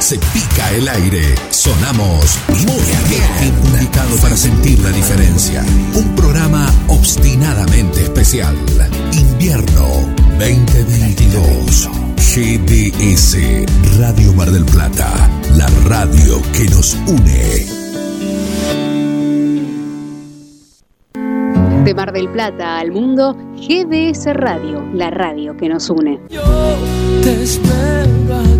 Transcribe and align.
se 0.00 0.18
pica 0.18 0.70
el 0.72 0.88
aire. 0.88 1.34
Sonamos 1.50 2.38
muy 2.48 2.82
bien. 3.08 3.54
Indicado 3.74 4.16
para 4.22 4.36
sentir 4.36 4.78
la 4.80 4.90
diferencia. 4.90 5.62
Un 5.94 6.14
programa 6.16 6.66
obstinadamente 6.88 8.02
especial. 8.02 8.56
Invierno 9.12 9.86
2022. 10.38 11.88
GDS 12.16 13.36
Radio 13.98 14.32
Mar 14.32 14.50
del 14.50 14.64
Plata. 14.64 15.12
La 15.56 15.66
radio 15.84 16.40
que 16.52 16.64
nos 16.70 16.96
une. 17.06 17.66
De 21.84 21.94
Mar 21.94 22.12
del 22.12 22.28
Plata 22.30 22.78
al 22.78 22.92
mundo, 22.92 23.34
GDS 23.56 24.32
Radio, 24.34 24.82
la 24.94 25.10
radio 25.10 25.56
que 25.56 25.68
nos 25.68 25.90
une. 25.90 26.20
Yo 26.30 26.42
te 27.22 27.42
espero 27.42 28.59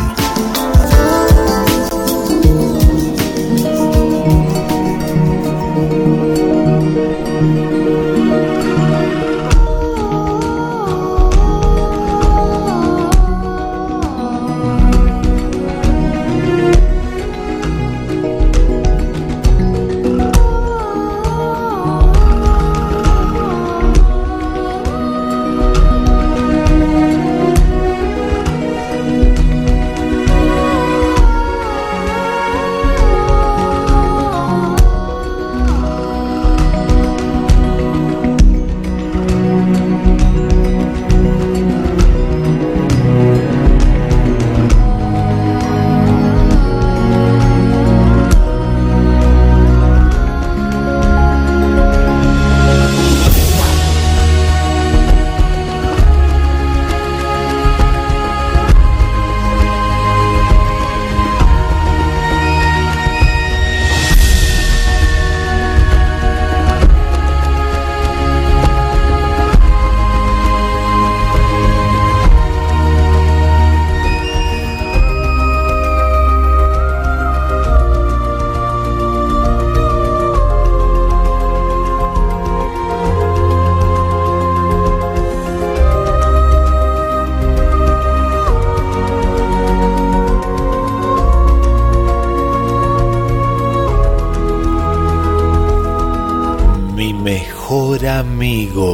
amigo. 98.21 98.93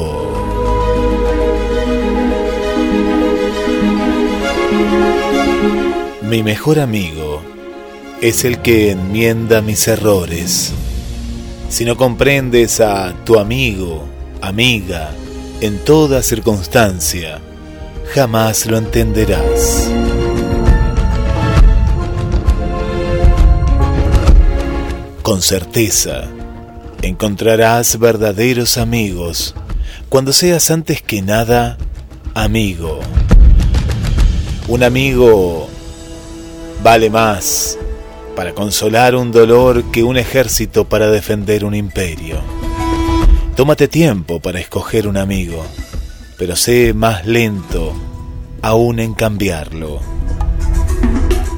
Mi 6.22 6.44
mejor 6.44 6.80
amigo 6.80 7.42
es 8.22 8.46
el 8.46 8.60
que 8.60 8.92
enmienda 8.92 9.62
mis 9.62 9.86
errores. 9.90 10.72
Si 11.68 11.84
no 11.84 11.98
comprendes 11.98 12.80
a 12.80 13.14
tu 13.26 13.38
amigo, 13.38 14.06
amiga, 14.42 15.12
en 15.60 15.78
toda 15.84 16.24
circunstancia, 16.24 17.42
jamás 18.14 18.66
lo 18.66 18.78
entenderás. 18.78 19.92
Con 25.22 25.42
certeza, 25.42 26.30
encontrarás 27.08 27.98
verdaderos 28.00 28.78
amigos 28.78 29.56
cuando 30.10 30.34
seas 30.34 30.70
antes 30.72 31.02
que 31.02 31.22
nada 31.22 31.78
amigo. 32.34 33.00
Un 34.68 34.84
amigo 34.84 35.70
vale 36.84 37.10
más 37.10 37.78
para 38.36 38.54
consolar 38.54 39.16
un 39.16 39.32
dolor 39.32 39.86
que 39.92 40.04
un 40.04 40.18
ejército 40.18 40.86
para 40.86 41.10
defender 41.10 41.66
un 41.66 41.74
imperio. 41.74 42.40
Tómate 43.56 43.88
tiempo 43.88 44.40
para 44.40 44.60
escoger 44.60 45.08
un 45.08 45.18
amigo, 45.18 45.66
pero 46.38 46.56
sé 46.56 46.94
más 46.94 47.26
lento 47.26 47.94
aún 48.62 49.00
en 49.00 49.14
cambiarlo. 49.14 50.00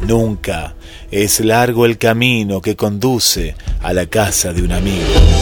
Nunca 0.07 0.75
es 1.11 1.39
largo 1.41 1.85
el 1.85 1.97
camino 1.97 2.61
que 2.61 2.75
conduce 2.75 3.55
a 3.81 3.93
la 3.93 4.05
casa 4.05 4.53
de 4.53 4.63
un 4.63 4.71
amigo. 4.71 5.38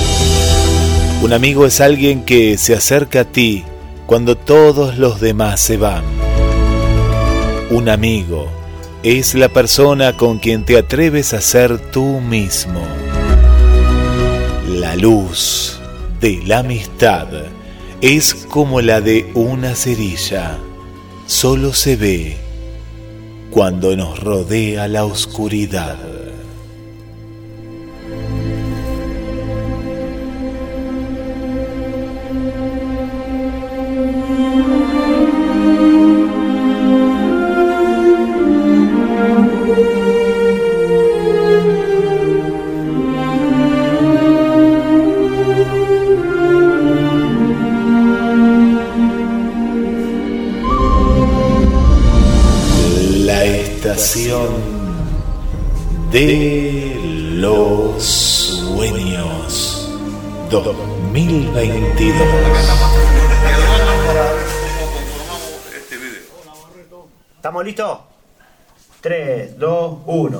Un 1.27 1.33
amigo 1.33 1.65
es 1.65 1.81
alguien 1.81 2.23
que 2.23 2.57
se 2.57 2.73
acerca 2.73 3.19
a 3.19 3.25
ti 3.25 3.65
cuando 4.05 4.37
todos 4.37 4.97
los 4.97 5.19
demás 5.19 5.59
se 5.59 5.75
van. 5.75 6.05
Un 7.69 7.89
amigo 7.89 8.47
es 9.03 9.35
la 9.35 9.49
persona 9.49 10.15
con 10.15 10.39
quien 10.39 10.63
te 10.63 10.77
atreves 10.77 11.33
a 11.33 11.41
ser 11.41 11.79
tú 11.91 12.21
mismo. 12.21 12.81
La 14.69 14.95
luz 14.95 15.81
de 16.21 16.41
la 16.45 16.59
amistad 16.59 17.27
es 17.99 18.33
como 18.33 18.79
la 18.79 19.01
de 19.01 19.29
una 19.33 19.75
cerilla. 19.75 20.57
Solo 21.25 21.73
se 21.73 21.97
ve 21.97 22.37
cuando 23.51 23.97
nos 23.97 24.17
rodea 24.17 24.87
la 24.87 25.03
oscuridad. 25.03 26.16
De 56.47 56.95
los 57.35 58.03
sueños 58.03 59.89
2022. 60.49 62.27
¿Estamos 67.35 67.65
listos? 67.65 67.99
3, 69.01 69.59
2, 69.59 69.97
1. 70.05 70.39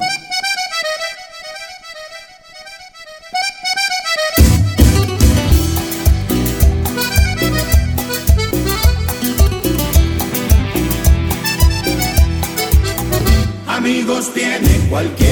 Amigos 13.68 14.33
tiene 14.33 14.88
cualquiera, 14.89 15.26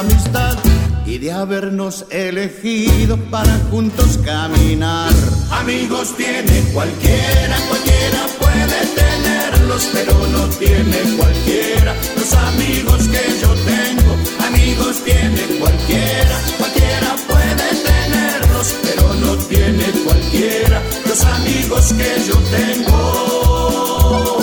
amistad 0.00 0.58
y 1.06 1.18
de 1.18 1.32
habernos 1.32 2.06
elegido 2.10 3.16
para 3.30 3.58
juntos 3.70 4.18
caminar. 4.24 5.12
Amigos 5.50 6.16
tiene 6.16 6.62
cualquiera, 6.72 7.56
cualquiera 7.68 8.26
puede 8.38 8.86
tenerlos, 8.94 9.88
pero 9.92 10.14
no 10.28 10.46
tiene 10.58 11.16
cualquiera 11.16 11.94
los 12.16 12.32
amigos 12.32 13.08
que 13.08 13.40
yo 13.40 13.54
tengo. 13.64 14.16
Amigos 14.46 15.02
tiene 15.04 15.58
cualquiera, 15.58 16.40
cualquiera 16.58 17.16
puede 17.28 17.68
tenerlos, 17.84 18.74
pero 18.82 19.14
no 19.14 19.36
tiene 19.36 19.84
cualquiera 20.04 20.82
los 21.06 21.24
amigos 21.24 21.92
que 21.92 22.22
yo 22.26 22.38
tengo. 22.50 24.41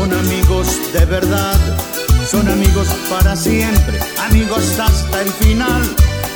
Son 0.00 0.12
amigos 0.14 0.92
de 0.94 1.04
verdad 1.04 1.60
son 2.30 2.48
amigos 2.48 2.86
para 3.10 3.34
siempre, 3.34 3.98
amigos 4.28 4.78
hasta 4.78 5.22
el 5.22 5.32
final. 5.32 5.82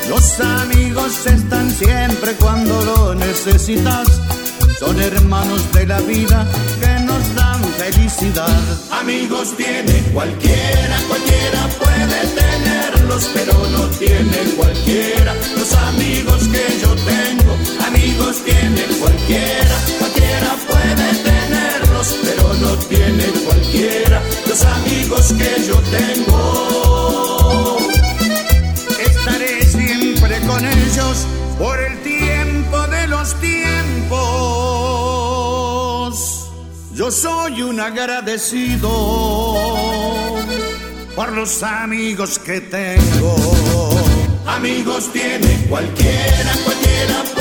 Los 0.09 0.41
amigos 0.41 1.25
están 1.25 1.71
siempre 1.71 2.33
cuando 2.41 2.83
lo 2.85 3.15
necesitas. 3.15 4.09
Son 4.81 5.01
hermanos 5.01 5.73
de 5.73 5.87
la 5.87 6.01
vida 6.01 6.47
que 6.81 7.01
nos 7.05 7.35
dan 7.37 7.63
felicidad. 7.79 8.61
Amigos 8.91 9.57
tiene 9.57 10.03
cualquiera, 10.13 10.97
cualquiera 11.07 11.69
puede 11.81 12.21
tenerlos, 12.43 13.31
pero 13.33 13.53
no 13.71 13.87
tiene 13.99 14.39
cualquiera 14.57 15.33
los 15.57 15.73
amigos 15.75 16.49
que 16.49 16.65
yo 16.83 16.93
tengo. 17.13 17.57
Amigos 17.87 18.43
tiene 18.45 18.83
cualquiera, 18.99 19.77
cualquiera 20.01 20.51
puede 20.67 21.07
tenerlos, 21.23 21.44
pero 22.23 22.53
no 22.55 22.77
tiene 22.89 23.25
cualquiera 23.47 24.23
los 24.47 24.63
amigos 24.63 25.33
que 25.33 25.65
yo 25.67 25.81
tengo. 25.91 27.79
Estaré 28.99 29.65
siempre 29.65 30.41
con 30.47 30.65
ellos 30.65 31.27
por 31.59 31.81
el 31.81 32.03
tiempo 32.03 32.87
de 32.89 33.07
los 33.09 33.35
tiempos. 33.41 34.21
Yo 36.95 37.11
soy 37.11 37.63
un 37.63 37.81
agradecido 37.81 38.91
por 41.17 41.33
los 41.33 41.63
amigos 41.63 42.39
que 42.39 42.61
tengo. 42.61 43.35
Amigos 44.47 45.11
tiene 45.13 45.67
cualquiera, 45.69 46.53
cualquiera 46.65 47.34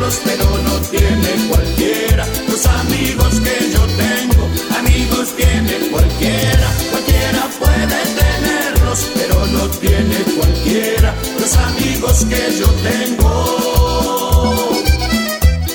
tenerlos, 0.00 0.20
pero 0.24 0.44
no 0.62 0.80
tiene 0.90 1.48
cualquiera 1.48 2.26
los 2.48 2.66
amigos 2.66 3.40
que 3.40 3.70
yo 3.72 3.86
tengo. 3.96 4.48
Amigos 4.78 5.28
tiene 5.36 5.90
cualquiera, 5.90 6.68
cualquiera 6.90 7.48
puede 7.58 7.98
tenerlos, 8.16 9.10
pero 9.14 9.46
no 9.46 9.68
tiene 9.68 10.16
cualquiera 10.36 11.14
los 11.38 11.56
amigos 11.56 12.24
que 12.26 12.58
yo 12.58 12.66
tengo. 12.82 13.30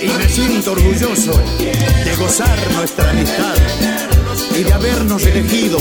Y 0.02 0.08
me 0.08 0.30
siento 0.30 0.72
orgulloso 0.72 1.34
de 2.04 2.16
gozar 2.18 2.58
nuestra 2.74 3.10
amistad 3.10 3.56
y 4.58 4.64
de 4.64 4.74
habernos 4.74 5.24
elegido 5.24 5.78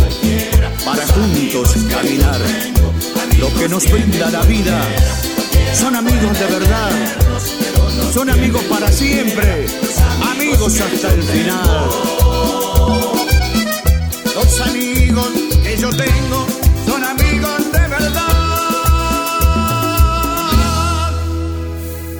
para 0.84 1.06
juntos 1.06 1.76
caminar. 1.90 2.40
Lo 3.38 3.52
que 3.54 3.68
nos 3.68 3.84
brinda 3.90 4.30
la 4.30 4.42
vida 4.42 4.80
son 5.74 5.96
amigos 5.96 6.38
de 6.38 6.46
verdad, 6.46 6.90
son 8.12 8.30
amigos 8.30 8.62
para 8.64 8.90
siempre, 8.90 9.66
amigos 10.30 10.80
hasta 10.80 11.12
el 11.12 11.22
final. 11.22 11.90
Los 14.34 14.60
amigos 14.60 15.28
que 15.62 15.76
yo 15.76 15.90
tengo 15.90 16.46
son 16.86 17.04
amigos 17.04 17.72
de 17.72 17.78
verdad. 17.78 18.24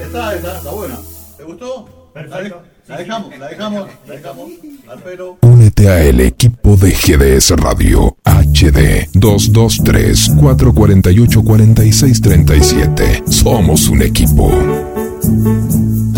Está, 0.02 0.34
está, 0.34 0.56
está 0.58 0.70
buena. 0.70 0.98
¿Te 1.36 1.44
gustó? 1.44 2.10
Perfecto. 2.12 2.62
La 2.86 2.98
dejamos, 2.98 3.38
la 3.38 3.48
dejamos, 3.48 3.88
la 4.06 4.14
dejamos. 4.14 4.50
Al 4.88 4.98
pelo. 4.98 5.38
Únete 5.40 5.88
a 5.88 6.04
el 6.04 6.20
equipo 6.20 6.76
de 6.76 6.90
GDS 6.90 7.50
Radio 7.56 8.16
HD 8.24 9.08
223 9.14 10.32
448 10.38 11.42
4637. 11.42 13.22
Somos 13.26 13.88
un 13.88 14.02
equipo. 14.02 14.93
thank 15.24 15.72
you 15.72 16.13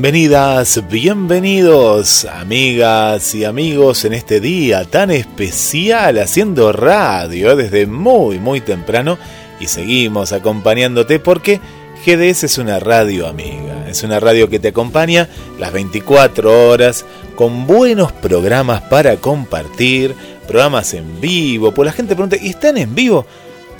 Bienvenidas, 0.00 0.82
bienvenidos, 0.88 2.24
amigas 2.24 3.34
y 3.34 3.44
amigos, 3.44 4.06
en 4.06 4.14
este 4.14 4.40
día 4.40 4.86
tan 4.86 5.10
especial 5.10 6.16
haciendo 6.16 6.72
radio 6.72 7.54
desde 7.54 7.86
muy, 7.86 8.38
muy 8.38 8.62
temprano 8.62 9.18
y 9.60 9.66
seguimos 9.66 10.32
acompañándote 10.32 11.18
porque 11.18 11.60
GDS 12.06 12.44
es 12.44 12.56
una 12.56 12.80
radio 12.80 13.26
amiga, 13.26 13.86
es 13.90 14.02
una 14.02 14.18
radio 14.20 14.48
que 14.48 14.58
te 14.58 14.68
acompaña 14.68 15.28
las 15.58 15.70
24 15.70 16.70
horas 16.70 17.04
con 17.36 17.66
buenos 17.66 18.10
programas 18.10 18.80
para 18.80 19.16
compartir, 19.16 20.14
programas 20.48 20.94
en 20.94 21.20
vivo, 21.20 21.72
pues 21.72 21.84
la 21.84 21.92
gente 21.92 22.14
pregunta, 22.14 22.38
¿y 22.40 22.48
están 22.48 22.78
en 22.78 22.94
vivo? 22.94 23.26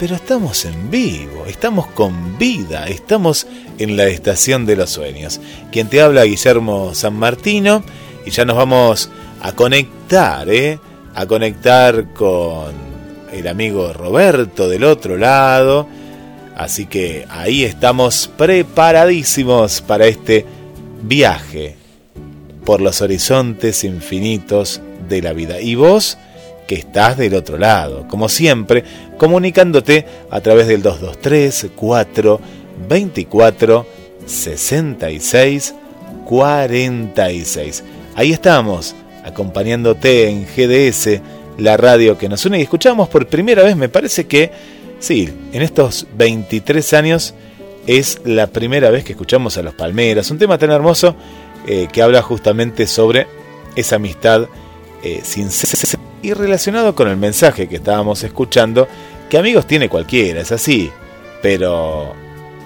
Pero 0.01 0.15
estamos 0.15 0.65
en 0.65 0.89
vivo, 0.89 1.45
estamos 1.45 1.85
con 1.85 2.39
vida, 2.39 2.87
estamos 2.87 3.45
en 3.77 3.97
la 3.97 4.05
estación 4.07 4.65
de 4.65 4.75
los 4.75 4.89
sueños. 4.89 5.39
Quien 5.71 5.89
te 5.89 6.01
habla, 6.01 6.23
Guillermo 6.23 6.95
San 6.95 7.13
Martino, 7.13 7.83
y 8.25 8.31
ya 8.31 8.43
nos 8.43 8.57
vamos 8.57 9.11
a 9.43 9.51
conectar, 9.51 10.49
¿eh? 10.49 10.79
A 11.13 11.27
conectar 11.27 12.13
con 12.13 12.73
el 13.31 13.47
amigo 13.47 13.93
Roberto 13.93 14.67
del 14.67 14.85
otro 14.85 15.17
lado. 15.17 15.87
Así 16.55 16.87
que 16.87 17.27
ahí 17.29 17.63
estamos 17.63 18.27
preparadísimos 18.35 19.81
para 19.81 20.07
este 20.07 20.47
viaje 21.03 21.75
por 22.65 22.81
los 22.81 23.03
horizontes 23.03 23.83
infinitos 23.83 24.81
de 25.07 25.21
la 25.21 25.33
vida. 25.33 25.61
Y 25.61 25.75
vos, 25.75 26.17
que 26.67 26.75
estás 26.75 27.17
del 27.17 27.35
otro 27.35 27.57
lado, 27.57 28.07
como 28.07 28.29
siempre, 28.29 28.83
comunicándote 29.17 30.05
a 30.29 30.39
través 30.41 30.67
del 30.67 30.81
223 30.81 31.71
424 31.75 33.85
66 34.25 35.75
46. 36.25 37.83
Ahí 38.15 38.31
estamos, 38.31 38.95
acompañándote 39.23 40.29
en 40.29 40.45
GDS, 40.45 41.21
la 41.57 41.77
radio 41.77 42.17
que 42.17 42.29
nos 42.29 42.45
une. 42.45 42.59
Y 42.59 42.61
escuchamos 42.61 43.09
por 43.09 43.27
primera 43.27 43.63
vez, 43.63 43.75
me 43.75 43.89
parece 43.89 44.27
que, 44.27 44.51
sí, 44.99 45.29
en 45.51 45.61
estos 45.61 46.07
23 46.17 46.93
años 46.93 47.33
es 47.87 48.21
la 48.25 48.47
primera 48.47 48.89
vez 48.89 49.03
que 49.03 49.13
escuchamos 49.13 49.57
a 49.57 49.63
los 49.63 49.73
Palmeras, 49.73 50.29
un 50.31 50.37
tema 50.37 50.57
tan 50.57 50.71
hermoso 50.71 51.15
eh, 51.67 51.87
que 51.91 52.01
habla 52.01 52.21
justamente 52.21 52.87
sobre 52.87 53.27
esa 53.75 53.95
amistad 53.95 54.47
eh, 55.03 55.23
y 56.21 56.33
relacionado 56.33 56.95
con 56.95 57.07
el 57.07 57.17
mensaje 57.17 57.67
que 57.67 57.77
estábamos 57.77 58.23
escuchando, 58.23 58.87
que 59.29 59.37
amigos 59.37 59.65
tiene 59.65 59.89
cualquiera, 59.89 60.41
es 60.41 60.51
así, 60.51 60.91
pero 61.41 62.13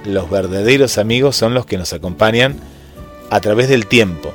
los 0.05 0.29
verdaderos 0.29 0.97
amigos 0.97 1.35
son 1.35 1.53
los 1.53 1.65
que 1.65 1.77
nos 1.77 1.93
acompañan 1.93 2.57
a 3.29 3.39
través 3.39 3.69
del 3.69 3.87
tiempo, 3.87 4.33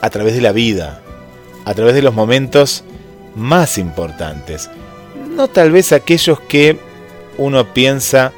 a 0.00 0.10
través 0.10 0.34
de 0.34 0.40
la 0.40 0.52
vida, 0.52 1.00
a 1.64 1.74
través 1.74 1.94
de 1.94 2.02
los 2.02 2.14
momentos 2.14 2.84
más 3.34 3.78
importantes. 3.78 4.70
No 5.30 5.48
tal 5.48 5.70
vez 5.70 5.92
aquellos 5.92 6.40
que 6.40 6.78
uno 7.38 7.72
piensa 7.72 8.32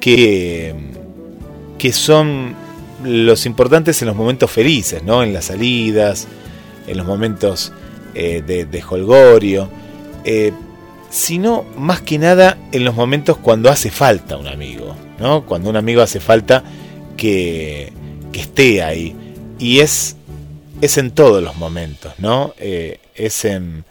que 0.00 0.74
que 1.82 1.92
son 1.92 2.54
los 3.02 3.44
importantes 3.44 4.00
en 4.02 4.06
los 4.06 4.16
momentos 4.16 4.48
felices, 4.52 5.02
¿no? 5.02 5.24
En 5.24 5.32
las 5.32 5.46
salidas, 5.46 6.28
en 6.86 6.96
los 6.96 7.06
momentos 7.06 7.72
eh, 8.14 8.42
de, 8.46 8.64
de, 8.64 8.82
holgorio, 8.82 9.68
eh, 10.24 10.52
sino 11.10 11.64
más 11.76 12.00
que 12.00 12.18
nada 12.18 12.58
en 12.72 12.84
los 12.84 12.94
momentos 12.94 13.36
cuando 13.38 13.70
hace 13.70 13.90
falta 13.90 14.36
un 14.36 14.46
amigo, 14.46 14.94
¿no? 15.18 15.46
Cuando 15.46 15.70
un 15.70 15.76
amigo 15.76 16.02
hace 16.02 16.20
falta 16.20 16.62
que, 17.16 17.92
que 18.32 18.40
esté 18.40 18.82
ahí. 18.82 19.16
Y 19.58 19.80
es, 19.80 20.16
es 20.80 20.98
en 20.98 21.12
todos 21.12 21.42
los 21.42 21.56
momentos, 21.56 22.12
¿no? 22.18 22.54
Eh, 22.58 22.98
es 23.14 23.44
en, 23.44 23.84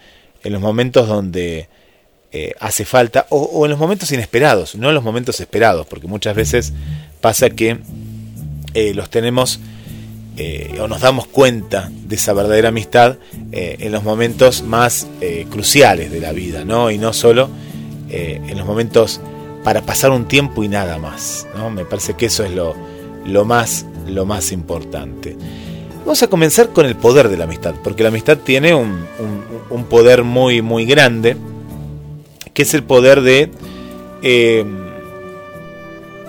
en, 0.44 0.54
los 0.54 0.62
momentos 0.62 1.08
donde 1.08 1.70
hace 2.60 2.86
falta, 2.86 3.26
o, 3.30 3.66
en 3.66 3.72
los 3.72 3.80
momentos 3.80 4.10
inesperados, 4.14 4.76
no 4.76 4.88
en 4.88 4.96
los 4.96 5.04
momentos 5.04 5.40
esperados, 5.42 5.86
porque 5.86 6.08
muchas 6.08 6.34
veces 6.34 6.72
pasa 7.20 7.50
que 7.50 7.78
los 8.94 9.10
tenemos 9.10 9.60
eh, 10.44 10.80
o 10.82 10.88
nos 10.88 11.02
damos 11.02 11.28
cuenta 11.28 11.92
de 11.92 12.16
esa 12.16 12.34
verdadera 12.34 12.70
amistad 12.70 13.18
eh, 13.52 13.76
en 13.78 13.92
los 13.92 14.04
momentos 14.04 14.64
más 14.64 15.06
eh, 15.22 15.46
cruciales 15.52 16.10
de 16.10 16.20
la 16.20 16.32
vida, 16.32 16.66
¿no? 16.66 16.90
Y 16.90 16.98
no 16.98 17.14
solo 17.14 17.48
en 18.10 18.58
los 18.58 18.66
momentos 18.66 19.22
para 19.64 19.84
pasar 19.84 20.12
un 20.12 20.28
tiempo 20.28 20.66
y 20.66 20.68
nada 20.68 20.98
más, 20.98 21.48
¿no? 21.56 21.70
Me 21.70 21.86
parece 21.86 22.16
que 22.16 22.26
eso 22.26 22.44
es 22.44 22.52
lo, 22.52 23.46
más, 23.46 23.86
lo 24.06 24.26
más 24.26 24.52
importante. 24.52 25.38
Vamos 26.00 26.22
a 26.22 26.28
comenzar 26.28 26.70
con 26.70 26.86
el 26.88 26.96
poder 26.96 27.30
de 27.30 27.38
la 27.38 27.46
amistad, 27.46 27.76
porque 27.82 28.04
la 28.04 28.10
amistad 28.10 28.40
tiene 28.40 28.74
un, 28.74 29.06
poder 29.90 30.24
muy, 30.24 30.62
muy 30.62 30.86
grande, 30.86 31.38
que 32.54 32.64
es 32.64 32.74
el 32.74 32.84
poder 32.84 33.22
de 33.22 33.50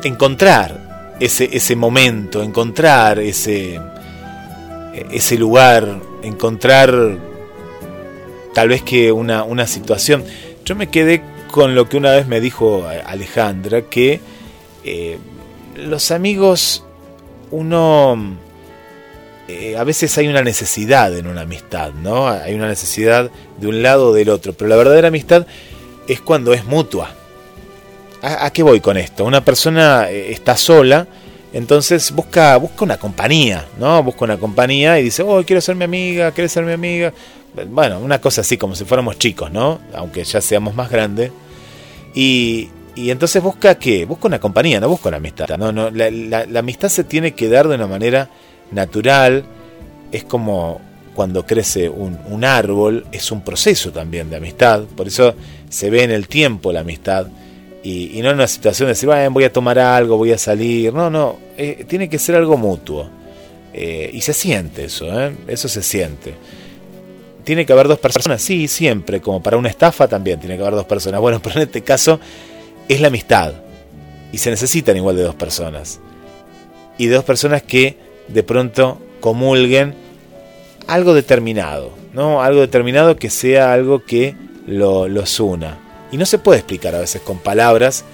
encontrar 0.05 1.17
ese 1.19 1.75
momento, 1.75 2.45
encontrar 2.45 3.19
ese, 3.19 3.81
ese 4.95 5.39
lugar, 5.39 6.01
encontrar 6.23 7.19
tal 8.55 8.69
vez 8.69 8.83
que 8.83 9.13
una, 9.13 9.45
una 9.45 9.67
situación. 9.67 10.25
Yo 10.65 10.77
me 10.77 10.89
quedé 10.89 11.23
con 11.51 11.75
lo 11.75 11.89
que 11.89 11.97
una 11.97 12.13
vez 12.13 12.27
me 12.27 12.41
dijo 12.41 12.87
Alejandra, 13.07 13.83
que 13.83 14.21
eh, 14.85 15.19
los 15.77 16.11
amigos, 16.11 16.85
uno, 17.51 18.37
eh, 19.49 19.77
a 19.77 19.85
veces 19.85 20.17
hay 20.19 20.29
una 20.29 20.43
necesidad 20.43 21.17
en 21.17 21.27
una 21.27 21.43
amistad, 21.43 21.93
¿no? 21.93 22.29
Hay 22.29 22.55
una 22.55 22.69
necesidad 22.69 23.31
de 23.59 23.67
un 23.67 23.83
lado 23.83 24.09
o 24.09 24.13
del 24.13 24.31
otro, 24.31 24.53
pero 24.55 24.69
la 24.69 24.77
verdadera 24.77 25.09
amistad 25.09 25.47
es 26.09 26.21
cuando 26.21 26.53
es 26.53 26.65
mutua. 26.65 27.11
¿A, 28.23 28.51
qué 28.51 28.63
voy 28.63 28.81
con 28.81 28.97
esto? 28.97 29.25
Una 29.25 29.45
persona 29.45 30.09
eh, 30.09 30.31
está 30.33 30.57
sola, 30.57 31.09
entonces 31.53 32.13
busca, 32.13 32.57
busca 32.57 32.85
una 32.85 32.97
compañía, 32.97 33.67
¿no? 33.79 34.03
Busca 34.03 34.25
una 34.25 34.39
compañía 34.39 34.99
y 34.99 35.05
dice, 35.05 35.23
oh, 35.23 35.43
quiero 35.45 35.61
ser 35.61 35.77
mi 35.77 35.85
amiga, 35.85 36.33
¿quieres 36.33 36.53
ser 36.53 36.65
mi 36.65 36.73
amiga? 36.73 37.13
Bueno, 37.69 37.99
una 37.99 38.21
cosa 38.21 38.41
así, 38.41 38.57
como 38.57 38.75
si 38.75 38.85
fuéramos 38.85 39.19
chicos, 39.19 39.53
¿no? 39.53 39.81
Aunque 39.95 40.25
ya 40.25 40.41
seamos 40.41 40.75
más 40.75 40.91
grandes. 40.91 41.31
Y, 42.15 42.71
y 42.95 43.11
entonces 43.11 43.43
busca 43.43 43.75
qué? 43.75 44.07
Busca 44.07 44.29
una 44.29 44.39
compañía, 44.39 44.81
no 44.81 44.89
busca 44.89 45.09
una 45.09 45.19
amistad. 45.19 45.49
No, 45.59 45.73
no, 45.73 45.91
la, 45.91 46.11
la, 46.11 46.47
la 46.47 46.59
amistad 46.61 46.89
se 46.89 47.05
tiene 47.05 47.33
que 47.33 47.49
dar 47.49 47.69
de 47.69 47.75
una 47.75 47.87
manera 47.87 48.31
natural. 48.71 49.45
Es 50.11 50.25
como 50.25 50.81
cuando 51.15 51.45
crece 51.45 51.91
un, 51.91 52.19
un 52.29 52.45
árbol, 52.45 53.07
es 53.13 53.31
un 53.31 53.43
proceso 53.43 53.93
también 53.93 54.31
de 54.31 54.37
amistad. 54.37 54.85
Por 54.85 55.09
eso 55.09 55.35
se 55.69 55.91
ve 55.91 56.05
en 56.05 56.11
el 56.11 56.29
tiempo 56.29 56.73
la 56.73 56.81
amistad 56.81 57.27
y, 57.83 58.19
y, 58.19 58.23
no 58.23 58.31
en 58.31 58.37
una 58.37 58.47
situación 58.47 58.87
de 58.87 58.93
decir, 58.93 59.09
voy 59.31 59.45
a 59.45 59.53
tomar 59.53 59.79
algo, 59.79 60.17
voy 60.17 60.33
a 60.33 60.39
salir. 60.39 60.93
No, 60.95 61.11
no, 61.11 61.39
eh, 61.57 61.85
tiene 61.89 62.09
que 62.09 62.19
ser 62.19 62.37
algo 62.37 62.57
mutuo. 62.57 63.09
Eh, 63.75 64.11
y 64.13 64.21
se 64.21 64.35
siente 64.35 64.85
eso, 64.85 65.07
¿eh? 65.21 65.35
eso 65.49 65.69
se 65.69 65.83
siente. 65.83 66.35
Tiene 67.45 67.67
que 67.67 67.73
haber 67.73 67.89
dos 67.89 67.99
personas, 67.99 68.43
sí, 68.43 68.69
siempre, 68.69 69.21
como 69.21 69.43
para 69.43 69.57
una 69.57 69.69
estafa 69.69 70.07
también 70.07 70.39
tiene 70.39 70.57
que 70.57 70.63
haber 70.63 70.75
dos 70.75 70.85
personas. 70.85 71.21
Bueno, 71.21 71.41
pero 71.43 71.57
en 71.57 71.63
este 71.63 71.83
caso 71.83 72.21
es 72.89 73.01
la 73.01 73.09
amistad. 73.09 73.55
Y 74.31 74.39
se 74.39 74.51
necesitan 74.51 74.97
igual 74.97 75.17
de 75.17 75.23
dos 75.23 75.35
personas. 75.35 76.01
Y 76.99 77.07
de 77.07 77.15
dos 77.17 77.25
personas 77.25 77.63
que 77.63 77.97
de 78.29 78.43
pronto 78.43 79.01
comulguen 79.21 79.95
algo 80.87 81.15
determinado, 81.15 81.91
¿no? 82.13 82.43
Algo 82.43 82.61
determinado 82.61 83.17
que 83.17 83.31
sea 83.31 83.73
algo 83.73 84.05
que 84.05 84.37
lo, 84.67 85.09
los 85.09 85.39
una. 85.41 85.79
Y 86.13 86.19
no 86.19 86.27
se 86.27 86.39
puede 86.39 86.61
explicar 86.61 86.95
a 86.95 87.01
veces 87.01 87.23
con 87.23 87.39
palabras, 87.39 88.05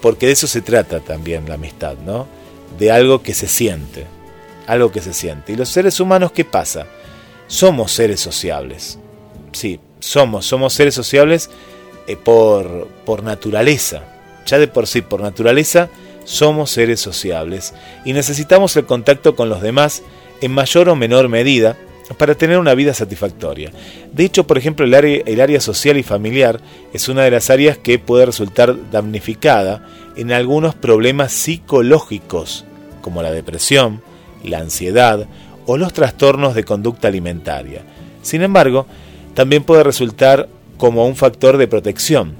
porque 0.00 0.26
de 0.26 0.32
eso 0.32 0.46
se 0.46 0.62
trata 0.62 1.00
también 1.00 1.48
la 1.48 1.54
amistad, 1.54 1.96
¿no? 2.06 2.26
De 2.78 2.90
algo 2.90 3.22
que 3.22 3.34
se 3.34 3.48
siente, 3.48 4.06
algo 4.66 4.92
que 4.92 5.00
se 5.00 5.12
siente. 5.12 5.52
Y 5.52 5.56
los 5.56 5.68
seres 5.68 5.98
humanos, 5.98 6.32
¿qué 6.32 6.44
pasa? 6.44 6.86
Somos 7.48 7.90
seres 7.92 8.20
sociables. 8.20 8.98
Sí, 9.52 9.80
somos, 9.98 10.46
somos 10.46 10.72
seres 10.72 10.94
sociables 10.94 11.50
eh, 12.06 12.16
por, 12.16 12.86
por 13.04 13.24
naturaleza. 13.24 14.02
Ya 14.46 14.58
de 14.58 14.68
por 14.68 14.86
sí, 14.86 15.02
por 15.02 15.20
naturaleza, 15.20 15.90
somos 16.24 16.70
seres 16.70 17.00
sociables. 17.00 17.74
Y 18.04 18.12
necesitamos 18.12 18.76
el 18.76 18.86
contacto 18.86 19.34
con 19.34 19.48
los 19.48 19.60
demás 19.60 20.02
en 20.40 20.52
mayor 20.52 20.88
o 20.88 20.94
menor 20.94 21.28
medida 21.28 21.76
para 22.16 22.34
tener 22.34 22.58
una 22.58 22.74
vida 22.74 22.94
satisfactoria. 22.94 23.70
De 24.12 24.24
hecho, 24.24 24.46
por 24.46 24.58
ejemplo, 24.58 24.86
el 24.86 25.40
área, 25.40 25.60
social 25.60 25.96
y 25.96 26.02
familiar 26.02 26.60
es 26.92 27.08
una 27.08 27.22
de 27.22 27.30
las 27.30 27.50
áreas 27.50 27.78
que 27.78 27.98
puede 27.98 28.26
resultar 28.26 28.90
damnificada 28.90 29.86
en 30.16 30.32
algunos 30.32 30.74
problemas 30.74 31.32
psicológicos, 31.32 32.64
como 33.02 33.22
la 33.22 33.30
depresión, 33.30 34.02
la 34.42 34.58
ansiedad 34.58 35.26
o 35.66 35.76
los 35.76 35.92
trastornos 35.92 36.54
de 36.54 36.64
conducta 36.64 37.08
alimentaria. 37.08 37.82
Sin 38.22 38.42
embargo, 38.42 38.86
también 39.34 39.64
puede 39.64 39.84
resultar 39.84 40.48
como 40.78 41.06
un 41.06 41.16
factor 41.16 41.56
de 41.58 41.68
protección. 41.68 42.34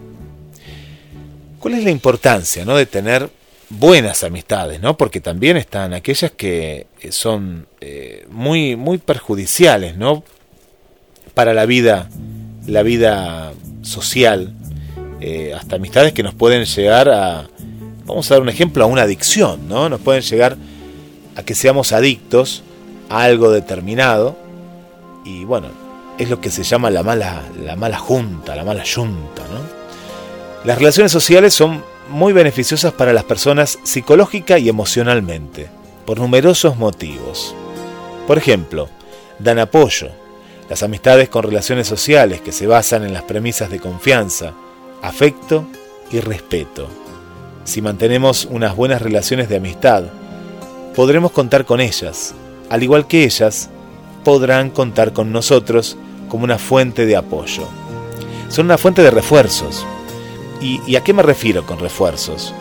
¿Cuál 1.58 1.74
es 1.74 1.84
la 1.84 1.90
importancia 1.90 2.64
¿no? 2.64 2.76
de 2.76 2.86
tener 2.86 3.30
buenas 3.70 4.24
amistades, 4.24 4.80
¿no? 4.80 4.96
Porque 4.96 5.20
también 5.20 5.56
están 5.56 5.92
aquellas 5.94 6.30
que 6.32 6.86
son 7.10 7.66
eh, 7.80 8.26
muy, 8.30 8.76
muy 8.76 8.98
perjudiciales, 8.98 9.96
¿no? 9.96 10.24
Para 11.34 11.54
la 11.54 11.64
vida, 11.64 12.08
la 12.66 12.82
vida 12.82 13.52
social, 13.82 14.52
eh, 15.20 15.54
hasta 15.54 15.76
amistades 15.76 16.12
que 16.12 16.22
nos 16.22 16.34
pueden 16.34 16.64
llegar 16.64 17.08
a, 17.08 17.48
vamos 18.04 18.30
a 18.30 18.34
dar 18.34 18.42
un 18.42 18.48
ejemplo, 18.48 18.82
a 18.82 18.86
una 18.86 19.02
adicción, 19.02 19.68
¿no? 19.68 19.88
Nos 19.88 20.00
pueden 20.00 20.22
llegar 20.22 20.56
a 21.36 21.42
que 21.44 21.54
seamos 21.54 21.92
adictos 21.92 22.62
a 23.08 23.22
algo 23.22 23.52
determinado 23.52 24.36
y 25.24 25.44
bueno, 25.44 25.68
es 26.18 26.28
lo 26.28 26.40
que 26.40 26.50
se 26.50 26.64
llama 26.64 26.90
la 26.90 27.02
mala, 27.02 27.42
la 27.64 27.76
mala 27.76 27.98
junta, 27.98 28.56
la 28.56 28.64
mala 28.64 28.82
yunta, 28.82 29.42
¿no? 29.42 29.78
Las 30.64 30.78
relaciones 30.78 31.12
sociales 31.12 31.54
son 31.54 31.84
muy 32.08 32.32
beneficiosas 32.32 32.92
para 32.92 33.12
las 33.12 33.24
personas 33.24 33.78
psicológica 33.82 34.58
y 34.58 34.68
emocionalmente, 34.68 35.68
por 36.06 36.18
numerosos 36.18 36.76
motivos. 36.76 37.54
Por 38.26 38.38
ejemplo, 38.38 38.88
dan 39.38 39.58
apoyo. 39.58 40.08
Las 40.68 40.82
amistades 40.82 41.28
con 41.28 41.44
relaciones 41.44 41.86
sociales 41.86 42.40
que 42.40 42.52
se 42.52 42.66
basan 42.66 43.04
en 43.04 43.14
las 43.14 43.22
premisas 43.22 43.70
de 43.70 43.80
confianza, 43.80 44.52
afecto 45.02 45.66
y 46.10 46.20
respeto. 46.20 46.88
Si 47.64 47.80
mantenemos 47.82 48.46
unas 48.50 48.76
buenas 48.76 49.00
relaciones 49.00 49.48
de 49.48 49.56
amistad, 49.56 50.04
podremos 50.94 51.32
contar 51.32 51.64
con 51.64 51.80
ellas, 51.80 52.34
al 52.70 52.82
igual 52.82 53.06
que 53.06 53.24
ellas 53.24 53.70
podrán 54.24 54.70
contar 54.70 55.12
con 55.12 55.32
nosotros 55.32 55.96
como 56.28 56.44
una 56.44 56.58
fuente 56.58 57.06
de 57.06 57.16
apoyo. 57.16 57.66
Son 58.48 58.66
una 58.66 58.78
fuente 58.78 59.02
de 59.02 59.10
refuerzos, 59.10 59.86
¿Y, 60.60 60.80
¿Y, 60.86 60.96
a 60.96 61.04
qué 61.04 61.12
me 61.12 61.22
refiero 61.22 61.64
con 61.64 61.78
refuerzos? 61.78 62.52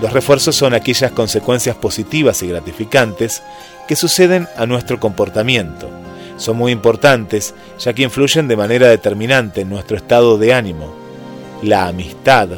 Los 0.00 0.12
refuerzos 0.12 0.56
son 0.56 0.74
aquellas 0.74 1.12
consecuencias 1.12 1.76
positivas 1.76 2.42
y 2.42 2.48
gratificantes 2.48 3.42
que 3.86 3.96
suceden 3.96 4.48
a 4.56 4.66
nuestro 4.66 4.98
comportamiento. 4.98 5.90
Son 6.36 6.56
muy 6.56 6.72
importantes 6.72 7.54
ya 7.78 7.92
que 7.92 8.02
influyen 8.02 8.48
de 8.48 8.56
manera 8.56 8.88
determinante 8.88 9.60
en 9.60 9.70
nuestro 9.70 9.96
estado 9.96 10.38
de 10.38 10.54
ánimo. 10.54 10.92
La 11.62 11.86
amistad, 11.86 12.48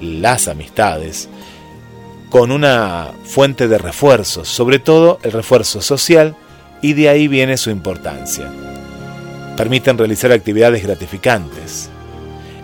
las 0.00 0.48
amistades, 0.48 1.28
con 2.30 2.52
una 2.52 3.12
fuente 3.24 3.68
de 3.68 3.78
refuerzos, 3.78 4.48
sobre 4.48 4.78
todo 4.78 5.18
el 5.22 5.32
refuerzo 5.32 5.80
social, 5.80 6.36
y 6.82 6.92
de 6.92 7.08
ahí 7.08 7.28
viene 7.28 7.56
su 7.56 7.70
importancia. 7.70 8.50
Permiten 9.56 9.96
realizar 9.96 10.32
actividades 10.32 10.82
gratificantes, 10.82 11.88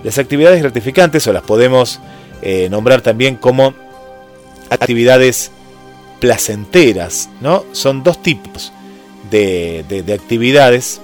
las 0.03 0.19
actividades 0.19 0.63
gratificantes, 0.63 1.27
o 1.27 1.33
las 1.33 1.43
podemos 1.43 2.01
eh, 2.43 2.69
nombrar 2.71 3.01
también 3.01 3.37
como 3.37 3.75
actividades 4.71 5.51
placenteras, 6.21 7.29
¿no? 7.41 7.65
Son 7.73 8.03
dos 8.03 8.23
tipos 8.23 8.73
de, 9.31 9.85
de, 9.89 10.03
de 10.03 10.13
actividades. 10.13 11.01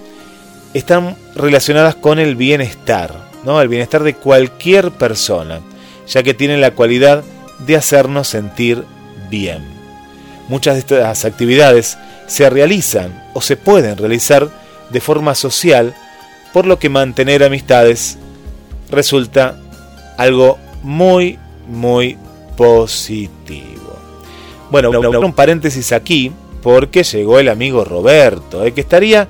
Están 0.74 1.16
relacionadas 1.34 1.94
con 1.94 2.18
el 2.18 2.36
bienestar, 2.36 3.14
¿no? 3.44 3.60
El 3.60 3.68
bienestar 3.68 4.02
de 4.02 4.14
cualquier 4.14 4.90
persona, 4.90 5.60
ya 6.06 6.22
que 6.22 6.34
tienen 6.34 6.60
la 6.60 6.72
cualidad 6.72 7.24
de 7.66 7.76
hacernos 7.76 8.28
sentir 8.28 8.84
bien. 9.30 9.62
muchas 10.48 10.74
de 10.74 10.80
estas 10.80 11.24
actividades 11.24 11.98
se 12.26 12.48
realizan 12.50 13.22
o 13.34 13.40
se 13.40 13.56
pueden 13.56 13.96
realizar 13.96 14.48
de 14.90 15.00
forma 15.00 15.34
social, 15.34 15.94
por 16.52 16.66
lo 16.66 16.78
que 16.78 16.88
mantener 16.88 17.44
amistades 17.44 18.18
resulta 18.90 19.56
algo 20.16 20.58
muy, 20.82 21.38
muy 21.68 22.16
positivo. 22.56 23.96
Bueno, 24.70 24.90
un 24.90 25.32
paréntesis 25.32 25.92
aquí, 25.92 26.32
porque 26.62 27.02
llegó 27.02 27.38
el 27.38 27.48
amigo 27.48 27.84
Roberto, 27.84 28.64
eh, 28.64 28.72
que 28.72 28.80
estaría, 28.80 29.28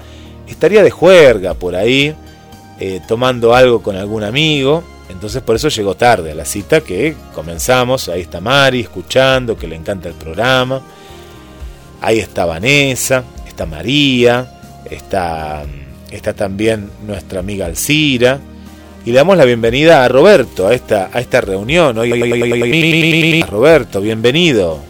estaría 0.49 0.83
de 0.83 0.91
juerga 0.91 1.55
por 1.55 1.77
ahí, 1.77 2.15
eh, 2.81 3.01
tomando 3.07 3.55
algo 3.55 3.83
con 3.83 3.97
algún 3.97 4.25
amigo. 4.25 4.83
Entonces 5.09 5.43
por 5.43 5.57
eso 5.57 5.69
llegó 5.69 5.95
tarde 5.95 6.33
a 6.33 6.35
la 6.35 6.45
cita 6.45 6.81
que 6.81 7.15
comenzamos. 7.35 8.09
Ahí 8.09 8.23
está 8.23 8.41
Mari 8.41 8.81
escuchando, 8.81 9.57
que 9.57 9.67
le 9.67 9.77
encanta 9.77 10.09
el 10.09 10.15
programa. 10.15 10.83
Ahí 12.01 12.19
está 12.19 12.45
Vanessa, 12.45 13.25
está 13.47 13.67
María, 13.67 14.61
está, 14.89 15.65
está 16.11 16.35
también 16.35 16.91
nuestra 17.07 17.41
amiga 17.41 17.67
Alcira. 17.67 18.39
Y 19.09 19.11
le 19.11 19.17
damos 19.17 19.39
la 19.39 19.47
bienvenida 19.47 20.05
a 20.05 20.09
Roberto 20.09 20.67
a 20.69 20.75
esta, 20.75 21.09
a 21.11 21.21
esta 21.21 21.41
reunión. 21.41 21.97
Roberto, 23.49 24.03
bienvenido. 24.03 24.81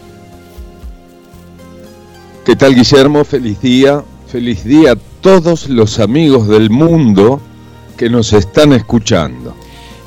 ¿Qué 2.45 2.53
tal 2.57 2.75
Guillermo? 2.75 3.23
Feliz 3.23 3.61
día. 3.61 4.03
Feliz 4.29 4.65
día 4.65 4.91
a 4.91 4.97
todos 5.21 5.69
los 5.69 5.99
amigos 5.99 6.49
del 6.49 6.69
mundo 6.69 7.39
que 7.95 8.09
nos 8.09 8.33
están 8.33 8.73
escuchando. 8.73 9.55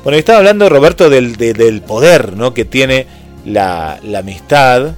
Bueno, 0.03 0.19
estaba 0.19 0.37
hablando 0.37 0.69
Roberto 0.69 1.09
del, 1.09 1.35
del 1.35 1.81
poder 1.81 2.37
¿no? 2.37 2.53
que 2.53 2.65
tiene 2.65 3.07
la, 3.45 3.99
amistad 4.15 4.93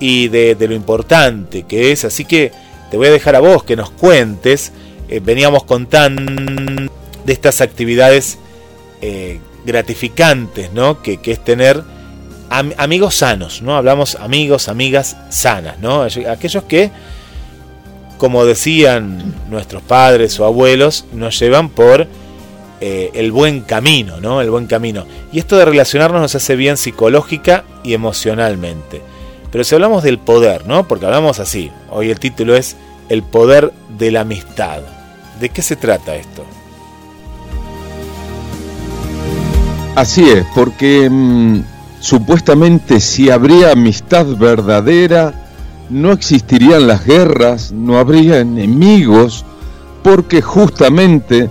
y 0.00 0.28
de, 0.28 0.54
lo 0.60 0.74
importante 0.74 1.62
que 1.62 1.92
es. 1.92 2.04
Así 2.04 2.26
que 2.26 2.52
te 2.90 2.98
voy 2.98 3.06
a 3.06 3.10
dejar 3.10 3.36
a 3.36 3.40
vos 3.40 3.64
que 3.64 3.74
nos 3.74 3.88
cuentes. 3.88 4.70
Eh, 5.08 5.22
veníamos 5.24 5.64
contando 5.64 6.92
de 7.24 7.32
estas 7.32 7.60
actividades 7.60 8.38
eh, 9.00 9.40
gratificantes, 9.64 10.72
¿no? 10.72 11.02
Que, 11.02 11.18
es 11.24 11.44
tener 11.44 11.82
amigos 12.50 13.16
sanos, 13.16 13.62
¿no? 13.62 13.76
Hablamos 13.76 14.14
amigos, 14.16 14.68
amigas 14.68 15.16
sanas, 15.30 15.78
¿no? 15.80 16.02
Aquellos 16.02 16.64
que, 16.64 16.90
como 18.18 18.44
decían 18.44 19.34
nuestros 19.50 19.82
padres 19.82 20.38
o 20.38 20.44
abuelos, 20.44 21.06
nos 21.12 21.38
llevan 21.38 21.70
por 21.70 22.06
eh, 22.80 23.10
el 23.14 23.32
buen 23.32 23.62
camino, 23.62 24.20
¿no? 24.20 24.40
El 24.40 24.50
buen 24.50 24.66
camino. 24.66 25.06
Y 25.32 25.38
esto 25.38 25.56
de 25.56 25.64
relacionarnos 25.64 26.20
nos 26.20 26.34
hace 26.34 26.54
bien 26.54 26.76
psicológica 26.76 27.64
y 27.82 27.94
emocionalmente. 27.94 29.00
Pero 29.50 29.64
si 29.64 29.74
hablamos 29.74 30.02
del 30.02 30.18
poder, 30.18 30.66
¿no? 30.66 30.86
Porque 30.86 31.06
hablamos 31.06 31.40
así. 31.40 31.70
Hoy 31.90 32.10
el 32.10 32.18
título 32.18 32.56
es 32.56 32.76
El 33.08 33.22
poder 33.22 33.72
de 33.96 34.10
la 34.10 34.20
amistad. 34.20 34.82
¿De 35.40 35.48
qué 35.48 35.62
se 35.62 35.76
trata 35.76 36.16
esto? 36.16 36.44
Así 39.94 40.28
es, 40.28 40.44
porque 40.54 41.08
mm, 41.08 41.62
supuestamente 42.00 43.00
si 43.00 43.30
habría 43.30 43.70
amistad 43.72 44.26
verdadera, 44.26 45.32
no 45.88 46.10
existirían 46.10 46.88
las 46.88 47.04
guerras, 47.04 47.70
no 47.70 47.98
habría 47.98 48.40
enemigos, 48.40 49.44
porque 50.02 50.42
justamente 50.42 51.48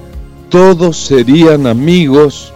todos 0.49 0.97
serían 0.97 1.67
amigos 1.67 2.53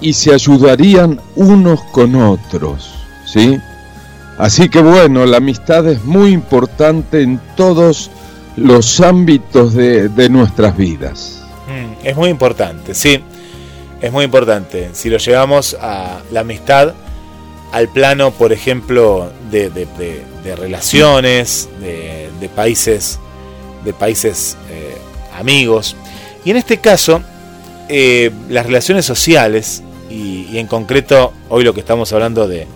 y 0.00 0.14
se 0.14 0.32
ayudarían 0.32 1.20
unos 1.36 1.82
con 1.92 2.14
otros, 2.14 2.90
¿sí? 3.26 3.58
Así 4.38 4.70
que 4.70 4.80
bueno, 4.80 5.26
la 5.26 5.36
amistad 5.36 5.86
es 5.86 6.02
muy 6.04 6.30
importante 6.30 7.20
en 7.20 7.38
todos 7.56 8.10
los 8.56 9.00
ámbitos 9.00 9.74
de, 9.74 10.28
nuestras 10.30 10.76
vidas. 10.76 11.42
Mm, 11.68 12.06
es 12.06 12.16
muy 12.16 12.30
importante, 12.30 12.94
sí, 12.94 13.22
es 14.00 14.12
muy 14.12 14.24
importante. 14.24 14.90
Si 14.92 15.10
lo 15.10 15.18
llevamos 15.18 15.76
a 15.80 16.20
la 16.30 16.40
amistad 16.40 16.94
al 17.72 17.88
plano, 17.88 18.32
por 18.32 18.52
ejemplo, 18.52 19.30
de, 19.50 19.86
relaciones, 20.56 21.68
de, 21.80 22.48
países, 22.54 23.18
de 23.84 23.92
países 23.92 24.56
eh, 24.70 24.96
amigos, 25.38 25.96
y 26.44 26.50
en 26.50 26.56
este 26.56 26.78
caso, 26.78 27.22
eh, 27.88 28.30
las 28.48 28.66
relaciones 28.66 29.04
sociales, 29.04 29.82
y, 30.08 30.58
en 30.58 30.66
concreto 30.66 31.32
hoy 31.48 31.62
lo 31.62 31.72
que 31.72 31.80
estamos 31.80 32.12
hablando 32.12 32.48
de, 32.48 32.66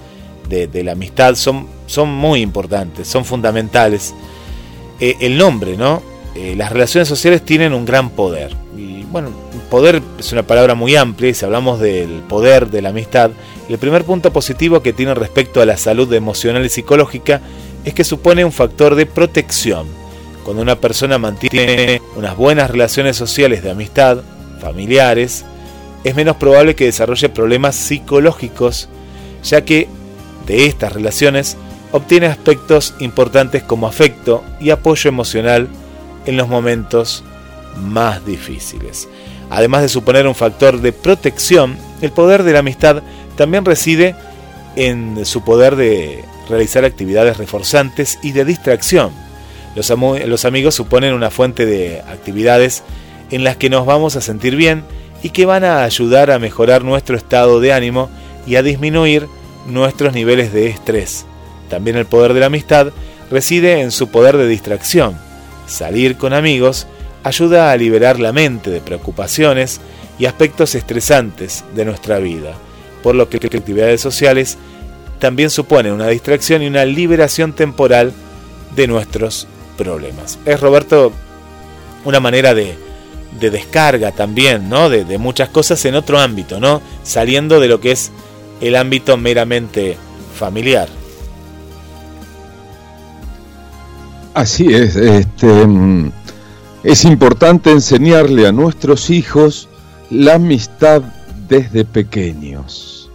la 0.84 0.92
amistad, 0.92 1.34
son, 1.34 1.68
muy 2.08 2.40
importantes, 2.40 3.08
son 3.08 3.24
fundamentales. 3.24 4.14
Eh, 5.00 5.16
el 5.20 5.36
nombre, 5.36 5.76
¿no? 5.76 6.02
Las 6.56 6.72
relaciones 6.72 7.08
sociales 7.08 7.44
tienen 7.44 7.72
un 7.72 7.84
gran 7.84 8.10
poder. 8.10 8.56
Y 8.76 9.04
bueno, 9.04 9.30
poder 9.74 10.00
es 10.20 10.30
una 10.30 10.44
palabra 10.44 10.76
muy 10.76 10.94
amplia 10.94 11.30
y 11.30 11.34
si 11.34 11.44
hablamos 11.44 11.80
del 11.80 12.22
poder 12.28 12.68
de 12.70 12.80
la 12.80 12.90
amistad, 12.90 13.32
el 13.68 13.76
primer 13.76 14.04
punto 14.04 14.32
positivo 14.32 14.82
que 14.82 14.92
tiene 14.92 15.14
respecto 15.14 15.60
a 15.60 15.66
la 15.66 15.76
salud 15.76 16.12
emocional 16.12 16.64
y 16.64 16.68
psicológica 16.68 17.40
es 17.84 17.92
que 17.92 18.04
supone 18.04 18.44
un 18.44 18.52
factor 18.52 18.94
de 18.94 19.04
protección 19.04 19.88
cuando 20.44 20.62
una 20.62 20.76
persona 20.76 21.18
mantiene 21.18 22.00
unas 22.14 22.36
buenas 22.36 22.70
relaciones 22.70 23.16
sociales 23.16 23.64
de 23.64 23.72
amistad, 23.72 24.18
familiares, 24.60 25.44
es 26.04 26.14
menos 26.14 26.36
probable 26.36 26.76
que 26.76 26.84
desarrolle 26.84 27.28
problemas 27.28 27.74
psicológicos, 27.74 28.88
ya 29.42 29.64
que 29.64 29.88
de 30.46 30.66
estas 30.66 30.92
relaciones 30.92 31.56
obtiene 31.90 32.26
aspectos 32.26 32.94
importantes 33.00 33.64
como 33.64 33.88
afecto 33.88 34.44
y 34.60 34.70
apoyo 34.70 35.08
emocional 35.08 35.66
en 36.26 36.36
los 36.36 36.46
momentos 36.46 37.24
más 37.76 38.24
difíciles. 38.24 39.08
Además 39.50 39.82
de 39.82 39.88
suponer 39.88 40.26
un 40.26 40.34
factor 40.34 40.80
de 40.80 40.92
protección, 40.92 41.76
el 42.00 42.10
poder 42.10 42.42
de 42.42 42.52
la 42.52 42.60
amistad 42.60 43.02
también 43.36 43.64
reside 43.64 44.14
en 44.76 45.24
su 45.24 45.44
poder 45.44 45.76
de 45.76 46.24
realizar 46.48 46.84
actividades 46.84 47.36
reforzantes 47.36 48.18
y 48.22 48.32
de 48.32 48.44
distracción 48.44 49.12
los, 49.74 50.44
amigos 50.44 50.74
suponen 50.74 51.14
una 51.14 51.30
fuente 51.30 51.66
de 51.66 52.00
actividades 52.00 52.82
en 53.30 53.42
las 53.42 53.56
que 53.56 53.70
nos 53.70 53.86
vamos 53.86 54.14
a 54.16 54.20
sentir 54.20 54.56
bien 54.56 54.84
y 55.22 55.30
que 55.30 55.46
van 55.46 55.64
a 55.64 55.82
ayudar 55.82 56.30
a 56.30 56.38
mejorar 56.38 56.84
nuestro 56.84 57.16
estado 57.16 57.60
de 57.60 57.72
ánimo 57.72 58.08
y 58.46 58.56
a 58.56 58.62
disminuir 58.62 59.26
nuestros 59.66 60.12
niveles 60.12 60.52
de 60.52 60.68
estrés. 60.68 61.26
También 61.70 61.96
el 61.96 62.06
poder 62.06 62.34
de 62.34 62.40
la 62.40 62.46
amistad 62.46 62.92
reside 63.30 63.80
en 63.80 63.90
su 63.90 64.08
poder 64.08 64.36
de 64.36 64.46
distracción. 64.46 65.16
Salir 65.66 66.16
con 66.18 66.34
amigos 66.34 66.86
ayuda 67.24 67.72
a 67.72 67.76
liberar 67.76 68.20
la 68.20 68.32
mente 68.32 68.70
de 68.70 68.80
preocupaciones 68.80 69.80
y 70.18 70.26
aspectos 70.26 70.74
estresantes 70.74 71.64
de 71.74 71.84
nuestra 71.84 72.18
vida, 72.18 72.54
por 73.02 73.14
lo 73.14 73.28
que 73.28 73.38
las 73.38 73.52
actividades 73.52 74.00
sociales 74.00 74.58
también 75.18 75.50
suponen 75.50 75.92
una 75.92 76.08
distracción 76.08 76.62
y 76.62 76.66
una 76.66 76.84
liberación 76.84 77.54
temporal 77.54 78.12
de 78.76 78.86
nuestros 78.86 79.48
problemas. 79.76 80.38
Es 80.44 80.60
Roberto 80.60 81.12
una 82.04 82.20
manera 82.20 82.54
de, 82.54 82.76
de 83.40 83.50
descarga 83.50 84.12
también, 84.12 84.68
¿no? 84.68 84.90
De, 84.90 85.04
de, 85.04 85.18
muchas 85.18 85.48
cosas 85.48 85.82
en 85.86 85.94
otro 85.94 86.18
ámbito, 86.18 86.60
¿no? 86.60 86.82
Saliendo 87.02 87.58
de 87.58 87.68
lo 87.68 87.80
que 87.80 87.92
es 87.92 88.12
el 88.60 88.76
ámbito 88.76 89.16
meramente 89.16 89.96
familiar. 90.36 90.88
Así 94.34 94.74
es, 94.74 94.96
este, 94.96 95.46
mm, 95.46 96.10
es 96.84 97.04
importante 97.06 97.70
enseñarle 97.70 98.46
a 98.46 98.52
nuestros 98.52 99.08
hijos 99.08 99.68
la 100.10 100.34
amistad 100.34 101.02
desde 101.48 101.84
pequeños. 101.84 103.10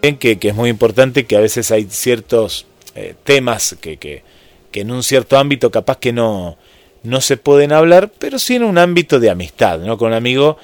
Que, 0.00 0.38
que 0.38 0.48
es 0.48 0.54
muy 0.54 0.70
importante 0.70 1.26
que 1.26 1.36
a 1.36 1.40
veces 1.40 1.70
hay 1.70 1.86
ciertos 1.90 2.64
eh, 2.94 3.14
temas 3.22 3.76
que, 3.82 3.98
que, 3.98 4.22
que 4.70 4.80
en 4.80 4.90
un 4.90 5.02
cierto 5.02 5.36
ámbito 5.36 5.70
capaz 5.70 5.98
que 5.98 6.14
no, 6.14 6.56
no 7.02 7.20
se 7.20 7.36
pueden 7.36 7.70
hablar, 7.70 8.10
pero 8.18 8.38
sí 8.38 8.54
en 8.54 8.64
un 8.64 8.78
ámbito 8.78 9.20
de 9.20 9.28
amistad, 9.28 9.78
¿no? 9.80 9.98
Con 9.98 10.08
un 10.08 10.14
amigo 10.14 10.56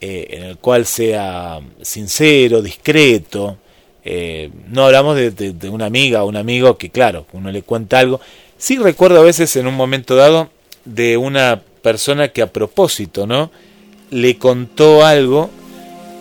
eh, 0.00 0.26
en 0.30 0.42
el 0.44 0.56
cual 0.56 0.86
sea 0.86 1.60
sincero, 1.82 2.62
discreto. 2.62 3.58
Eh, 4.04 4.50
no 4.68 4.86
hablamos 4.86 5.16
de, 5.16 5.54
una 5.68 5.84
amiga 5.84 6.24
o 6.24 6.28
un 6.28 6.36
amigo 6.36 6.78
que, 6.78 6.88
claro, 6.88 7.26
uno 7.34 7.52
le 7.52 7.60
cuenta 7.60 7.98
algo. 7.98 8.22
Sí 8.56 8.78
recuerdo 8.78 9.20
a 9.20 9.24
veces 9.24 9.54
en 9.56 9.66
un 9.66 9.74
momento 9.74 10.16
dado 10.16 10.50
de 10.84 11.16
una 11.16 11.60
persona 11.82 12.28
que 12.28 12.42
a 12.42 12.52
propósito, 12.52 13.26
¿no? 13.26 13.50
Le 14.10 14.36
contó 14.38 15.04
algo 15.04 15.50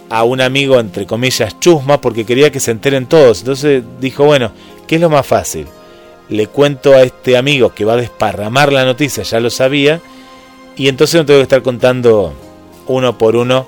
a 0.09 0.23
un 0.23 0.41
amigo, 0.41 0.79
entre 0.79 1.05
comillas, 1.05 1.59
chusma, 1.59 2.01
porque 2.01 2.25
quería 2.25 2.51
que 2.51 2.59
se 2.59 2.71
enteren 2.71 3.05
todos. 3.05 3.39
Entonces 3.39 3.83
dijo, 3.99 4.25
bueno, 4.25 4.51
¿qué 4.87 4.95
es 4.95 5.01
lo 5.01 5.09
más 5.09 5.25
fácil? 5.25 5.67
le 6.31 6.47
cuento 6.47 6.93
a 6.93 7.01
este 7.01 7.35
amigo 7.35 7.75
que 7.75 7.85
va 7.85 7.93
a 7.93 7.97
desparramar 7.97 8.71
la 8.71 8.85
noticia, 8.85 9.23
ya 9.23 9.39
lo 9.41 9.49
sabía, 9.49 10.01
y 10.77 10.87
entonces 10.87 11.19
no 11.19 11.25
tengo 11.25 11.39
que 11.39 11.43
estar 11.43 11.61
contando 11.61 12.33
uno 12.87 13.17
por 13.17 13.35
uno 13.35 13.67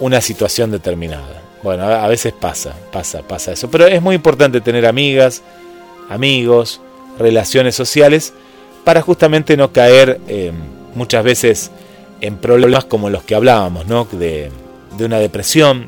una 0.00 0.22
situación 0.22 0.70
determinada. 0.70 1.42
Bueno, 1.62 1.84
a 1.84 2.08
veces 2.08 2.32
pasa, 2.32 2.74
pasa, 2.90 3.20
pasa 3.20 3.52
eso. 3.52 3.70
Pero 3.70 3.86
es 3.86 4.00
muy 4.00 4.14
importante 4.14 4.62
tener 4.62 4.86
amigas, 4.86 5.42
amigos, 6.08 6.80
relaciones 7.18 7.74
sociales, 7.74 8.32
para 8.84 9.02
justamente 9.02 9.56
no 9.56 9.72
caer 9.72 10.20
eh, 10.28 10.52
muchas 10.94 11.24
veces 11.24 11.70
en 12.20 12.36
problemas 12.36 12.84
como 12.84 13.10
los 13.10 13.22
que 13.22 13.34
hablábamos, 13.34 13.86
¿no? 13.86 14.06
de, 14.12 14.50
de 14.96 15.04
una 15.04 15.18
depresión. 15.18 15.86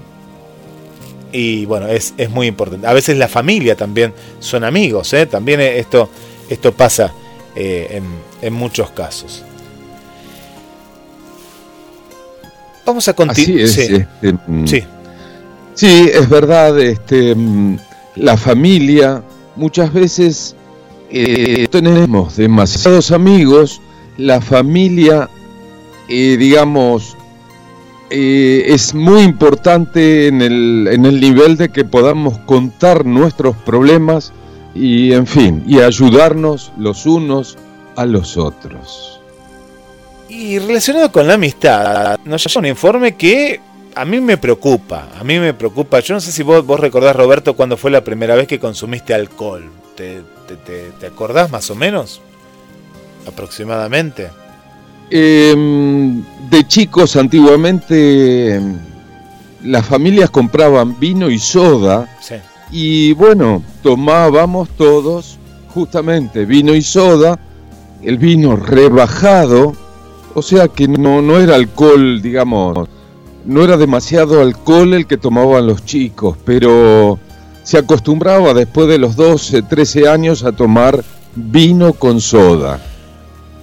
Y 1.33 1.65
bueno, 1.65 1.89
es, 1.89 2.13
es, 2.19 2.29
muy 2.29 2.47
importante. 2.47 2.87
A 2.87 2.93
veces 2.93 3.17
la 3.17 3.29
familia 3.29 3.75
también 3.75 4.13
son 4.39 4.65
amigos, 4.65 5.13
¿eh? 5.15 5.25
también 5.27 5.61
esto, 5.61 6.11
esto 6.49 6.73
pasa 6.73 7.13
eh, 7.57 7.89
en, 7.91 8.05
en, 8.43 8.53
muchos 8.53 8.91
casos. 8.91 9.43
Vamos 12.85 13.09
a 13.09 13.15
continuar. 13.15 13.67
Sí. 13.69 13.87
Este, 13.87 14.07
mm, 14.47 14.67
sí. 14.67 14.85
sí. 15.75 16.11
es 16.13 16.29
verdad. 16.29 16.79
Este, 16.79 17.35
mm, 17.35 17.79
la 18.17 18.37
familia, 18.37 19.23
muchas 19.57 19.91
veces 19.93 20.55
eh, 21.15 21.69
tenemos 21.71 22.37
demasiados 22.37 23.11
amigos, 23.11 23.83
la 24.17 24.41
familia, 24.41 25.29
eh, 26.09 26.39
digamos, 26.39 27.19
eh, 28.09 28.65
es 28.69 28.95
muy 28.95 29.21
importante 29.21 30.29
en 30.29 30.41
el, 30.41 30.89
en 30.91 31.05
el 31.05 31.21
nivel 31.21 31.59
de 31.59 31.69
que 31.69 31.85
podamos 31.85 32.39
contar 32.39 33.05
nuestros 33.05 33.55
problemas 33.57 34.33
y, 34.75 35.13
en 35.13 35.27
fin, 35.27 35.63
y 35.67 35.81
ayudarnos 35.81 36.73
los 36.79 37.05
unos 37.05 37.59
a 37.95 38.07
los 38.07 38.39
otros. 38.39 39.21
Y 40.31 40.59
relacionado 40.61 41.13
con 41.13 41.27
la 41.29 41.35
amistad, 41.35 42.21
nos 42.25 42.43
llega 42.43 42.59
un 42.59 42.67
informe 42.67 43.17
que 43.17 43.61
a 43.95 44.07
mí 44.07 44.19
me 44.19 44.39
preocupa, 44.39 45.09
a 45.21 45.23
mí 45.25 45.39
me 45.39 45.53
preocupa. 45.53 46.01
Yo 46.01 46.15
no 46.15 46.21
sé 46.23 46.33
si 46.33 46.43
vos, 46.43 46.65
vos 46.65 46.81
recordás, 46.81 47.15
Roberto, 47.15 47.55
cuando 47.55 47.77
fue 47.77 47.91
la 47.91 48.03
primera 48.03 48.35
vez 48.35 48.49
que 48.49 48.59
consumiste 48.59 49.13
alcohol. 49.13 49.71
¿Te, 49.95 50.23
te, 50.57 51.07
acordás 51.07 51.51
más 51.51 51.71
o 51.71 51.75
menos? 51.75 52.21
Aproximadamente. 53.27 54.31
Em, 55.11 56.23
de 56.51 56.67
chicos, 56.67 57.17
antiguamente, 57.17 58.61
las 59.63 59.87
familias 59.87 60.31
compraban 60.31 60.99
vino 60.99 61.31
y 61.31 61.39
soda. 61.39 62.09
Y 62.71 63.13
bueno, 63.13 63.63
tomábamos 63.83 64.69
todos 64.71 65.39
justamente 65.75 66.45
vino 66.45 66.75
y 66.75 66.83
soda, 66.83 67.39
el 68.03 68.19
vino 68.19 68.57
rebajado, 68.57 69.75
o 70.35 70.43
sea 70.43 70.69
que 70.69 70.89
no, 70.89 71.23
no 71.23 71.39
era 71.39 71.55
alcohol, 71.55 72.21
digamos, 72.21 72.89
no 73.45 73.65
era 73.65 73.77
demasiado 73.77 74.41
alcohol 74.41 74.95
el 74.95 75.07
que 75.07 75.17
tomaban 75.17 75.67
los 75.67 75.85
chicos, 75.85 76.37
pero 76.45 77.19
se 77.63 77.79
acostumbraba 77.79 78.55
después 78.55 78.89
de 78.89 78.99
los 78.99 79.17
12, 79.17 79.63
13 79.63 80.09
años 80.09 80.45
a 80.45 80.53
tomar 80.53 81.03
vino 81.35 81.93
con 81.93 82.21
soda. 82.21 82.81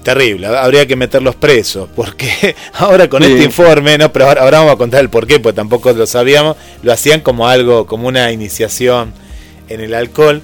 Terrible, 0.04 0.48
habría 0.48 0.88
que 0.88 0.96
meterlos 0.96 1.36
presos, 1.36 1.90
porque 1.94 2.56
ahora 2.74 3.10
con 3.10 3.22
este 3.22 3.44
informe, 3.44 3.98
no, 3.98 4.12
pero 4.12 4.26
ahora, 4.26 4.60
vamos 4.60 4.74
a 4.74 4.78
contar 4.78 5.02
el 5.02 5.10
porqué, 5.10 5.40
pues 5.40 5.54
tampoco 5.54 5.92
lo 5.92 6.08
sabíamos, 6.08 6.56
lo 6.82 6.94
hacían 6.94 7.20
como 7.20 7.48
algo, 7.48 7.86
como 7.86 8.08
una 8.08 8.32
iniciación 8.32 9.14
en 9.68 9.82
el 9.82 9.94
alcohol, 9.94 10.42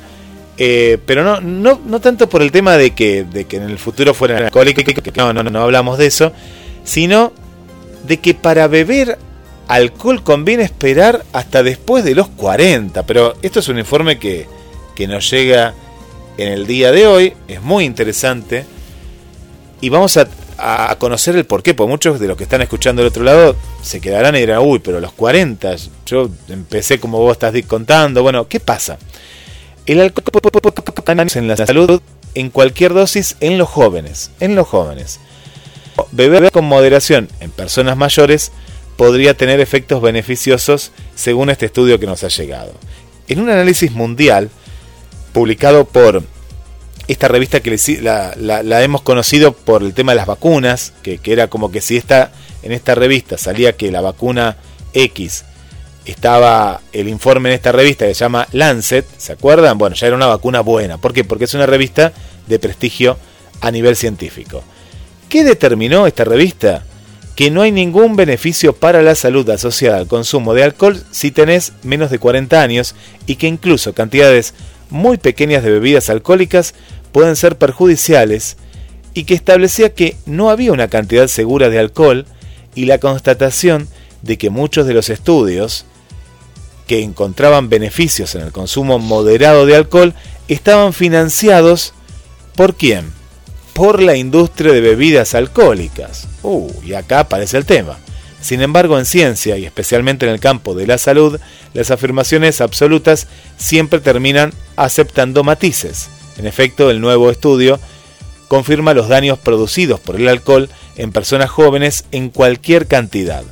eh, 0.57 0.97
pero 1.05 1.23
no, 1.23 1.39
no, 1.39 1.79
no 1.85 2.01
tanto 2.01 2.27
por 2.27 2.41
el 2.41 2.51
tema 2.51 2.75
de 2.75 2.91
que, 2.91 3.23
de 3.23 3.45
que 3.45 3.57
en 3.57 3.63
el 3.63 3.77
futuro 3.77 4.13
fueran 4.13 4.43
alcohólicos, 4.43 4.83
no, 5.15 5.33
no, 5.33 5.43
no 5.43 5.61
hablamos 5.61 5.97
de 5.97 6.07
eso, 6.07 6.33
sino 6.83 7.31
de 8.05 8.17
que 8.17 8.33
para 8.33 8.67
beber 8.67 9.17
alcohol 9.67 10.23
conviene 10.23 10.63
esperar 10.63 11.23
hasta 11.33 11.63
después 11.63 12.03
de 12.03 12.15
los 12.15 12.27
40. 12.29 13.03
Pero 13.03 13.33
esto 13.41 13.59
es 13.59 13.67
un 13.67 13.79
informe 13.79 14.19
que, 14.19 14.47
que 14.95 15.07
nos 15.07 15.29
llega 15.29 15.73
en 16.37 16.51
el 16.51 16.67
día 16.67 16.91
de 16.91 17.07
hoy, 17.07 17.33
es 17.47 17.61
muy 17.61 17.85
interesante. 17.85 18.65
Y 19.81 19.89
vamos 19.89 20.17
a, 20.17 20.27
a, 20.57 20.95
conocer 20.97 21.35
el 21.35 21.45
porqué, 21.45 21.73
porque 21.73 21.89
muchos 21.89 22.19
de 22.19 22.27
los 22.27 22.37
que 22.37 22.43
están 22.43 22.61
escuchando 22.61 23.01
del 23.01 23.09
otro 23.09 23.23
lado 23.23 23.55
se 23.81 24.01
quedarán 24.01 24.35
y 24.35 24.39
dirán, 24.39 24.59
uy, 24.59 24.79
pero 24.79 24.99
los 24.99 25.11
40, 25.13 25.75
yo 26.05 26.29
empecé 26.49 26.99
como 26.99 27.19
vos 27.19 27.33
estás 27.33 27.53
contando, 27.67 28.23
bueno, 28.23 28.47
¿qué 28.47 28.59
pasa? 28.59 28.97
El 29.85 30.01
alcohol 30.01 30.25
en 31.35 31.47
la 31.47 31.57
salud 31.57 32.01
en 32.33 32.49
cualquier 32.49 32.93
dosis 32.93 33.37
en 33.39 33.57
los 33.57 33.69
jóvenes, 33.69 34.31
en 34.39 34.55
los 34.55 34.67
jóvenes. 34.67 35.19
Beber 36.11 36.51
con 36.51 36.65
moderación 36.65 37.29
en 37.39 37.51
personas 37.51 37.95
mayores 37.95 38.51
podría 38.97 39.35
tener 39.35 39.59
efectos 39.59 40.01
beneficiosos 40.01 40.91
según 41.15 41.49
este 41.49 41.65
estudio 41.65 41.99
que 41.99 42.05
nos 42.05 42.23
ha 42.23 42.29
llegado. 42.29 42.73
En 43.27 43.39
un 43.39 43.49
análisis 43.49 43.91
mundial 43.91 44.49
publicado 45.33 45.85
por 45.85 46.23
esta 47.07 47.27
revista 47.27 47.59
que 47.59 47.77
la, 48.01 48.83
hemos 48.83 49.01
conocido 49.01 49.53
por 49.53 49.83
el 49.83 49.93
tema 49.93 50.13
de 50.13 50.17
las 50.17 50.25
vacunas, 50.25 50.93
que, 51.03 51.19
era 51.25 51.47
como 51.47 51.71
que 51.71 51.81
si 51.81 51.97
esta, 51.97 52.31
en 52.63 52.71
esta 52.71 52.95
revista 52.95 53.37
salía 53.37 53.75
que 53.75 53.91
la 53.91 54.01
vacuna 54.01 54.57
X 54.93 55.45
estaba 56.05 56.81
el 56.93 57.07
informe 57.07 57.49
en 57.49 57.55
esta 57.55 57.71
revista 57.71 58.05
que 58.05 58.13
se 58.13 58.19
llama 58.19 58.47
Lancet, 58.51 59.05
¿se 59.17 59.33
acuerdan? 59.33 59.77
Bueno, 59.77 59.95
ya 59.95 60.07
era 60.07 60.15
una 60.15 60.27
vacuna 60.27 60.61
buena. 60.61 60.97
¿Por 60.97 61.13
qué? 61.13 61.23
Porque 61.23 61.45
es 61.45 61.53
una 61.53 61.65
revista 61.65 62.13
de 62.47 62.59
prestigio 62.59 63.17
a 63.61 63.71
nivel 63.71 63.95
científico. 63.95 64.63
¿Qué 65.29 65.43
determinó 65.43 66.07
esta 66.07 66.23
revista? 66.23 66.85
Que 67.35 67.51
no 67.51 67.61
hay 67.61 67.71
ningún 67.71 68.15
beneficio 68.15 68.73
para 68.73 69.01
la 69.01 69.15
salud 69.15 69.49
asociada 69.49 69.97
al 69.97 70.07
consumo 70.07 70.53
de 70.53 70.63
alcohol 70.63 71.03
si 71.11 71.31
tenés 71.31 71.73
menos 71.83 72.09
de 72.09 72.19
40 72.19 72.61
años 72.61 72.95
y 73.27 73.35
que 73.35 73.47
incluso 73.47 73.93
cantidades 73.93 74.53
muy 74.89 75.17
pequeñas 75.17 75.63
de 75.63 75.71
bebidas 75.71 76.09
alcohólicas 76.09 76.73
pueden 77.11 77.35
ser 77.35 77.57
perjudiciales 77.57 78.57
y 79.13 79.23
que 79.23 79.33
establecía 79.33 79.93
que 79.93 80.15
no 80.25 80.49
había 80.49 80.71
una 80.71 80.89
cantidad 80.89 81.27
segura 81.27 81.69
de 81.69 81.79
alcohol 81.79 82.25
y 82.75 82.85
la 82.85 82.99
constatación 82.99 83.87
de 84.21 84.37
que 84.37 84.49
muchos 84.49 84.85
de 84.85 84.93
los 84.93 85.09
estudios 85.09 85.85
que 86.87 87.01
encontraban 87.01 87.69
beneficios 87.69 88.35
en 88.35 88.41
el 88.41 88.51
consumo 88.51 88.99
moderado 88.99 89.65
de 89.65 89.75
alcohol 89.75 90.13
estaban 90.47 90.93
financiados 90.93 91.93
por 92.55 92.75
quién? 92.75 93.14
Por 93.75 94.01
la 94.01 94.15
industria 94.15 94.71
de 94.71 94.79
bebidas 94.79 95.35
alcohólicas. 95.35 96.29
Uh, 96.43 96.71
y 96.81 96.93
acá 96.93 97.19
aparece 97.19 97.57
el 97.57 97.65
tema. 97.65 97.97
Sin 98.39 98.61
embargo, 98.61 98.97
en 98.97 99.05
ciencia 99.05 99.57
y 99.57 99.65
especialmente 99.65 100.25
en 100.25 100.31
el 100.31 100.39
campo 100.39 100.75
de 100.75 100.87
la 100.87 100.97
salud, 100.97 101.37
las 101.73 101.91
afirmaciones 101.91 102.61
absolutas 102.61 103.27
siempre 103.57 103.99
terminan 103.99 104.53
aceptando 104.77 105.43
matices. 105.43 106.07
En 106.37 106.47
efecto, 106.47 106.89
el 106.89 107.01
nuevo 107.01 107.29
estudio 107.29 107.77
confirma 108.47 108.93
los 108.93 109.09
daños 109.09 109.39
producidos 109.39 109.99
por 109.99 110.15
el 110.15 110.29
alcohol 110.29 110.69
en 110.95 111.11
personas 111.11 111.49
jóvenes 111.49 112.05
en 112.13 112.29
cualquier 112.29 112.87
cantidad. 112.87 113.43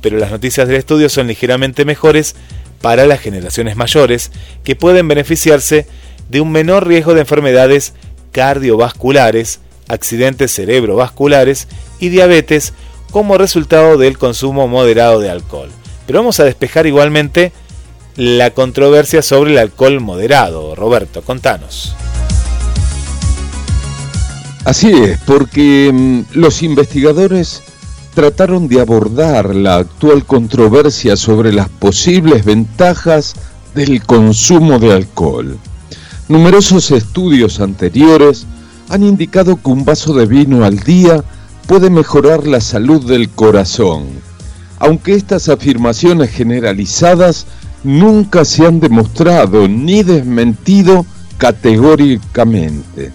Pero 0.00 0.16
las 0.16 0.30
noticias 0.30 0.68
del 0.68 0.78
estudio 0.78 1.10
son 1.10 1.26
ligeramente 1.26 1.84
mejores 1.84 2.34
para 2.80 3.04
las 3.04 3.20
generaciones 3.20 3.76
mayores 3.76 4.32
que 4.64 4.74
pueden 4.74 5.06
beneficiarse 5.06 5.86
de 6.30 6.40
un 6.40 6.50
menor 6.50 6.88
riesgo 6.88 7.12
de 7.12 7.20
enfermedades 7.20 7.92
cardiovasculares 8.32 9.60
accidentes 9.88 10.52
cerebrovasculares 10.54 11.68
y 11.98 12.08
diabetes 12.08 12.72
como 13.10 13.38
resultado 13.38 13.96
del 13.96 14.18
consumo 14.18 14.68
moderado 14.68 15.20
de 15.20 15.30
alcohol. 15.30 15.70
Pero 16.06 16.20
vamos 16.20 16.40
a 16.40 16.44
despejar 16.44 16.86
igualmente 16.86 17.52
la 18.16 18.50
controversia 18.50 19.22
sobre 19.22 19.52
el 19.52 19.58
alcohol 19.58 20.00
moderado. 20.00 20.74
Roberto, 20.74 21.22
contanos. 21.22 21.94
Así 24.64 24.90
es, 24.90 25.20
porque 25.20 25.90
mm, 25.92 26.38
los 26.38 26.62
investigadores 26.62 27.62
trataron 28.14 28.66
de 28.66 28.80
abordar 28.80 29.54
la 29.54 29.76
actual 29.76 30.24
controversia 30.24 31.16
sobre 31.16 31.52
las 31.52 31.68
posibles 31.68 32.44
ventajas 32.44 33.34
del 33.74 34.02
consumo 34.04 34.78
de 34.78 34.92
alcohol. 34.92 35.58
Numerosos 36.28 36.90
estudios 36.90 37.60
anteriores 37.60 38.46
han 38.88 39.02
indicado 39.02 39.56
que 39.56 39.70
un 39.70 39.84
vaso 39.84 40.14
de 40.14 40.26
vino 40.26 40.64
al 40.64 40.78
día 40.80 41.24
puede 41.66 41.90
mejorar 41.90 42.46
la 42.46 42.60
salud 42.60 43.04
del 43.06 43.28
corazón, 43.28 44.06
aunque 44.78 45.14
estas 45.14 45.48
afirmaciones 45.48 46.30
generalizadas 46.30 47.46
nunca 47.82 48.44
se 48.44 48.66
han 48.66 48.80
demostrado 48.80 49.68
ni 49.68 50.02
desmentido 50.02 51.06
categóricamente. 51.38 53.12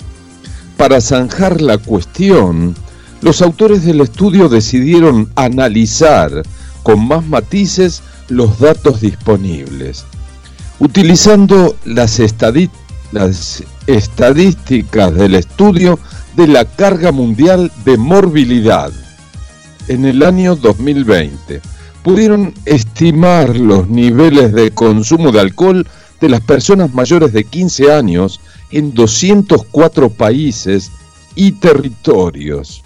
Para 0.77 1.01
zanjar 1.01 1.61
la 1.61 1.77
cuestión, 1.77 2.75
los 3.21 3.41
autores 3.41 3.85
del 3.85 4.01
estudio 4.01 4.49
decidieron 4.49 5.29
analizar 5.35 6.43
con 6.83 7.07
más 7.07 7.25
matices 7.25 8.01
los 8.29 8.59
datos 8.59 9.01
disponibles. 9.01 10.05
Utilizando 10.79 11.75
las, 11.85 12.19
las 13.11 13.63
estadísticas 13.91 15.13
del 15.13 15.35
estudio 15.35 15.99
de 16.35 16.47
la 16.47 16.65
carga 16.65 17.11
mundial 17.11 17.71
de 17.85 17.97
morbilidad 17.97 18.91
en 19.87 20.05
el 20.05 20.23
año 20.23 20.55
2020. 20.55 21.61
Pudieron 22.03 22.53
estimar 22.65 23.55
los 23.55 23.89
niveles 23.89 24.53
de 24.53 24.71
consumo 24.71 25.31
de 25.31 25.41
alcohol 25.41 25.87
de 26.19 26.29
las 26.29 26.41
personas 26.41 26.93
mayores 26.93 27.33
de 27.33 27.43
15 27.43 27.91
años 27.91 28.39
en 28.71 28.93
204 28.93 30.09
países 30.09 30.91
y 31.35 31.53
territorios. 31.53 32.83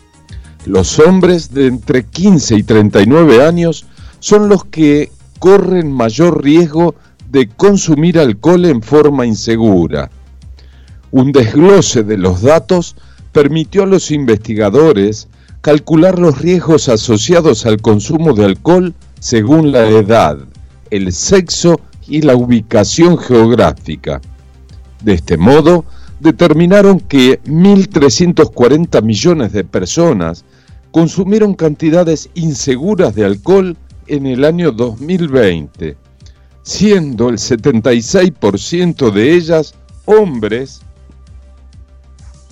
Los 0.65 0.99
hombres 0.99 1.53
de 1.53 1.67
entre 1.67 2.05
15 2.05 2.55
y 2.55 2.63
39 2.63 3.45
años 3.45 3.85
son 4.19 4.49
los 4.49 4.65
que 4.65 5.11
corren 5.39 5.91
mayor 5.91 6.43
riesgo 6.43 6.95
de 7.29 7.47
consumir 7.47 8.17
alcohol 8.17 8.65
en 8.65 8.81
forma 8.81 9.25
insegura. 9.25 10.09
Un 11.15 11.31
desglose 11.31 12.03
de 12.03 12.17
los 12.17 12.41
datos 12.41 12.97
permitió 13.31 13.83
a 13.83 13.85
los 13.85 14.11
investigadores 14.11 15.29
calcular 15.61 16.19
los 16.19 16.39
riesgos 16.39 16.89
asociados 16.89 17.65
al 17.65 17.81
consumo 17.81 18.33
de 18.33 18.43
alcohol 18.43 18.93
según 19.21 19.71
la 19.71 19.87
edad, 19.87 20.37
el 20.91 21.13
sexo 21.13 21.79
y 22.05 22.21
la 22.21 22.35
ubicación 22.35 23.17
geográfica. 23.17 24.19
De 25.05 25.13
este 25.13 25.37
modo, 25.37 25.85
determinaron 26.19 26.99
que 26.99 27.41
1.340 27.43 29.01
millones 29.01 29.53
de 29.53 29.63
personas 29.63 30.43
consumieron 30.91 31.53
cantidades 31.53 32.29
inseguras 32.33 33.15
de 33.15 33.23
alcohol 33.23 33.77
en 34.07 34.25
el 34.25 34.43
año 34.43 34.73
2020, 34.73 35.95
siendo 36.63 37.29
el 37.29 37.37
76% 37.37 39.13
de 39.13 39.33
ellas 39.33 39.75
hombres 40.03 40.81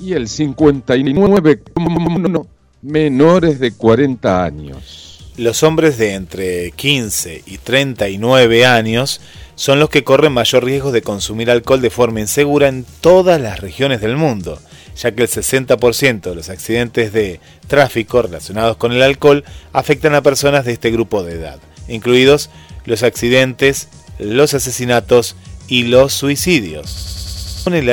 y 0.04 0.14
el 0.14 0.28
59% 0.28 2.48
menores 2.82 3.60
de 3.60 3.72
40 3.72 4.44
años. 4.44 5.32
Los 5.38 5.64
hombres 5.64 5.98
de 5.98 6.14
entre 6.14 6.70
15 6.72 7.44
y 7.46 7.58
39 7.58 8.66
años 8.66 9.22
son 9.56 9.80
los 9.80 9.90
que 9.90 10.04
corren 10.04 10.34
mayor 10.34 10.66
riesgo 10.66 10.92
de 10.92 11.02
consumir 11.02 11.50
alcohol 11.50 11.82
de 11.82 11.90
forma 11.90 12.20
insegura 12.20 12.68
en 12.68 12.86
todas 13.02 13.42
las 13.42 13.62
regiones 13.62 14.02
del 14.02 14.18
mundo, 14.18 14.60
ya 14.96 15.14
que 15.14 15.24
el 15.24 15.30
60% 15.30 16.22
de 16.22 16.36
los 16.36 16.50
accidentes 16.50 17.14
de 17.14 17.40
tráfico 17.68 18.22
relacionados 18.22 18.78
con 18.78 18.92
el 18.92 19.02
alcohol 19.02 19.44
afectan 19.72 20.14
a 20.14 20.22
personas 20.22 20.66
de 20.66 20.74
este 20.74 20.92
grupo 20.92 21.24
de 21.24 21.34
edad, 21.36 21.60
incluidos 21.88 22.52
los 22.86 23.02
accidentes, 23.04 23.88
los 24.20 24.54
asesinatos 24.54 25.38
y 25.68 25.84
los 25.84 26.14
suicidios. 26.14 27.64
El 27.66 27.88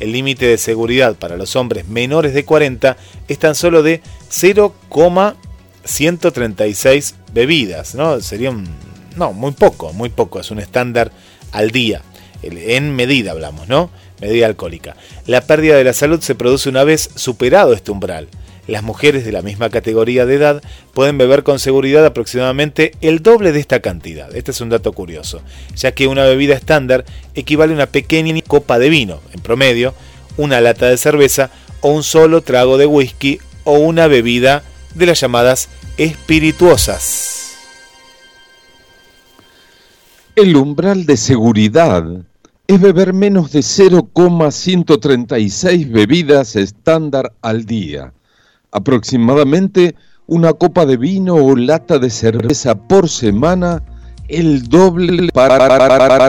límite 0.00 0.46
de 0.46 0.58
seguridad 0.58 1.16
para 1.16 1.36
los 1.36 1.56
hombres 1.56 1.88
menores 1.88 2.34
de 2.34 2.44
40 2.44 2.96
es 3.28 3.38
tan 3.38 3.54
solo 3.54 3.82
de 3.82 4.02
0,5 4.30 5.36
136 5.86 7.14
bebidas, 7.32 7.94
¿no? 7.94 8.20
Sería 8.20 8.50
un... 8.50 8.66
No, 9.16 9.32
muy 9.32 9.52
poco, 9.52 9.92
muy 9.92 10.10
poco, 10.10 10.40
es 10.40 10.50
un 10.50 10.58
estándar 10.58 11.10
al 11.52 11.70
día. 11.70 12.02
En 12.42 12.94
medida 12.94 13.30
hablamos, 13.30 13.68
¿no? 13.68 13.90
Medida 14.20 14.46
alcohólica. 14.46 14.96
La 15.26 15.40
pérdida 15.40 15.76
de 15.76 15.84
la 15.84 15.92
salud 15.92 16.20
se 16.20 16.34
produce 16.34 16.68
una 16.68 16.84
vez 16.84 17.10
superado 17.14 17.72
este 17.72 17.90
umbral. 17.90 18.28
Las 18.66 18.82
mujeres 18.82 19.24
de 19.24 19.32
la 19.32 19.42
misma 19.42 19.70
categoría 19.70 20.26
de 20.26 20.34
edad 20.34 20.62
pueden 20.92 21.18
beber 21.18 21.44
con 21.44 21.58
seguridad 21.58 22.04
aproximadamente 22.04 22.92
el 23.00 23.22
doble 23.22 23.52
de 23.52 23.60
esta 23.60 23.80
cantidad. 23.80 24.34
Este 24.34 24.50
es 24.50 24.60
un 24.60 24.70
dato 24.70 24.92
curioso, 24.92 25.40
ya 25.76 25.92
que 25.92 26.08
una 26.08 26.24
bebida 26.24 26.54
estándar 26.54 27.04
equivale 27.34 27.72
a 27.72 27.76
una 27.76 27.86
pequeña 27.86 28.34
copa 28.46 28.78
de 28.78 28.88
vino, 28.88 29.20
en 29.32 29.40
promedio, 29.40 29.94
una 30.36 30.60
lata 30.60 30.86
de 30.86 30.96
cerveza 30.96 31.50
o 31.80 31.90
un 31.90 32.02
solo 32.02 32.40
trago 32.40 32.78
de 32.78 32.86
whisky 32.86 33.38
o 33.64 33.78
una 33.78 34.08
bebida 34.08 34.62
de 34.94 35.06
las 35.06 35.20
llamadas 35.20 35.68
espirituosas. 35.96 37.56
El 40.34 40.56
umbral 40.56 41.06
de 41.06 41.16
seguridad 41.16 42.04
es 42.66 42.80
beber 42.80 43.12
menos 43.12 43.52
de 43.52 43.62
0,136 43.62 45.88
bebidas 45.90 46.56
estándar 46.56 47.32
al 47.40 47.64
día, 47.64 48.12
aproximadamente 48.76 49.94
una 50.26 50.52
copa 50.52 50.84
de 50.84 50.98
vino 50.98 51.34
o 51.34 51.56
lata 51.56 51.98
de 51.98 52.10
cerveza 52.10 52.74
por 52.74 53.08
semana, 53.08 53.82
el 54.28 54.68
doble 54.68 55.30
para 55.32 56.28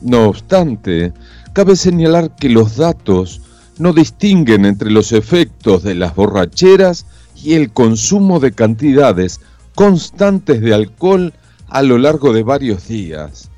No 0.00 0.28
obstante, 0.28 1.12
cabe 1.52 1.76
señalar 1.76 2.34
que 2.36 2.48
los 2.48 2.76
datos 2.76 3.42
no 3.78 3.92
distinguen 3.92 4.64
entre 4.64 4.90
los 4.90 5.12
efectos 5.12 5.82
de 5.82 5.94
las 5.94 6.14
borracheras 6.14 7.04
y 7.36 7.54
el 7.54 7.70
consumo 7.72 8.40
de 8.40 8.52
cantidades 8.52 9.40
constantes 9.74 10.62
de 10.62 10.72
alcohol 10.72 11.34
a 11.68 11.82
lo 11.82 11.98
largo 11.98 12.32
de 12.32 12.42
varios 12.42 12.88
días, 12.88 13.50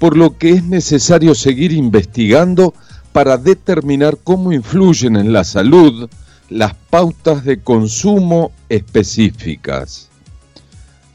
por 0.00 0.16
lo 0.16 0.38
que 0.38 0.50
es 0.50 0.64
necesario 0.64 1.36
seguir 1.36 1.72
investigando 1.72 2.74
para 3.12 3.36
determinar 3.36 4.18
cómo 4.24 4.52
influyen 4.52 5.14
en 5.16 5.32
la 5.32 5.44
salud 5.44 6.08
las 6.52 6.74
pautas 6.74 7.44
de 7.44 7.60
consumo 7.60 8.52
específicas. 8.68 10.08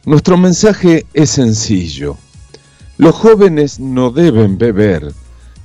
Nuestro 0.06 0.38
mensaje 0.38 1.06
es 1.14 1.30
sencillo. 1.30 2.18
Los 2.98 3.14
jóvenes 3.14 3.80
no 3.80 4.10
deben 4.10 4.58
beber, 4.58 5.14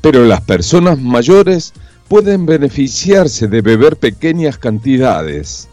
pero 0.00 0.24
las 0.24 0.42
personas 0.42 0.98
mayores 0.98 1.72
pueden 2.08 2.44
beneficiarse 2.44 3.48
de 3.48 3.62
beber 3.62 3.96
pequeñas 3.96 4.58
cantidades. 4.58 5.68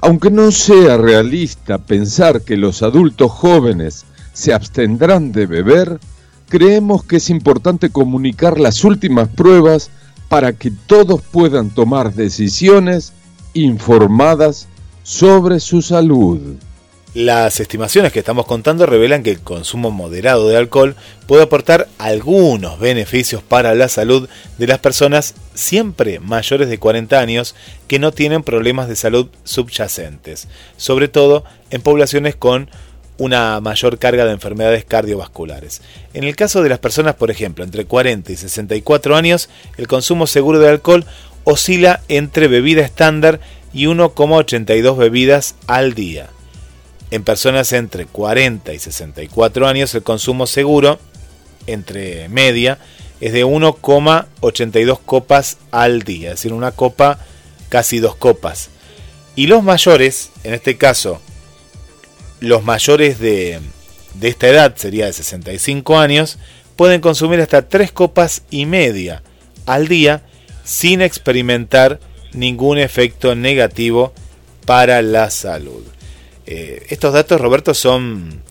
Aunque 0.00 0.30
no 0.30 0.50
sea 0.50 0.96
realista 0.96 1.78
pensar 1.78 2.42
que 2.42 2.56
los 2.56 2.82
adultos 2.82 3.30
jóvenes 3.30 4.06
se 4.32 4.54
abstendrán 4.54 5.32
de 5.32 5.46
beber, 5.46 5.98
creemos 6.48 7.04
que 7.04 7.16
es 7.16 7.28
importante 7.28 7.90
comunicar 7.90 8.58
las 8.58 8.84
últimas 8.84 9.28
pruebas 9.28 9.90
para 10.28 10.52
que 10.52 10.70
todos 10.70 11.22
puedan 11.22 11.70
tomar 11.70 12.14
decisiones 12.14 13.12
informadas 13.54 14.68
sobre 15.02 15.60
su 15.60 15.82
salud. 15.82 16.40
Las 17.14 17.58
estimaciones 17.58 18.12
que 18.12 18.18
estamos 18.18 18.44
contando 18.44 18.84
revelan 18.84 19.22
que 19.22 19.30
el 19.30 19.40
consumo 19.40 19.90
moderado 19.90 20.46
de 20.46 20.58
alcohol 20.58 20.94
puede 21.26 21.42
aportar 21.42 21.88
algunos 21.96 22.78
beneficios 22.78 23.42
para 23.42 23.74
la 23.74 23.88
salud 23.88 24.28
de 24.58 24.66
las 24.66 24.78
personas 24.78 25.34
siempre 25.54 26.20
mayores 26.20 26.68
de 26.68 26.78
40 26.78 27.18
años 27.18 27.54
que 27.88 27.98
no 27.98 28.12
tienen 28.12 28.42
problemas 28.42 28.88
de 28.88 28.96
salud 28.96 29.28
subyacentes, 29.42 30.48
sobre 30.76 31.08
todo 31.08 31.44
en 31.70 31.80
poblaciones 31.80 32.36
con 32.36 32.68
una 33.18 33.60
mayor 33.60 33.98
carga 33.98 34.24
de 34.24 34.32
enfermedades 34.32 34.84
cardiovasculares. 34.84 35.82
En 36.14 36.24
el 36.24 36.36
caso 36.36 36.62
de 36.62 36.68
las 36.68 36.78
personas, 36.78 37.16
por 37.16 37.30
ejemplo, 37.30 37.64
entre 37.64 37.84
40 37.84 38.32
y 38.32 38.36
64 38.36 39.16
años, 39.16 39.48
el 39.76 39.88
consumo 39.88 40.26
seguro 40.26 40.60
de 40.60 40.68
alcohol 40.68 41.04
oscila 41.44 42.00
entre 42.08 42.48
bebida 42.48 42.82
estándar 42.82 43.40
y 43.72 43.86
1,82 43.86 44.96
bebidas 44.96 45.56
al 45.66 45.94
día. 45.94 46.30
En 47.10 47.24
personas 47.24 47.72
entre 47.72 48.06
40 48.06 48.72
y 48.72 48.78
64 48.78 49.66
años 49.66 49.94
el 49.94 50.02
consumo 50.02 50.46
seguro, 50.46 50.98
entre 51.66 52.28
media, 52.28 52.78
es 53.20 53.32
de 53.32 53.44
1,82 53.44 55.00
copas 55.04 55.58
al 55.70 56.02
día, 56.02 56.28
es 56.28 56.36
decir, 56.36 56.52
una 56.52 56.70
copa, 56.70 57.18
casi 57.68 57.98
dos 57.98 58.14
copas. 58.14 58.70
Y 59.34 59.46
los 59.46 59.62
mayores, 59.62 60.30
en 60.44 60.54
este 60.54 60.76
caso, 60.76 61.20
los 62.40 62.64
mayores 62.64 63.18
de, 63.18 63.60
de 64.14 64.28
esta 64.28 64.48
edad, 64.48 64.76
sería 64.76 65.06
de 65.06 65.12
65 65.12 65.98
años, 65.98 66.38
pueden 66.76 67.00
consumir 67.00 67.40
hasta 67.40 67.68
tres 67.68 67.92
copas 67.92 68.42
y 68.50 68.66
media 68.66 69.22
al 69.66 69.88
día 69.88 70.22
sin 70.64 71.02
experimentar 71.02 72.00
ningún 72.32 72.78
efecto 72.78 73.34
negativo 73.34 74.12
para 74.64 75.02
la 75.02 75.30
salud. 75.30 75.82
Eh, 76.46 76.86
estos 76.90 77.12
datos, 77.12 77.40
Roberto, 77.40 77.74
son 77.74 78.42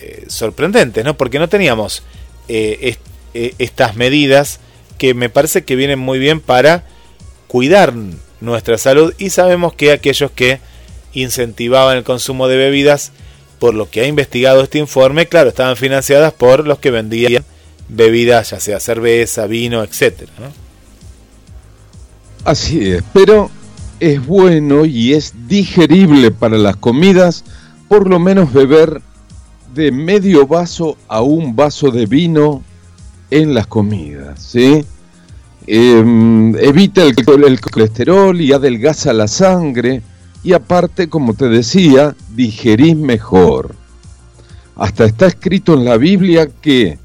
eh, 0.00 0.24
sorprendentes, 0.28 1.04
¿no? 1.04 1.16
Porque 1.16 1.38
no 1.38 1.48
teníamos 1.48 2.02
eh, 2.48 2.96
estas 3.32 3.96
medidas 3.96 4.60
que 4.98 5.14
me 5.14 5.28
parece 5.28 5.64
que 5.64 5.76
vienen 5.76 5.98
muy 5.98 6.18
bien 6.18 6.40
para 6.40 6.84
cuidar 7.48 7.92
nuestra 8.40 8.78
salud 8.78 9.14
y 9.18 9.30
sabemos 9.30 9.74
que 9.74 9.92
aquellos 9.92 10.30
que 10.30 10.60
incentivaban 11.12 11.96
el 11.96 12.04
consumo 12.04 12.48
de 12.48 12.56
bebidas, 12.56 13.12
por 13.64 13.72
lo 13.72 13.88
que 13.88 14.02
ha 14.02 14.06
investigado 14.06 14.62
este 14.62 14.76
informe, 14.76 15.26
claro, 15.26 15.48
estaban 15.48 15.78
financiadas 15.78 16.34
por 16.34 16.66
los 16.66 16.80
que 16.80 16.90
vendían 16.90 17.46
bebidas, 17.88 18.50
ya 18.50 18.60
sea 18.60 18.78
cerveza, 18.78 19.46
vino, 19.46 19.82
etcétera. 19.82 20.30
Así 22.44 22.90
es, 22.90 23.02
pero 23.14 23.50
es 24.00 24.26
bueno 24.26 24.84
y 24.84 25.14
es 25.14 25.32
digerible 25.48 26.30
para 26.30 26.58
las 26.58 26.76
comidas, 26.76 27.42
por 27.88 28.06
lo 28.06 28.18
menos 28.18 28.52
beber 28.52 29.00
de 29.72 29.90
medio 29.90 30.46
vaso 30.46 30.98
a 31.08 31.22
un 31.22 31.56
vaso 31.56 31.90
de 31.90 32.04
vino 32.04 32.62
en 33.30 33.54
las 33.54 33.66
comidas, 33.66 34.42
¿sí? 34.42 34.84
Em, 35.66 36.54
evita 36.56 37.02
el, 37.02 37.14
el, 37.46 37.60
colesterol 37.62 38.38
y 38.38 38.52
adelgaza 38.52 39.14
la 39.14 39.26
sangre 39.26 40.02
y 40.44 40.52
aparte, 40.52 41.08
como 41.08 41.32
te 41.34 41.48
decía, 41.48 42.14
digerís 42.36 42.96
mejor. 42.96 43.74
Hasta 44.76 45.06
está 45.06 45.26
escrito 45.26 45.72
en 45.72 45.86
la 45.86 45.96
Biblia 45.96 46.48
que 46.60 46.98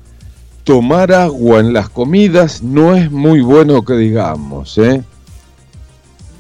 tomar 0.66 1.14
agua 1.14 1.62
en 1.62 1.72
las 1.72 1.90
comidas 1.90 2.62
no 2.62 2.96
es 2.96 3.10
muy 3.10 3.42
bueno 3.42 3.84
que 3.86 3.94
digamos, 3.94 4.78
¿eh? 4.78 5.04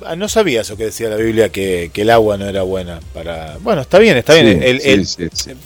Ah, 0.05 0.15
no 0.15 0.27
sabía 0.27 0.62
eso 0.62 0.75
que 0.75 0.85
decía 0.85 1.09
la 1.09 1.15
Biblia, 1.15 1.49
que, 1.49 1.91
el 1.93 2.09
agua 2.09 2.38
no 2.38 2.45
era 2.45 2.63
buena 2.63 2.99
para... 3.13 3.57
Bueno, 3.62 3.81
está 3.81 3.99
bien, 3.99 4.17
está 4.17 4.33
bien, 4.33 4.62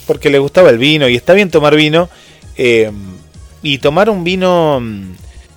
porque 0.05 0.29
le 0.29 0.39
gustaba 0.39 0.69
el 0.69 0.77
vino 0.77 1.07
y 1.07 1.15
está 1.15 1.33
bien 1.33 1.49
tomar 1.49 1.75
vino 1.75 2.09
eh, 2.57 2.91
y 3.61 3.77
tomar 3.79 4.09
un 4.09 4.23
vino, 4.23 4.79
mm, 4.79 5.13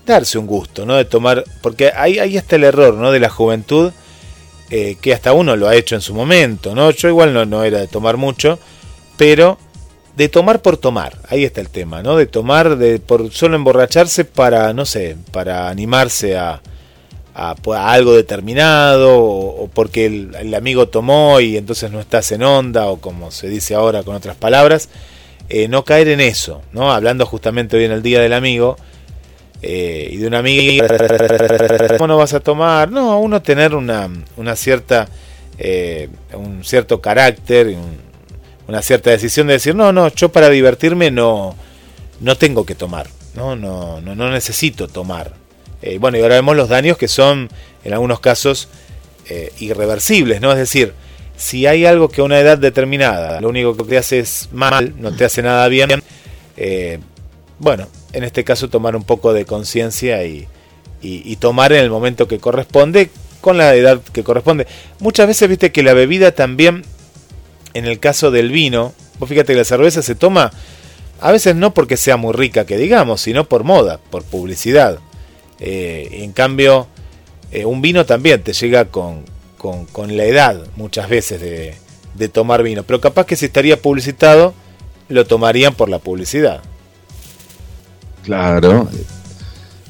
darse 0.07 0.39
un 0.39 0.47
gusto, 0.47 0.87
¿no? 0.87 0.95
De 0.95 1.05
tomar, 1.05 1.45
porque 1.63 1.91
ahí, 1.95 2.19
ahí 2.19 2.37
está 2.37 2.57
el 2.57 2.65
error, 2.65 2.95
¿no? 2.95 3.13
De 3.13 3.21
la 3.21 3.29
juventud, 3.29 3.93
eh, 4.71 4.97
que 5.01 5.13
hasta 5.13 5.33
uno 5.33 5.57
lo 5.57 5.69
ha 5.69 5.77
hecho 5.77 5.95
en 5.95 6.01
su 6.01 6.15
momento, 6.15 6.75
¿no? 6.75 6.91
Yo 6.91 7.09
igual 7.09 7.49
no, 7.49 7.65
era 7.65 7.79
de 7.79 7.89
tomar 7.89 8.17
mucho, 8.17 8.59
pero 9.17 9.59
de 10.17 10.29
tomar 10.29 10.63
por 10.63 10.77
tomar, 10.77 11.19
ahí 11.29 11.45
está 11.45 11.61
el 11.61 11.69
tema, 11.69 12.03
¿no? 12.03 12.17
De 12.17 12.27
tomar 12.27 12.77
de 12.77 12.99
por 12.99 13.31
solo 13.33 13.57
emborracharse 13.57 14.25
para, 14.25 14.73
no 14.73 14.87
sé, 14.87 15.17
para 15.31 15.69
animarse 15.69 16.37
a 16.37 16.61
pues, 17.63 17.79
a, 17.79 17.93
algo 17.93 18.15
determinado 18.15 19.19
o, 19.19 19.69
porque 19.73 20.07
el, 20.07 20.55
amigo 20.55 20.89
tomó 20.89 21.41
y 21.41 21.57
entonces 21.57 21.91
no 21.91 22.01
estás 22.01 22.33
en 22.33 22.43
onda 22.43 22.87
o 22.87 22.99
como 22.99 23.31
se 23.31 23.49
dice 23.49 23.75
ahora 23.75 24.03
con 24.03 24.15
otras 24.15 24.37
palabras, 24.37 24.89
eh, 25.49 25.69
no 25.69 25.85
caer 25.85 26.09
en 26.09 26.21
eso, 26.21 26.63
¿no? 26.73 26.93
Hablando 26.93 27.27
justamente 27.27 27.77
hoy 27.77 27.85
en 27.85 27.93
el 27.93 28.03
Día 28.03 28.21
del 28.21 28.33
Amigo 28.33 28.79
eh, 29.63 30.09
y 30.13 30.17
de 30.17 30.27
una 30.27 30.39
amiga, 30.39 30.87
¿cómo 31.97 32.07
no 32.07 32.17
vas 32.17 32.35
a 32.35 32.41
tomar? 32.41 32.91
No, 32.91 33.21
uno 33.21 33.43
tener 33.43 33.75
una, 33.75 34.09
una 34.37 34.57
cierta, 34.57 35.09
eh, 35.59 36.09
un 36.35 36.65
cierto 36.65 37.01
carácter, 37.01 37.77
una 38.69 38.83
cierta 38.83 39.11
decisión 39.11 39.47
de 39.47 39.55
decir, 39.55 39.75
no, 39.75 39.93
no, 39.93 40.09
yo 40.09 40.31
para 40.31 40.51
divertirme 40.51 41.11
no, 41.11 41.57
no 42.21 42.37
tengo 42.37 42.67
que 42.67 42.75
tomar, 42.75 43.09
no, 43.35 43.57
no, 43.57 44.01
no, 44.01 44.15
no 44.15 44.31
necesito 44.31 44.89
tomar 44.89 45.47
eh, 45.83 45.99
bueno, 45.99 46.19
y 46.19 46.23
ahora 46.23 46.37
vemos 46.37 46.57
los 46.57 46.69
daños 46.69 46.97
que 46.97 47.09
son, 47.09 47.49
en 47.85 47.93
algunos 47.93 48.21
casos, 48.21 48.69
eh, 49.29 49.53
irreversibles, 49.59 50.41
¿no? 50.41 50.53
Es 50.53 50.59
decir, 50.59 50.95
si 51.37 51.67
hay 51.67 51.85
algo 51.85 52.09
que 52.09 52.23
a 52.23 52.25
una 52.25 52.41
edad 52.41 52.59
determinada 52.59 53.41
lo 53.41 53.49
único 53.49 53.77
que 53.77 53.85
te 53.85 53.99
hace 53.99 54.21
es 54.21 54.49
mal, 54.53 54.95
no 54.99 55.15
te 55.15 55.25
hace 55.25 55.43
nada 55.43 55.69
bien, 55.69 56.03
eh, 56.57 56.99
bueno, 57.59 57.89
en 58.13 58.25
este 58.25 58.45
caso 58.45 58.69
tomar 58.69 58.97
un 58.97 59.05
poco 59.05 59.33
de 59.33 59.45
conciencia 59.45 60.25
y, 60.25 60.49
tomar 61.39 61.73
en 61.73 61.85
el 61.85 61.91
momento 61.91 62.27
que 62.27 62.39
corresponde, 62.39 63.11
con 63.41 63.59
la 63.59 63.75
edad 63.75 64.01
que 64.13 64.25
corresponde. 64.25 64.67
Muchas 64.99 65.29
veces 65.29 65.49
viste 65.49 65.71
que 65.71 65.83
la 65.83 65.95
bebida 65.95 66.33
también, 66.33 66.83
en 67.75 67.85
el 67.85 68.01
caso 68.01 68.31
del 68.31 68.51
vino, 68.51 68.93
vos 69.19 69.29
fíjate 69.29 69.53
que 69.53 69.59
la 69.59 69.65
cerveza 69.65 70.03
se 70.03 70.15
toma 70.15 70.51
a 71.21 71.33
veces 71.33 71.57
no 71.57 71.73
porque 71.73 71.97
sea 71.97 72.17
muy 72.17 72.33
rica 72.33 72.67
que 72.67 72.77
digamos, 72.77 73.21
sino 73.21 73.49
por 73.49 73.65
moda, 73.65 74.01
por 74.11 74.23
publicidad. 74.25 74.99
Eh, 75.61 76.09
en 76.23 76.33
cambio, 76.33 76.89
eh, 77.53 77.65
un 77.65 77.81
vino 77.81 78.05
también 78.05 78.43
te 78.43 78.53
llega 78.53 78.87
con, 78.87 79.25
con, 79.57 80.17
la 80.17 80.25
edad 80.25 80.67
muchas 80.77 81.09
veces 81.09 81.41
de, 81.41 82.29
tomar 82.29 82.63
vino, 82.63 82.83
pero 82.83 83.01
capaz 83.01 83.27
que 83.27 83.37
si 83.37 83.47
estaría 83.47 83.81
publicitado, 83.81 84.55
lo 85.09 85.27
tomarían 85.27 85.75
por 85.75 85.89
la 85.89 85.99
publicidad. 85.99 86.63
Claro. 88.27 88.89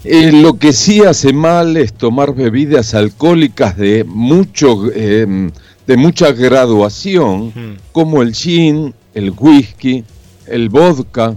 Eh, 0.05 0.31
lo 0.31 0.59
que 0.59 0.73
sí 0.73 1.03
hace 1.03 1.33
mal 1.33 1.77
es 1.77 1.93
tomar 1.93 2.33
bebidas 2.33 2.95
alcohólicas 2.95 3.77
de 3.77 4.05
mucho 4.05 4.77
de 4.85 5.97
mucha 5.97 6.33
graduación, 6.33 7.79
como 7.93 8.23
el 8.23 8.35
gin, 8.35 8.95
el 9.15 9.31
whisky, 9.31 10.05
el 10.47 10.69
vodka, 10.69 11.35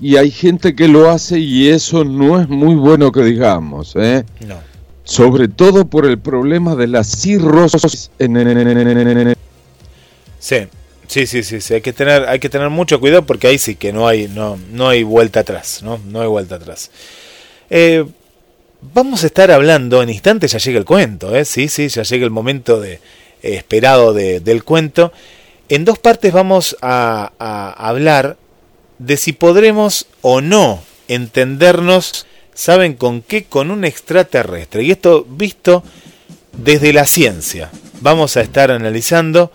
y 0.00 0.16
hay 0.16 0.30
gente 0.30 0.74
que 0.74 0.88
lo 0.88 1.10
hace 1.10 1.38
y 1.38 1.68
eso 1.68 2.04
no 2.04 2.40
es 2.40 2.48
muy 2.48 2.74
bueno 2.74 3.12
que 3.12 3.22
digamos, 3.22 3.94
¿eh? 3.96 4.24
No. 4.46 4.56
Sobre 5.04 5.48
todo 5.48 5.86
por 5.86 6.06
el 6.06 6.18
problema 6.18 6.74
de 6.74 6.86
la 6.86 7.04
cirrosis. 7.04 8.10
Sí, 10.38 10.56
sí, 11.10 11.26
sí, 11.26 11.42
sí, 11.42 11.60
sí, 11.60 11.74
Hay 11.74 11.80
que 11.80 11.92
tener, 11.92 12.28
hay 12.28 12.38
que 12.38 12.48
tener 12.48 12.70
mucho 12.70 13.00
cuidado 13.00 13.26
porque 13.26 13.48
ahí 13.48 13.58
sí 13.58 13.74
que 13.74 13.92
no 13.92 14.06
hay, 14.06 14.28
no, 14.28 14.58
no 14.70 14.88
hay 14.88 15.02
vuelta 15.02 15.40
atrás, 15.40 15.82
¿no? 15.82 16.00
No 16.06 16.20
hay 16.20 16.28
vuelta 16.28 16.54
atrás. 16.54 16.90
Eh, 17.68 18.04
vamos 18.80 19.24
a 19.24 19.26
estar 19.26 19.50
hablando 19.50 20.02
en 20.02 20.10
instantes, 20.10 20.52
ya 20.52 20.58
llega 20.58 20.78
el 20.78 20.84
cuento, 20.84 21.34
¿eh? 21.34 21.44
Sí, 21.44 21.68
sí, 21.68 21.88
ya 21.88 22.04
llega 22.04 22.24
el 22.24 22.30
momento 22.30 22.80
de, 22.80 23.00
esperado 23.42 24.14
del 24.14 24.64
cuento. 24.64 25.12
En 25.68 25.84
dos 25.84 25.98
partes 25.98 26.32
vamos 26.32 26.76
a, 26.80 27.32
a 27.38 27.88
hablar 27.88 28.36
de 28.98 29.16
si 29.16 29.32
podremos 29.32 30.06
o 30.20 30.40
no 30.40 30.82
entendernos, 31.08 32.26
¿saben 32.54 32.94
con 32.94 33.22
qué? 33.22 33.44
Con 33.44 33.70
un 33.70 33.84
extraterrestre. 33.84 34.84
Y 34.84 34.92
esto 34.92 35.26
visto 35.28 35.82
desde 36.52 36.92
la 36.92 37.04
ciencia. 37.04 37.70
Vamos 38.00 38.36
a 38.36 38.42
estar 38.42 38.70
analizando 38.70 39.52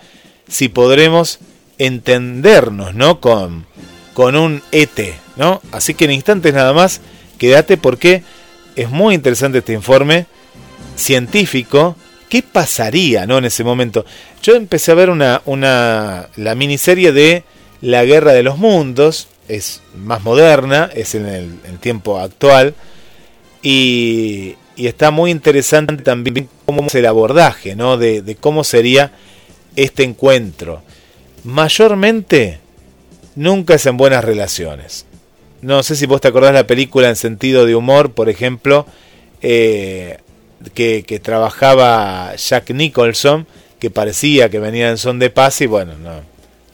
si 0.47 0.69
podremos 0.69 1.39
entendernos, 1.77 2.95
¿no? 2.95 3.19
Con, 3.19 3.65
con 4.13 4.35
un 4.35 4.61
ET, 4.71 5.15
¿no? 5.35 5.61
Así 5.71 5.93
que 5.93 6.05
en 6.05 6.11
instantes 6.11 6.53
nada 6.53 6.73
más, 6.73 7.01
quédate 7.37 7.77
porque 7.77 8.23
es 8.75 8.89
muy 8.89 9.15
interesante 9.15 9.59
este 9.59 9.73
informe 9.73 10.25
científico. 10.95 11.95
¿Qué 12.29 12.41
pasaría, 12.41 13.27
¿no? 13.27 13.37
En 13.37 13.45
ese 13.45 13.63
momento. 13.63 14.05
Yo 14.41 14.55
empecé 14.55 14.91
a 14.91 14.95
ver 14.95 15.09
una, 15.09 15.41
una, 15.45 16.29
la 16.35 16.55
miniserie 16.55 17.11
de 17.11 17.43
La 17.81 18.03
Guerra 18.03 18.33
de 18.33 18.43
los 18.43 18.57
Mundos, 18.57 19.27
es 19.47 19.81
más 19.95 20.23
moderna, 20.23 20.89
es 20.93 21.15
en 21.15 21.25
el, 21.27 21.79
tiempo 21.79 22.19
actual 22.19 22.73
y, 23.61 24.55
está 24.75 25.11
muy 25.11 25.31
interesante 25.31 25.95
también 26.03 26.49
cómo 26.65 26.85
es 26.87 26.95
el 26.95 27.05
abordaje, 27.05 27.75
¿no? 27.75 27.97
De, 27.97 28.37
cómo 28.39 28.63
sería 28.63 29.11
este 29.75 30.03
encuentro. 30.03 30.81
Mayormente 31.43 32.59
nunca 33.35 33.75
es 33.75 33.85
en 33.85 33.97
buenas 33.97 34.23
relaciones. 34.23 35.05
No 35.61 35.83
sé 35.83 35.95
si 35.95 36.05
vos 36.05 36.21
te 36.21 36.27
acordás 36.27 36.53
la 36.53 36.67
película 36.67 37.09
en 37.09 37.15
sentido 37.15 37.65
de 37.65 37.75
humor, 37.75 38.11
por 38.13 38.29
ejemplo, 38.29 38.85
eh, 39.41 40.19
que, 40.73 41.03
que, 41.03 41.19
trabajaba 41.19 42.35
Jack 42.35 42.71
Nicholson, 42.71 43.47
que 43.79 43.89
parecía 43.89 44.49
que 44.49 44.59
venía 44.59 44.89
en 44.89 44.97
son 44.97 45.19
de 45.19 45.29
paz 45.29 45.61
y 45.61 45.65
bueno, 45.65 45.93
no, 45.97 46.21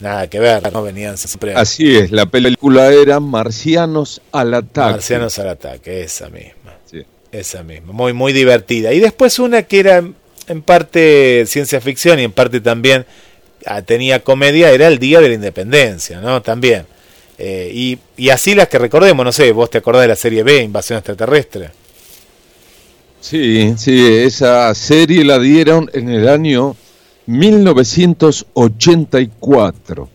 Nada 0.02 0.28
que 0.28 0.40
ver, 0.40 0.74
no 0.74 0.82
venían 0.82 1.18
siempre. 1.18 1.54
Así 1.54 1.96
es, 1.96 2.12
la 2.12 2.26
película 2.26 2.92
era 2.92 3.20
Marcianos 3.20 4.22
al 4.32 4.56
ataque. 4.56 4.94
Marcianos 4.94 5.38
al 5.38 5.50
ataque, 5.50 6.02
esa 6.02 6.28
misma. 6.30 6.74
Sí. 6.90 7.04
Esa 7.32 7.62
misma, 7.62 7.94
muy 7.94 8.12
muy 8.12 8.34
divertida. 8.34 8.94
Y 8.94 9.00
después 9.00 9.38
una 9.38 9.62
que 9.62 9.80
era 9.80 10.04
en 10.48 10.62
parte 10.62 11.46
ciencia 11.48 11.82
ficción 11.82 12.20
y 12.20 12.24
en 12.24 12.32
parte 12.32 12.62
también 12.62 13.06
ah, 13.66 13.82
tenía 13.82 14.24
comedia, 14.24 14.72
era 14.72 14.88
el 14.88 15.00
Día 15.00 15.20
de 15.22 15.30
la 15.30 15.36
Independencia, 15.36 16.22
¿no? 16.22 16.42
También. 16.42 16.86
Eh, 17.38 17.72
y, 17.74 17.98
y 18.18 18.30
así 18.30 18.54
las 18.54 18.68
que 18.68 18.80
recordemos, 18.80 19.26
no 19.26 19.32
sé, 19.32 19.52
vos 19.52 19.70
te 19.70 19.78
acordás 19.80 20.04
de 20.04 20.10
la 20.10 20.16
serie 20.16 20.44
B, 20.44 20.62
Invasión 20.62 20.98
Extraterrestre. 20.98 21.72
Sí, 23.20 23.74
sí, 23.78 24.18
esa 24.18 24.74
serie 24.74 25.24
la 25.24 25.40
dieron 25.40 25.90
en 25.94 26.10
el 26.10 26.28
año 26.28 26.76
1984. 27.28 30.10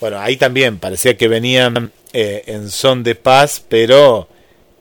Bueno, 0.00 0.20
ahí 0.20 0.36
también 0.36 0.78
parecía 0.78 1.16
que 1.16 1.28
venían 1.28 1.90
eh, 2.12 2.42
en 2.46 2.70
son 2.70 3.02
de 3.02 3.14
paz, 3.14 3.64
pero 3.66 4.28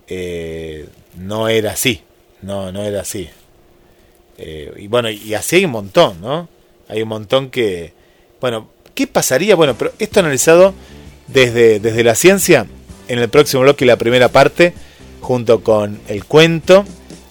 eh, 0.07 0.87
no 1.15 1.47
era 1.47 1.71
así. 1.71 2.01
No, 2.41 2.71
no 2.71 2.83
era 2.83 3.01
así. 3.01 3.29
Eh, 4.43 4.73
y 4.75 4.87
bueno, 4.87 5.09
y 5.09 5.35
así 5.35 5.57
hay 5.57 5.65
un 5.65 5.71
montón, 5.71 6.19
¿no? 6.19 6.49
Hay 6.89 7.03
un 7.03 7.09
montón 7.09 7.51
que. 7.51 7.93
Bueno, 8.41 8.69
¿qué 8.95 9.05
pasaría? 9.05 9.55
Bueno, 9.55 9.75
pero 9.77 9.93
esto 9.99 10.19
analizado 10.19 10.73
desde, 11.27 11.79
desde 11.79 12.03
la 12.03 12.15
ciencia 12.15 12.65
en 13.07 13.19
el 13.19 13.29
próximo 13.29 13.61
bloque, 13.61 13.85
la 13.85 13.97
primera 13.97 14.29
parte, 14.29 14.73
junto 15.21 15.63
con 15.63 15.99
el 16.07 16.25
cuento 16.25 16.85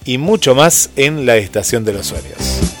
y 0.05 0.17
mucho 0.17 0.55
más 0.55 0.89
en 0.95 1.25
la 1.25 1.35
estación 1.35 1.83
de 1.83 1.93
los 1.93 2.07
sueños. 2.07 2.80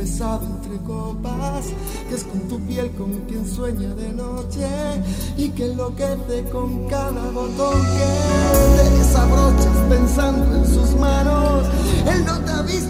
besado 0.00 0.46
entre 0.46 0.78
copas, 0.78 1.66
que 2.08 2.14
es 2.14 2.24
con 2.24 2.40
tu 2.48 2.58
piel 2.60 2.90
con 2.92 3.12
quien 3.28 3.46
sueña 3.46 3.94
de 3.94 4.08
noche 4.14 4.66
y 5.36 5.50
que 5.50 5.66
enloquece 5.66 6.44
con 6.50 6.88
cada 6.88 7.30
botón 7.30 7.78
que 7.96 8.82
te 8.82 8.90
desabrochas 8.98 9.76
pensando 9.90 10.56
en 10.56 10.66
sus 10.66 10.94
manos. 10.94 11.66
Él 12.10 12.24
no 12.24 12.38
te 12.40 12.50
ha 12.50 12.62
visto 12.62 12.89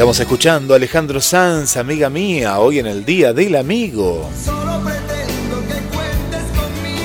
Estamos 0.00 0.18
escuchando 0.18 0.72
a 0.72 0.78
Alejandro 0.78 1.20
Sanz, 1.20 1.76
amiga 1.76 2.08
mía, 2.08 2.58
hoy 2.58 2.78
en 2.78 2.86
el 2.86 3.04
Día 3.04 3.34
del 3.34 3.54
Amigo. 3.54 4.30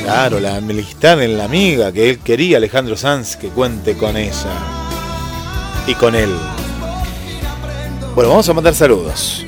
Claro, 0.02 0.40
la 0.40 0.56
amistad 0.56 1.22
en 1.22 1.38
la 1.38 1.44
amiga, 1.44 1.92
que 1.92 2.10
él 2.10 2.20
quería 2.20 2.56
Alejandro 2.56 2.96
Sanz 2.96 3.36
que 3.36 3.50
cuente 3.50 3.98
con 3.98 4.16
ella 4.16 4.32
y 5.86 5.94
con 5.96 6.16
él. 6.16 6.30
Bueno, 8.16 8.30
vamos 8.30 8.48
a 8.48 8.54
mandar 8.54 8.74
saludos. 8.74 9.46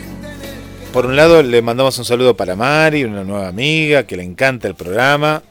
Por 0.91 1.05
un 1.05 1.15
lado, 1.15 1.41
le 1.41 1.61
mandamos 1.61 1.97
un 1.99 2.03
saludo 2.03 2.35
para 2.35 2.57
Mari, 2.57 3.05
una 3.05 3.23
nueva 3.23 3.47
amiga 3.47 4.03
que 4.03 4.17
le 4.17 4.23
encanta 4.23 4.67
el 4.67 4.75
programa 4.75 5.41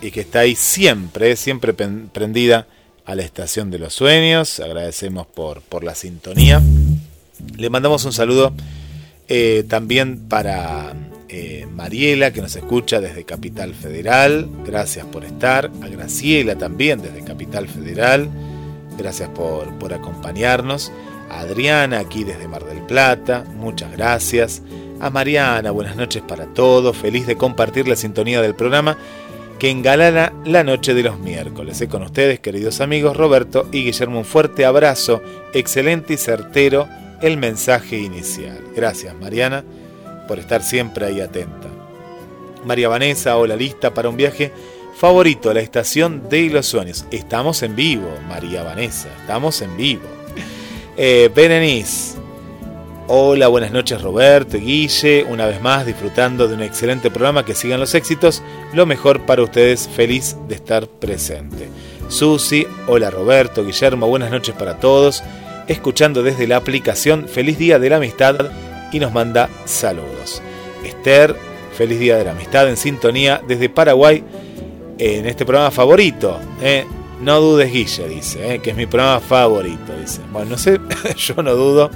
y 0.00 0.10
que 0.10 0.22
está 0.22 0.38
ahí 0.38 0.56
siempre, 0.56 1.36
siempre 1.36 1.74
prendida 1.74 2.66
a 3.04 3.14
la 3.14 3.24
estación 3.24 3.70
de 3.70 3.78
los 3.78 3.92
sueños. 3.92 4.58
Agradecemos 4.58 5.26
por, 5.26 5.60
por 5.60 5.84
la 5.84 5.94
sintonía. 5.94 6.62
Le 7.56 7.70
mandamos 7.70 8.04
un 8.04 8.12
saludo 8.12 8.52
eh, 9.28 9.64
también 9.68 10.28
para 10.28 10.94
eh, 11.28 11.66
Mariela, 11.74 12.32
que 12.32 12.40
nos 12.40 12.54
escucha 12.56 13.00
desde 13.00 13.24
Capital 13.24 13.74
Federal. 13.74 14.48
Gracias 14.64 15.04
por 15.06 15.24
estar. 15.24 15.70
A 15.82 15.88
Graciela 15.88 16.56
también 16.56 17.02
desde 17.02 17.24
Capital 17.24 17.68
Federal. 17.68 18.28
Gracias 18.96 19.28
por, 19.30 19.76
por 19.78 19.92
acompañarnos. 19.92 20.92
A 21.30 21.40
Adriana, 21.40 21.98
aquí 21.98 22.24
desde 22.24 22.46
Mar 22.46 22.64
del 22.64 22.82
Plata. 22.82 23.44
Muchas 23.56 23.90
gracias. 23.92 24.62
A 25.00 25.10
Mariana, 25.10 25.72
buenas 25.72 25.96
noches 25.96 26.22
para 26.22 26.46
todos. 26.46 26.96
Feliz 26.96 27.26
de 27.26 27.36
compartir 27.36 27.88
la 27.88 27.96
sintonía 27.96 28.40
del 28.40 28.54
programa 28.54 28.96
que 29.58 29.70
engalana 29.70 30.32
la 30.44 30.62
noche 30.62 30.94
de 30.94 31.02
los 31.02 31.18
miércoles. 31.18 31.80
¿eh? 31.80 31.88
Con 31.88 32.02
ustedes, 32.02 32.40
queridos 32.40 32.80
amigos, 32.80 33.16
Roberto 33.16 33.68
y 33.72 33.84
Guillermo, 33.84 34.18
un 34.18 34.24
fuerte 34.24 34.64
abrazo, 34.64 35.22
excelente 35.52 36.14
y 36.14 36.16
certero 36.16 36.88
el 37.20 37.36
mensaje 37.36 37.98
inicial. 37.98 38.58
Gracias 38.74 39.14
Mariana 39.14 39.64
por 40.26 40.38
estar 40.38 40.62
siempre 40.62 41.06
ahí 41.06 41.20
atenta. 41.20 41.68
María 42.64 42.88
Vanessa, 42.88 43.36
hola 43.36 43.56
lista 43.56 43.94
para 43.94 44.08
un 44.08 44.16
viaje 44.16 44.52
favorito 44.96 45.52
la 45.52 45.60
estación 45.60 46.28
de 46.28 46.48
los 46.50 46.66
sueños. 46.66 47.04
Estamos 47.10 47.62
en 47.62 47.76
vivo, 47.76 48.08
María 48.28 48.62
Vanessa, 48.62 49.08
estamos 49.20 49.60
en 49.62 49.76
vivo. 49.76 50.02
Eh, 50.96 51.30
Berenice, 51.34 52.16
hola, 53.06 53.48
buenas 53.48 53.70
noches 53.70 54.00
Roberto, 54.00 54.58
Guille, 54.58 55.24
una 55.24 55.46
vez 55.46 55.60
más 55.60 55.84
disfrutando 55.84 56.48
de 56.48 56.54
un 56.54 56.62
excelente 56.62 57.10
programa, 57.10 57.44
que 57.44 57.54
sigan 57.54 57.78
los 57.78 57.94
éxitos, 57.94 58.42
lo 58.72 58.86
mejor 58.86 59.26
para 59.26 59.42
ustedes, 59.42 59.88
feliz 59.88 60.36
de 60.48 60.54
estar 60.54 60.86
presente. 60.88 61.68
Susi, 62.08 62.66
hola 62.86 63.10
Roberto, 63.10 63.64
Guillermo, 63.64 64.08
buenas 64.08 64.30
noches 64.30 64.54
para 64.54 64.80
todos 64.80 65.22
escuchando 65.68 66.22
desde 66.22 66.46
la 66.46 66.56
aplicación, 66.56 67.28
feliz 67.28 67.58
día 67.58 67.78
de 67.78 67.90
la 67.90 67.96
amistad 67.96 68.50
y 68.92 69.00
nos 69.00 69.12
manda 69.12 69.48
saludos. 69.64 70.42
Esther, 70.84 71.34
feliz 71.76 71.98
día 71.98 72.16
de 72.16 72.24
la 72.24 72.30
amistad 72.32 72.68
en 72.68 72.76
sintonía 72.76 73.40
desde 73.46 73.68
Paraguay 73.68 74.24
en 74.98 75.26
este 75.26 75.44
programa 75.44 75.70
favorito. 75.70 76.38
¿eh? 76.62 76.84
No 77.20 77.40
dudes, 77.40 77.72
Guille, 77.72 78.08
dice, 78.08 78.54
¿eh? 78.54 78.58
que 78.60 78.70
es 78.70 78.76
mi 78.76 78.86
programa 78.86 79.20
favorito. 79.20 79.92
Dice. 80.00 80.20
Bueno, 80.32 80.50
no 80.50 80.58
sé, 80.58 80.80
yo 81.16 81.42
no 81.42 81.54
dudo. 81.54 81.90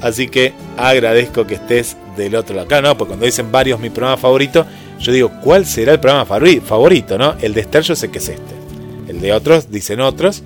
Así 0.00 0.28
que 0.28 0.52
agradezco 0.76 1.46
que 1.46 1.54
estés 1.54 1.96
del 2.16 2.34
otro 2.34 2.54
lado. 2.54 2.68
Claro, 2.68 2.88
no, 2.88 2.98
porque 2.98 3.10
cuando 3.10 3.26
dicen 3.26 3.50
varios 3.50 3.80
mi 3.80 3.90
programa 3.90 4.16
favorito, 4.16 4.66
yo 5.00 5.12
digo, 5.12 5.30
¿cuál 5.42 5.66
será 5.66 5.92
el 5.92 6.00
programa 6.00 6.26
favorito? 6.26 7.18
¿no? 7.18 7.34
El 7.40 7.54
de 7.54 7.62
Esther 7.62 7.82
yo 7.82 7.96
sé 7.96 8.10
que 8.10 8.18
es 8.18 8.28
este. 8.28 8.54
El 9.08 9.20
de 9.20 9.32
otros 9.32 9.70
dicen 9.70 10.00
otros 10.00 10.42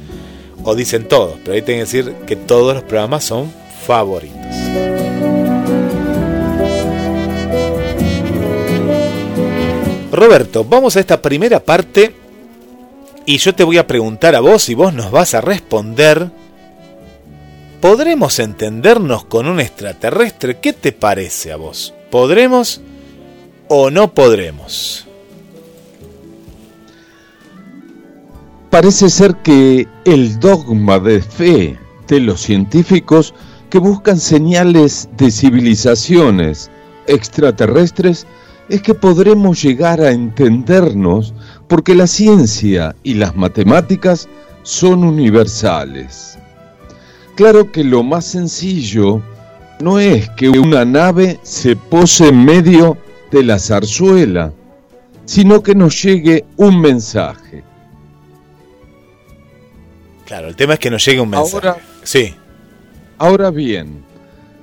o 0.65 0.75
dicen 0.75 1.09
todos. 1.09 1.39
Pero 1.43 1.55
ahí 1.55 1.63
tengo 1.63 1.79
que 1.79 1.85
decir 1.85 2.15
que 2.27 2.37
todos 2.37 2.75
los 2.75 2.83
programas 2.85 3.25
son 3.25 3.53
favoritos. 3.87 4.37
Roberto, 10.13 10.65
vamos 10.65 10.97
a 10.97 11.01
esta 11.01 11.23
primera 11.23 11.61
parte 11.61 12.15
y 13.27 13.39
yo 13.39 13.55
te 13.55 13.65
voy 13.65 13.79
a 13.79 13.87
preguntar 13.87 14.35
a 14.35 14.41
vos 14.41 14.69
y 14.69 14.75
vos 14.75 14.93
nos 14.93 15.11
vas 15.11 15.35
a 15.35 15.41
responder. 15.41 16.31
¿Podremos 17.81 18.39
entendernos 18.39 19.25
con 19.25 19.47
un 19.47 19.61
extraterrestre? 19.61 20.59
¿Qué 20.59 20.73
te 20.73 20.93
parece 20.93 21.53
a 21.53 21.57
vos? 21.57 21.95
¿Podremos 22.11 22.81
o 23.69 23.91
no 23.91 24.13
podremos? 24.13 25.07
Parece 28.81 29.11
ser 29.11 29.37
que 29.43 29.87
el 30.07 30.41
dogma 30.41 30.99
de 30.99 31.21
fe 31.21 31.79
de 32.09 32.19
los 32.19 32.41
científicos 32.41 33.35
que 33.69 33.79
buscan 33.79 34.19
señales 34.19 35.07
de 35.19 35.31
civilizaciones 35.31 36.71
extraterrestres 37.07 38.27
es 38.71 38.81
que 38.81 38.95
podremos 38.95 39.63
llegar 39.63 40.01
a 40.01 40.13
entendernos 40.13 41.35
porque 41.69 41.95
la 41.95 42.07
ciencia 42.07 42.97
y 43.03 43.13
las 43.13 43.37
matemáticas 43.37 44.31
son 44.63 45.05
universales. 45.05 46.39
Claro 47.35 47.71
que 47.71 47.85
lo 47.85 48.03
más 48.03 48.25
sencillo 48.25 49.21
no 49.83 49.99
es 49.99 50.31
que 50.31 50.49
una 50.49 50.87
nave 50.87 51.39
se 51.43 51.77
pose 51.77 52.29
en 52.29 52.47
medio 52.47 52.97
de 53.31 53.43
la 53.43 53.59
zarzuela, 53.59 54.55
sino 55.27 55.63
que 55.63 55.75
nos 55.75 56.03
llegue 56.03 56.47
un 56.57 56.81
mensaje. 56.81 57.63
Claro, 60.31 60.47
el 60.47 60.55
tema 60.55 60.75
es 60.75 60.79
que 60.79 60.91
nos 60.91 61.05
llegue 61.05 61.21
un 61.21 61.31
mensaje. 61.31 61.67
Ahora, 61.67 61.77
sí. 62.05 62.37
Ahora 63.19 63.51
bien, 63.51 64.05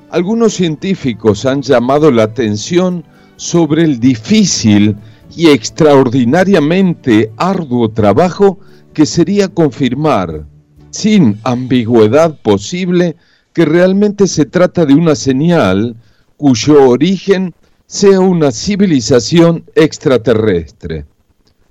algunos 0.09 0.53
científicos 0.53 1.45
han 1.45 1.61
llamado 1.61 2.09
la 2.09 2.24
atención 2.24 3.03
sobre 3.36 3.84
el 3.84 3.99
difícil 3.99 4.95
y 5.36 5.49
extraordinariamente 5.49 7.34
arduo 7.36 7.89
trabajo 7.89 8.59
que 8.93 9.05
sería 9.05 9.49
confirmar, 9.49 10.45
sin 10.89 11.38
ambigüedad 11.43 12.39
posible, 12.41 13.18
que 13.51 13.65
realmente 13.65 14.28
se 14.28 14.45
trata 14.45 14.86
de 14.86 14.93
una 14.93 15.15
señal 15.15 15.97
cuyo 16.38 16.88
origen 16.88 17.53
sea 17.88 18.22
una 18.22 18.53
civilización 18.53 19.65
extraterrestre. 19.76 21.03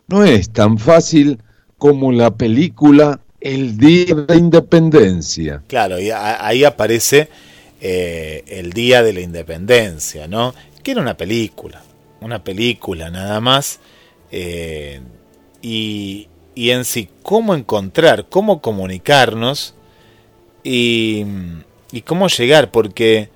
No 0.06 0.22
es 0.22 0.50
tan 0.50 0.76
fácil 0.76 1.38
como 1.78 2.12
la 2.12 2.36
película 2.36 3.22
El 3.40 3.76
Día 3.78 4.14
de 4.14 4.24
la 4.26 4.36
Independencia. 4.36 5.62
Claro, 5.66 6.00
y 6.00 6.10
ahí 6.10 6.64
aparece 6.64 7.28
eh, 7.80 8.44
el 8.48 8.72
Día 8.72 9.02
de 9.02 9.12
la 9.12 9.20
Independencia, 9.20 10.26
¿no? 10.26 10.54
que 10.86 10.92
era 10.92 11.00
una 11.00 11.16
película, 11.16 11.82
una 12.20 12.44
película 12.44 13.10
nada 13.10 13.40
más, 13.40 13.80
eh, 14.30 15.00
y, 15.60 16.28
y, 16.54 16.70
en 16.70 16.84
sí 16.84 17.08
cómo 17.24 17.56
encontrar, 17.56 18.26
cómo 18.28 18.62
comunicarnos 18.62 19.74
y, 20.62 21.24
y 21.90 22.02
cómo 22.02 22.28
llegar, 22.28 22.70
porque 22.70 23.30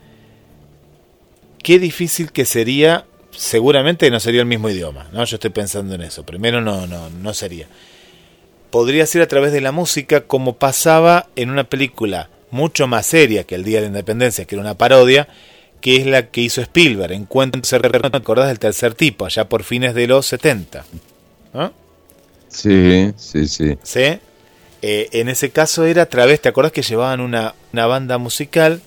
qué 1.60 1.80
difícil 1.80 2.30
que 2.30 2.44
sería, 2.44 3.04
seguramente 3.32 4.08
no 4.12 4.20
sería 4.20 4.42
el 4.42 4.46
mismo 4.46 4.70
idioma, 4.70 5.08
¿no? 5.12 5.24
Yo 5.24 5.34
estoy 5.34 5.50
pensando 5.50 5.96
en 5.96 6.02
eso, 6.02 6.24
primero 6.24 6.60
no, 6.60 6.86
no, 6.86 7.10
no 7.10 7.34
sería. 7.34 7.66
Podría 8.70 9.06
ser 9.06 9.22
a 9.22 9.28
través 9.28 9.52
de 9.52 9.60
la 9.60 9.72
música 9.72 10.22
como 10.22 10.56
pasaba 10.56 11.28
en 11.36 11.50
una 11.50 11.64
película 11.64 12.28
mucho 12.50 12.86
más 12.86 13.06
seria 13.06 13.44
que 13.44 13.54
el 13.54 13.64
Día 13.64 13.78
de 13.78 13.82
la 13.82 13.88
Independencia, 13.88 14.44
que 14.44 14.54
era 14.54 14.62
una 14.62 14.74
parodia, 14.74 15.28
que 15.80 15.96
es 15.96 16.06
la 16.06 16.28
que 16.28 16.42
hizo 16.42 16.60
Spielberg, 16.60 17.12
Encuentros 17.12 17.68
¿te 17.68 17.78
del 17.78 18.58
tercer 18.58 18.94
tipo, 18.94 19.24
allá 19.24 19.48
por 19.48 19.62
fines 19.64 19.94
de 19.94 20.06
los 20.06 20.26
70. 20.26 20.84
Sí, 22.48 23.12
sí, 23.16 23.46
sí. 23.46 23.78
¿Sí? 23.82 24.18
Eh, 24.82 25.08
en 25.12 25.28
ese 25.28 25.50
caso 25.50 25.84
era 25.84 26.02
a 26.02 26.06
través, 26.06 26.40
¿te 26.40 26.48
acordás 26.48 26.72
que 26.72 26.82
llevaban 26.82 27.20
una, 27.20 27.54
banda 27.72 28.18
musical 28.18 28.80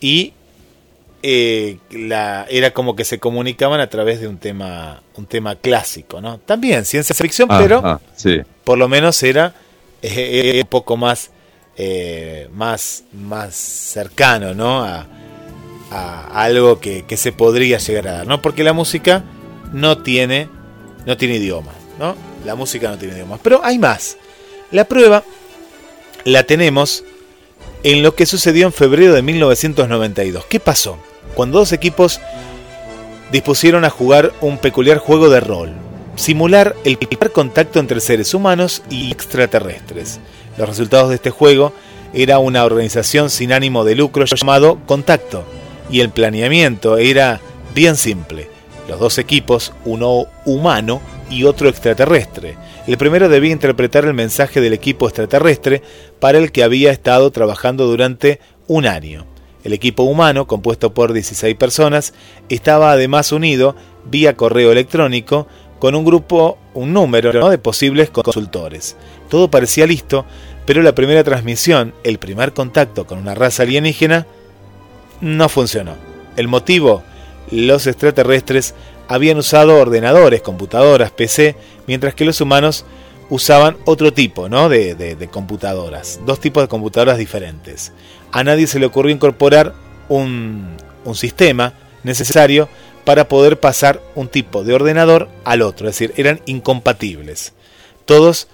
y 0.00 0.32
eh, 1.22 1.78
la, 1.90 2.46
era 2.48 2.72
como 2.72 2.94
que 2.96 3.04
se 3.04 3.18
comunicaban 3.18 3.80
a 3.80 3.88
través 3.88 4.20
de 4.20 4.28
un 4.28 4.38
tema, 4.38 5.02
un 5.16 5.26
tema 5.26 5.56
clásico, 5.56 6.20
¿no? 6.20 6.38
También 6.38 6.84
ciencia 6.84 7.14
ficción, 7.14 7.48
pero 7.48 8.00
por 8.64 8.78
lo 8.78 8.88
menos 8.88 9.22
era 9.22 9.54
eh, 10.02 10.60
un 10.62 10.68
poco 10.68 10.96
más, 10.96 11.30
más, 12.52 13.04
más 13.12 13.54
cercano, 13.54 14.54
¿no? 14.54 14.82
A, 14.82 15.06
a, 15.90 16.42
algo 16.42 16.80
que, 16.80 17.04
se 17.16 17.32
podría 17.32 17.78
llegar 17.78 18.08
a 18.08 18.12
dar, 18.12 18.26
¿no? 18.26 18.42
Porque 18.42 18.64
la 18.64 18.72
música 18.72 19.24
no 19.72 19.98
tiene, 19.98 20.48
no 21.06 21.16
tiene 21.16 21.36
idioma, 21.36 21.72
¿no? 21.98 22.14
La 22.44 22.54
música 22.54 22.90
no 22.90 22.98
tiene 22.98 23.14
idioma. 23.14 23.38
Pero 23.42 23.60
hay 23.64 23.78
más. 23.78 24.16
La 24.70 24.84
prueba 24.84 25.24
la 26.24 26.44
tenemos 26.44 27.04
en 27.82 28.02
lo 28.02 28.14
que 28.14 28.26
sucedió 28.26 28.66
en 28.66 28.72
febrero 28.72 29.14
de 29.14 29.22
1992. 29.22 30.44
¿Qué 30.46 30.60
pasó? 30.60 30.98
Cuando 31.38 31.60
dos 31.60 31.72
equipos 31.72 32.20
dispusieron 33.30 33.84
a 33.84 33.90
jugar 33.90 34.32
un 34.40 34.58
peculiar 34.58 34.98
juego 34.98 35.28
de 35.30 35.38
rol, 35.38 35.70
simular 36.16 36.74
el 36.82 36.98
primer 36.98 37.30
contacto 37.30 37.78
entre 37.78 38.00
seres 38.00 38.34
humanos 38.34 38.82
y 38.90 39.12
extraterrestres. 39.12 40.18
Los 40.56 40.68
resultados 40.68 41.10
de 41.10 41.14
este 41.14 41.30
juego 41.30 41.72
era 42.12 42.40
una 42.40 42.64
organización 42.64 43.30
sin 43.30 43.52
ánimo 43.52 43.84
de 43.84 43.94
lucro 43.94 44.24
llamado 44.24 44.80
Contacto, 44.84 45.44
y 45.88 46.00
el 46.00 46.10
planeamiento 46.10 46.98
era 46.98 47.40
bien 47.72 47.94
simple. 47.94 48.50
Los 48.88 48.98
dos 48.98 49.16
equipos, 49.18 49.72
uno 49.84 50.26
humano 50.44 51.00
y 51.30 51.44
otro 51.44 51.68
extraterrestre. 51.68 52.56
El 52.88 52.98
primero 52.98 53.28
debía 53.28 53.52
interpretar 53.52 54.04
el 54.06 54.14
mensaje 54.14 54.60
del 54.60 54.72
equipo 54.72 55.06
extraterrestre 55.06 55.82
para 56.18 56.38
el 56.38 56.50
que 56.50 56.64
había 56.64 56.90
estado 56.90 57.30
trabajando 57.30 57.86
durante 57.86 58.40
un 58.66 58.86
año. 58.86 59.37
El 59.68 59.74
equipo 59.74 60.04
humano, 60.04 60.46
compuesto 60.46 60.94
por 60.94 61.12
16 61.12 61.54
personas, 61.56 62.14
estaba 62.48 62.90
además 62.90 63.32
unido 63.32 63.76
vía 64.06 64.34
correo 64.34 64.72
electrónico 64.72 65.46
con 65.78 65.94
un 65.94 66.06
grupo, 66.06 66.56
un 66.72 66.94
número 66.94 67.50
de 67.50 67.58
posibles 67.58 68.08
consultores. 68.08 68.96
Todo 69.28 69.50
parecía 69.50 69.86
listo, 69.86 70.24
pero 70.64 70.80
la 70.80 70.94
primera 70.94 71.22
transmisión, 71.22 71.92
el 72.02 72.18
primer 72.18 72.54
contacto 72.54 73.06
con 73.06 73.18
una 73.18 73.34
raza 73.34 73.64
alienígena, 73.64 74.26
no 75.20 75.50
funcionó. 75.50 75.96
El 76.36 76.48
motivo, 76.48 77.02
los 77.50 77.86
extraterrestres 77.86 78.74
habían 79.06 79.36
usado 79.36 79.76
ordenadores, 79.76 80.40
computadoras, 80.40 81.10
PC, 81.10 81.56
mientras 81.86 82.14
que 82.14 82.24
los 82.24 82.40
humanos 82.40 82.86
usaban 83.30 83.76
otro 83.84 84.12
tipo 84.12 84.48
de, 84.48 85.28
computadoras, 85.30 86.20
dos 86.24 86.40
tipos 86.40 86.62
de 86.62 86.68
computadoras 86.68 87.18
diferentes. 87.18 87.92
A 88.32 88.44
nadie 88.44 88.66
se 88.66 88.78
le 88.78 88.86
ocurrió 88.86 89.14
incorporar 89.14 89.74
un, 90.08 90.76
sistema 91.14 91.72
necesario 92.04 92.68
para 93.04 93.28
poder 93.28 93.58
pasar 93.58 94.02
un 94.14 94.28
tipo 94.28 94.62
de 94.62 94.74
ordenador 94.74 95.28
al 95.44 95.62
otro, 95.62 95.88
es 95.88 95.94
decir, 95.94 96.12
eran 96.18 96.40
incompatibles. 96.44 97.54
Todos 98.04 98.48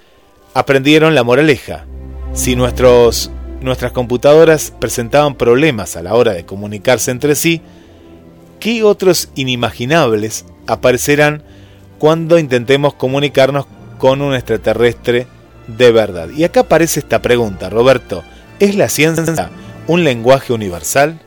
aprendieron 0.54 1.16
la 1.16 1.24
moraleja. 1.24 1.84
Si 2.32 2.54
nuestros 2.54 3.30
nuestras 3.60 3.92
computadoras 3.92 4.72
presentaban 4.78 5.34
problemas 5.36 5.96
a 5.96 6.02
la 6.02 6.14
hora 6.14 6.32
de 6.32 6.44
comunicarse 6.44 7.10
entre 7.10 7.34
sí, 7.34 7.62
¿qué 8.60 8.84
otros 8.84 9.30
inimaginables 9.34 10.44
aparecerán 10.66 11.42
cuando 11.98 12.38
intentemos 12.38 12.94
comunicarnos 12.94 13.66
con 13.98 14.20
un 14.20 14.34
extraterrestre 14.34 15.26
de 15.66 15.92
verdad. 15.92 16.28
Y 16.30 16.44
acá 16.44 16.60
aparece 16.60 17.00
esta 17.00 17.22
pregunta, 17.22 17.70
Roberto, 17.70 18.22
¿es 18.60 18.76
la 18.76 18.88
ciencia 18.88 19.50
un 19.86 20.04
lenguaje 20.04 20.52
universal? 20.52 21.20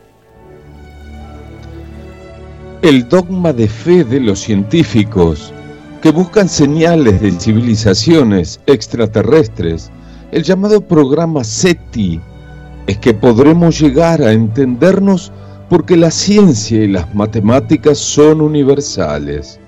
El 2.82 3.08
dogma 3.08 3.52
de 3.52 3.68
fe 3.68 4.04
de 4.04 4.20
los 4.20 4.40
científicos 4.40 5.52
que 6.00 6.10
buscan 6.10 6.48
señales 6.48 7.20
de 7.20 7.32
civilizaciones 7.32 8.60
extraterrestres, 8.66 9.90
el 10.30 10.44
llamado 10.44 10.80
programa 10.80 11.42
SETI, 11.42 12.20
es 12.86 12.98
que 12.98 13.14
podremos 13.14 13.78
llegar 13.80 14.22
a 14.22 14.32
entendernos 14.32 15.32
porque 15.68 15.96
la 15.96 16.10
ciencia 16.10 16.82
y 16.82 16.88
las 16.88 17.14
matemáticas 17.14 17.98
son 17.98 18.40
universales. 18.40 19.58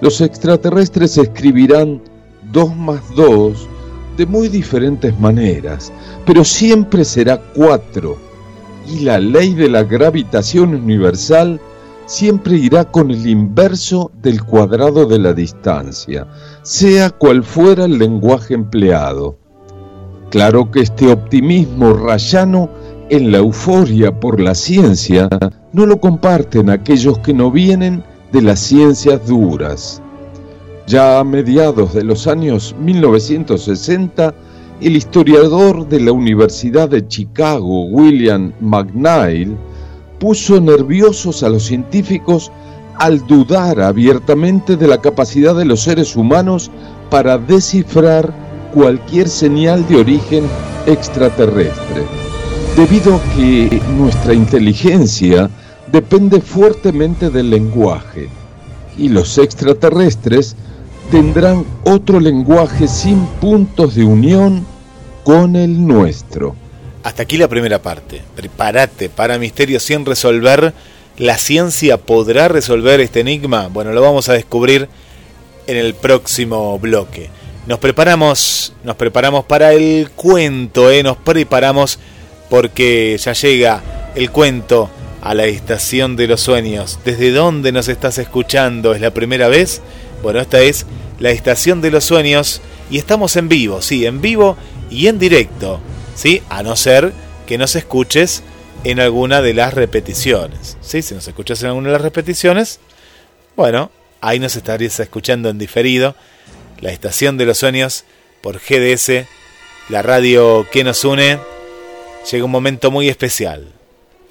Los 0.00 0.20
extraterrestres 0.20 1.16
escribirán 1.16 2.02
2 2.52 2.76
más 2.76 3.00
2 3.14 3.68
de 4.18 4.26
muy 4.26 4.48
diferentes 4.48 5.18
maneras, 5.18 5.92
pero 6.26 6.44
siempre 6.44 7.04
será 7.04 7.40
4. 7.54 8.18
Y 8.88 9.00
la 9.00 9.18
ley 9.18 9.54
de 9.54 9.70
la 9.70 9.84
gravitación 9.84 10.74
universal 10.74 11.60
siempre 12.06 12.56
irá 12.56 12.84
con 12.84 13.10
el 13.10 13.26
inverso 13.26 14.10
del 14.20 14.42
cuadrado 14.42 15.06
de 15.06 15.20
la 15.20 15.32
distancia, 15.32 16.26
sea 16.62 17.10
cual 17.10 17.44
fuera 17.44 17.84
el 17.84 17.96
lenguaje 17.96 18.54
empleado. 18.54 19.38
Claro 20.30 20.70
que 20.70 20.80
este 20.80 21.12
optimismo 21.12 21.92
rayano 21.94 22.70
en 23.10 23.30
la 23.30 23.38
euforia 23.38 24.18
por 24.18 24.40
la 24.40 24.54
ciencia 24.54 25.28
no 25.72 25.86
lo 25.86 26.00
comparten 26.00 26.70
aquellos 26.70 27.18
que 27.20 27.32
no 27.32 27.50
vienen 27.50 28.02
de 28.32 28.42
las 28.42 28.58
ciencias 28.58 29.26
duras. 29.26 30.02
Ya 30.88 31.18
a 31.18 31.24
mediados 31.24 31.92
de 31.92 32.02
los 32.02 32.26
años 32.26 32.74
1960, 32.80 34.34
el 34.80 34.96
historiador 34.96 35.86
de 35.86 36.00
la 36.00 36.12
Universidad 36.12 36.88
de 36.88 37.06
Chicago, 37.06 37.84
William 37.84 38.54
McNeil, 38.58 39.54
puso 40.18 40.58
nerviosos 40.58 41.42
a 41.42 41.50
los 41.50 41.64
científicos 41.64 42.50
al 42.96 43.26
dudar 43.26 43.82
abiertamente 43.82 44.78
de 44.78 44.86
la 44.86 44.98
capacidad 44.98 45.54
de 45.54 45.66
los 45.66 45.82
seres 45.82 46.16
humanos 46.16 46.70
para 47.10 47.36
descifrar 47.36 48.32
cualquier 48.72 49.28
señal 49.28 49.86
de 49.88 49.96
origen 49.96 50.44
extraterrestre, 50.86 52.06
debido 52.78 53.16
a 53.16 53.22
que 53.34 53.82
nuestra 53.94 54.32
inteligencia 54.32 55.50
depende 55.92 56.40
fuertemente 56.40 57.28
del 57.28 57.50
lenguaje 57.50 58.30
y 58.96 59.10
los 59.10 59.36
extraterrestres 59.36 60.56
tendrán 61.10 61.64
otro 61.84 62.20
lenguaje 62.20 62.86
sin 62.86 63.24
puntos 63.40 63.94
de 63.94 64.04
unión 64.04 64.66
con 65.24 65.56
el 65.56 65.86
nuestro. 65.86 66.54
Hasta 67.02 67.22
aquí 67.22 67.38
la 67.38 67.48
primera 67.48 67.80
parte. 67.80 68.22
Prepárate 68.36 69.08
para 69.08 69.38
misterios 69.38 69.82
sin 69.82 70.04
resolver. 70.04 70.74
¿La 71.16 71.38
ciencia 71.38 71.96
podrá 71.96 72.48
resolver 72.48 73.00
este 73.00 73.20
enigma? 73.20 73.68
Bueno, 73.68 73.92
lo 73.92 74.02
vamos 74.02 74.28
a 74.28 74.34
descubrir 74.34 74.88
en 75.66 75.76
el 75.76 75.94
próximo 75.94 76.78
bloque. 76.78 77.30
Nos 77.66 77.78
preparamos, 77.78 78.72
nos 78.84 78.96
preparamos 78.96 79.44
para 79.44 79.72
el 79.72 80.10
cuento, 80.14 80.90
¿eh? 80.90 81.02
nos 81.02 81.16
preparamos 81.16 81.98
porque 82.48 83.18
ya 83.18 83.32
llega 83.32 83.82
el 84.14 84.30
cuento 84.30 84.88
a 85.20 85.34
la 85.34 85.44
estación 85.44 86.16
de 86.16 86.28
los 86.28 86.40
sueños. 86.40 86.98
¿Desde 87.04 87.30
dónde 87.30 87.72
nos 87.72 87.88
estás 87.88 88.18
escuchando? 88.18 88.94
¿Es 88.94 89.00
la 89.00 89.10
primera 89.10 89.48
vez? 89.48 89.82
Bueno, 90.22 90.40
esta 90.40 90.60
es 90.60 90.86
la 91.18 91.30
estación 91.30 91.80
de 91.80 91.90
los 91.90 92.04
sueños 92.04 92.60
y 92.90 92.98
estamos 92.98 93.36
en 93.36 93.48
vivo, 93.48 93.82
sí, 93.82 94.06
en 94.06 94.20
vivo 94.20 94.56
y 94.90 95.06
en 95.06 95.18
directo 95.18 95.80
¿sí? 96.18 96.42
A 96.48 96.64
no 96.64 96.74
ser 96.74 97.12
que 97.46 97.58
nos 97.58 97.76
escuches 97.76 98.42
en 98.82 98.98
alguna 98.98 99.40
de 99.40 99.54
las 99.54 99.72
repeticiones, 99.72 100.76
¿sí? 100.80 101.00
Si 101.00 101.14
nos 101.14 101.28
escuchas 101.28 101.62
en 101.62 101.68
alguna 101.68 101.88
de 101.88 101.92
las 101.92 102.02
repeticiones, 102.02 102.80
bueno, 103.56 103.92
ahí 104.20 104.40
nos 104.40 104.56
estarías 104.56 104.98
escuchando 104.98 105.48
en 105.48 105.58
diferido. 105.58 106.16
La 106.80 106.90
estación 106.90 107.38
de 107.38 107.46
los 107.46 107.58
sueños 107.58 108.04
por 108.42 108.58
GDS, 108.58 109.26
la 109.88 110.02
radio 110.02 110.66
que 110.70 110.84
nos 110.84 111.04
une. 111.04 111.38
Llega 112.30 112.44
un 112.44 112.50
momento 112.50 112.90
muy 112.90 113.08
especial. 113.08 113.72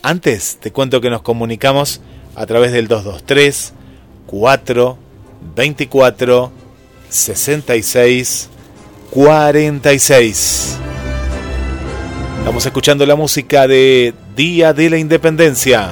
Antes 0.01 0.57
te 0.59 0.71
cuento 0.71 1.01
que 1.01 1.09
nos 1.09 1.21
comunicamos 1.21 2.01
a 2.35 2.45
través 2.45 2.73
del 2.73 2.87
223 2.87 3.73
4 4.27 4.97
24 5.55 6.51
66 7.09 8.49
46. 9.11 10.77
Estamos 12.39 12.65
escuchando 12.65 13.05
la 13.05 13.15
música 13.15 13.67
de 13.67 14.13
Día 14.35 14.73
de 14.73 14.89
la 14.89 14.97
Independencia. 14.97 15.89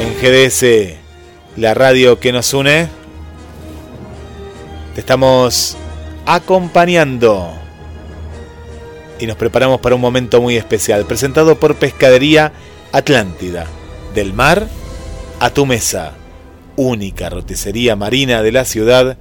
En 0.00 0.14
GDS, 0.20 0.96
la 1.56 1.74
radio 1.74 2.18
que 2.18 2.32
nos 2.32 2.54
une, 2.54 2.88
te 4.94 5.00
estamos 5.00 5.76
acompañando 6.26 7.52
y 9.18 9.26
nos 9.26 9.36
preparamos 9.36 9.80
para 9.80 9.94
un 9.94 10.00
momento 10.00 10.40
muy 10.40 10.56
especial, 10.56 11.04
presentado 11.04 11.58
por 11.60 11.76
Pescadería 11.76 12.52
Atlántida, 12.90 13.66
del 14.14 14.32
mar 14.32 14.66
a 15.40 15.50
tu 15.50 15.66
mesa, 15.66 16.14
única 16.76 17.28
roticería 17.30 17.96
marina 17.96 18.42
de 18.42 18.52
la 18.52 18.64
ciudad 18.64 19.16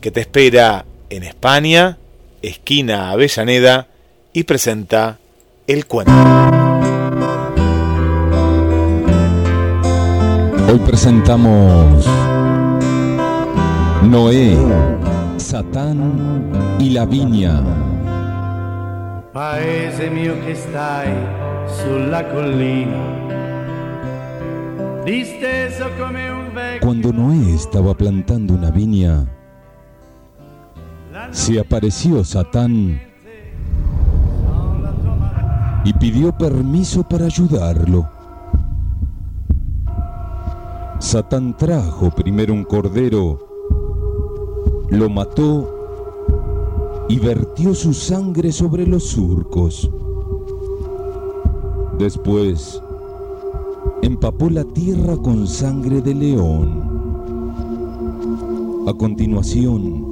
que 0.00 0.10
te 0.10 0.20
espera 0.20 0.84
en 1.10 1.22
España, 1.22 1.98
esquina 2.42 3.10
Avellaneda, 3.10 3.88
y 4.32 4.44
presenta 4.44 5.18
el 5.66 5.86
cuento. 5.86 6.12
Hoy 10.68 10.78
presentamos 10.86 12.06
Noé, 14.04 14.56
Satán 15.36 16.78
y 16.78 16.90
la 16.90 17.04
viña. 17.04 17.62
Paese 19.32 20.10
mio 20.10 20.34
che 20.44 20.54
stai 20.54 21.10
sulla 21.66 22.26
collina, 22.26 23.41
Cuando 26.80 27.12
Noé 27.12 27.54
estaba 27.54 27.92
plantando 27.92 28.54
una 28.54 28.70
viña, 28.70 29.26
se 31.32 31.58
apareció 31.58 32.22
Satán 32.22 33.00
y 35.84 35.92
pidió 35.94 36.30
permiso 36.30 37.02
para 37.02 37.26
ayudarlo. 37.26 38.08
Satán 41.00 41.56
trajo 41.56 42.10
primero 42.10 42.54
un 42.54 42.62
cordero, 42.62 43.40
lo 44.88 45.10
mató 45.10 47.06
y 47.08 47.18
vertió 47.18 47.74
su 47.74 47.92
sangre 47.92 48.52
sobre 48.52 48.86
los 48.86 49.02
surcos. 49.08 49.90
Después, 51.98 52.80
empapó 54.02 54.50
la 54.50 54.64
tierra 54.64 55.16
con 55.16 55.46
sangre 55.46 56.02
de 56.02 56.12
león. 56.14 56.82
A 58.86 58.92
continuación, 58.92 60.04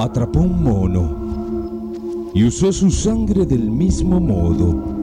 atrapó 0.00 0.40
un 0.40 0.64
mono 0.64 2.30
y 2.34 2.44
usó 2.44 2.72
su 2.72 2.90
sangre 2.90 3.46
del 3.46 3.70
mismo 3.70 4.18
modo. 4.20 4.98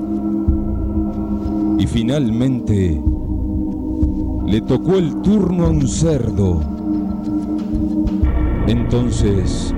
Y 1.80 1.88
finalmente 1.88 3.02
le 4.46 4.62
tocó 4.62 4.96
el 4.96 5.22
turno 5.22 5.66
a 5.66 5.70
un 5.70 5.88
cerdo. 5.88 6.60
Entonces, 8.68 9.74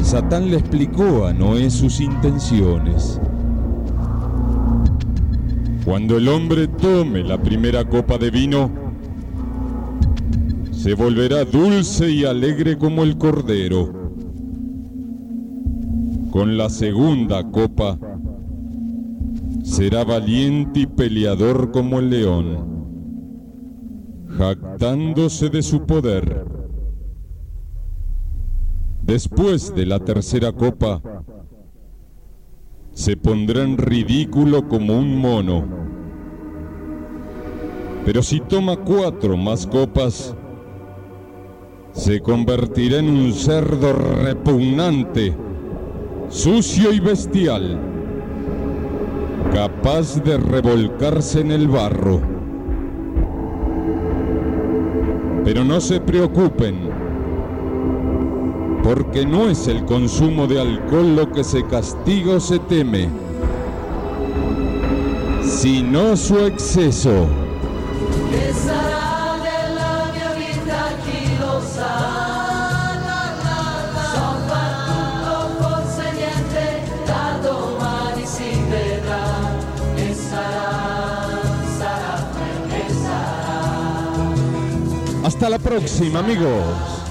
Satán 0.00 0.50
le 0.50 0.56
explicó 0.56 1.26
a 1.26 1.32
Noé 1.32 1.70
sus 1.70 2.00
intenciones. 2.00 3.20
Cuando 5.84 6.16
el 6.16 6.28
hombre 6.28 6.68
tome 6.68 7.22
la 7.24 7.42
primera 7.42 7.84
copa 7.84 8.18
de 8.18 8.30
vino, 8.30 8.70
se 10.70 10.94
volverá 10.94 11.44
dulce 11.44 12.10
y 12.10 12.24
alegre 12.24 12.78
como 12.78 13.02
el 13.02 13.18
cordero 13.18 14.02
con 16.32 16.56
la 16.56 16.70
segunda 16.70 17.50
copa, 17.50 17.98
será 19.62 20.02
valiente 20.02 20.80
y 20.80 20.86
peleador 20.86 21.70
como 21.70 21.98
el 21.98 22.08
león, 22.08 22.86
jactándose 24.38 25.50
de 25.50 25.62
su 25.62 25.84
poder. 25.84 26.46
Después 29.02 29.74
de 29.74 29.84
la 29.84 30.00
tercera 30.00 30.52
copa, 30.52 31.02
se 32.94 33.16
pondrá 33.16 33.62
en 33.62 33.78
ridículo 33.78 34.68
como 34.68 34.98
un 34.98 35.16
mono. 35.16 35.64
Pero 38.04 38.22
si 38.22 38.40
toma 38.40 38.76
cuatro 38.76 39.36
más 39.36 39.66
copas, 39.66 40.34
se 41.92 42.20
convertirá 42.20 42.98
en 42.98 43.08
un 43.08 43.32
cerdo 43.32 43.92
repugnante, 43.92 45.34
sucio 46.28 46.92
y 46.92 47.00
bestial, 47.00 47.78
capaz 49.52 50.22
de 50.22 50.36
revolcarse 50.36 51.40
en 51.40 51.52
el 51.52 51.68
barro. 51.68 52.20
Pero 55.44 55.64
no 55.64 55.80
se 55.80 56.00
preocupen, 56.00 56.91
porque 58.82 59.24
no 59.24 59.48
es 59.48 59.68
el 59.68 59.84
consumo 59.84 60.46
de 60.46 60.60
alcohol 60.60 61.14
lo 61.14 61.30
que 61.30 61.44
se 61.44 61.64
castiga 61.66 62.34
o 62.34 62.40
se 62.40 62.58
teme, 62.58 63.08
sino 65.44 66.16
su 66.16 66.38
exceso. 66.38 67.26
Hasta 85.24 85.48
la 85.48 85.58
próxima, 85.58 86.18
amigos. 86.18 87.02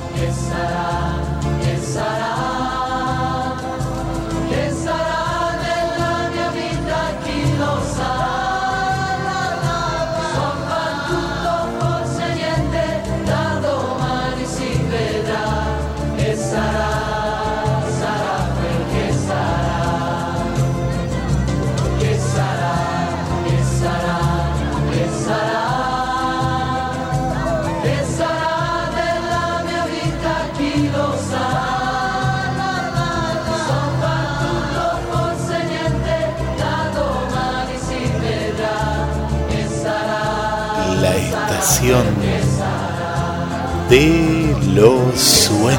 De 43.91 44.55
los 44.73 45.19
sueños. 45.19 45.77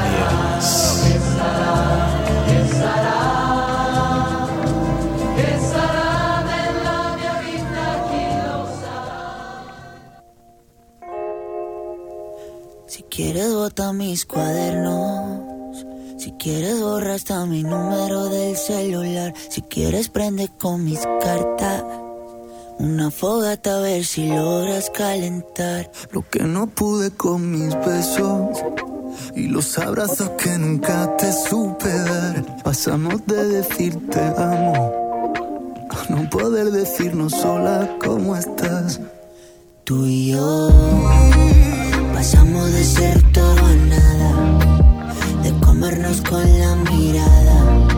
Si 12.85 13.01
quieres 13.09 13.51
bota 13.51 13.93
mis 13.93 14.27
cuadernos, 14.27 15.83
si 16.19 16.33
quieres 16.33 16.79
borra 16.81 17.15
hasta 17.15 17.47
mi 17.47 17.63
número 17.63 18.25
del 18.29 18.55
celular, 18.55 19.33
si 19.49 19.63
quieres 19.63 20.09
prende 20.09 20.49
con 20.59 20.83
mis 20.85 20.99
cartas 21.19 21.83
una 22.83 23.09
fogata 23.09 23.77
a 23.77 23.79
ver 23.79 24.03
si 24.03 24.27
logras 24.27 24.89
calentar 24.89 25.89
lo 26.11 26.27
que 26.29 26.43
no 26.43 26.67
pude 26.67 27.11
con 27.11 27.49
mis 27.49 27.73
besos 27.85 28.61
y 29.35 29.47
los 29.47 29.77
abrazos 29.77 30.29
que 30.31 30.57
nunca 30.57 31.15
te 31.15 31.31
supe 31.31 31.87
dar. 31.87 32.61
Pasamos 32.63 33.25
de 33.25 33.47
decirte 33.47 34.19
amo 34.37 34.91
a 35.89 36.11
no 36.11 36.29
poder 36.29 36.71
decirnos 36.71 37.31
sola 37.31 37.97
cómo 38.03 38.35
estás. 38.35 38.99
Tú 39.85 40.05
y 40.05 40.31
yo 40.31 40.69
pasamos 42.13 42.69
de 42.73 42.83
ser 42.83 43.31
todo 43.31 43.65
a 43.65 43.75
nada, 43.75 45.13
de 45.41 45.51
comernos 45.65 46.21
con 46.21 46.59
la 46.59 46.75
mirada 46.75 47.92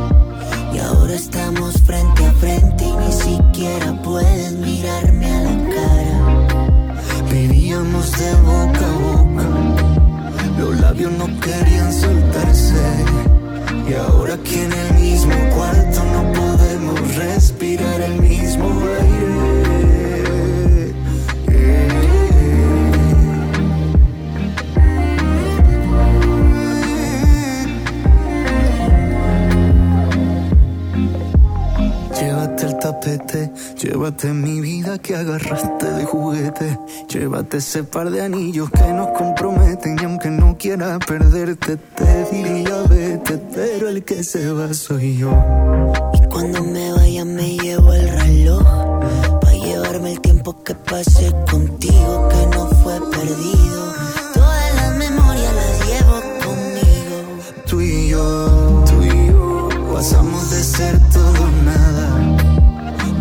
ahora 0.87 1.13
estamos 1.13 1.81
frente 1.81 2.25
a 2.25 2.31
frente 2.33 2.85
y 2.85 2.93
ni 2.93 3.11
siquiera 3.11 4.01
puedes 4.03 4.53
mirarme 4.53 5.25
a 5.25 5.41
la 5.41 5.55
cara. 5.75 6.57
Vivíamos 7.31 8.11
de 8.11 8.33
boca 8.35 8.85
a 8.85 8.97
boca, 9.07 9.45
los 10.59 10.79
labios 10.79 11.11
no 11.13 11.27
querían 11.39 11.91
soltarse. 11.91 13.05
Y 13.87 13.93
ahora 13.93 14.33
aquí 14.35 14.59
en 14.59 14.73
el 14.73 14.93
mismo 14.99 15.35
cuarto 15.55 16.03
no 16.13 16.33
podemos 16.33 17.15
respirar 17.15 18.01
el 18.01 18.21
mismo 18.21 18.67
aire. 19.01 19.24
Llévate 33.05 34.33
mi 34.33 34.61
vida 34.61 34.97
que 34.97 35.15
agarraste 35.15 35.85
de 35.85 36.05
juguete. 36.05 36.79
Llévate 37.07 37.57
ese 37.57 37.83
par 37.83 38.09
de 38.09 38.23
anillos 38.23 38.71
que 38.71 38.93
nos 38.93 39.09
comprometen. 39.09 39.95
Y 40.01 40.05
aunque 40.05 40.31
no 40.31 40.57
quiera 40.57 40.97
perderte, 40.97 41.77
te 41.77 42.25
diría 42.31 42.81
vete. 42.89 43.37
Pero 43.53 43.89
el 43.89 44.03
que 44.03 44.23
se 44.23 44.51
va 44.51 44.73
soy 44.73 45.17
yo. 45.17 45.29
Y 46.13 46.27
cuando 46.29 46.63
me 46.63 46.93
vaya, 46.93 47.25
me 47.25 47.55
llevo 47.57 47.93
el 47.93 48.09
reloj. 48.09 48.63
Para 49.39 49.53
llevarme 49.53 50.13
el 50.13 50.21
tiempo 50.21 50.63
que 50.63 50.73
pasé 50.73 51.31
contigo, 51.51 52.27
que 52.29 52.57
no 52.57 52.67
fue 52.81 52.99
perdido. 53.11 53.84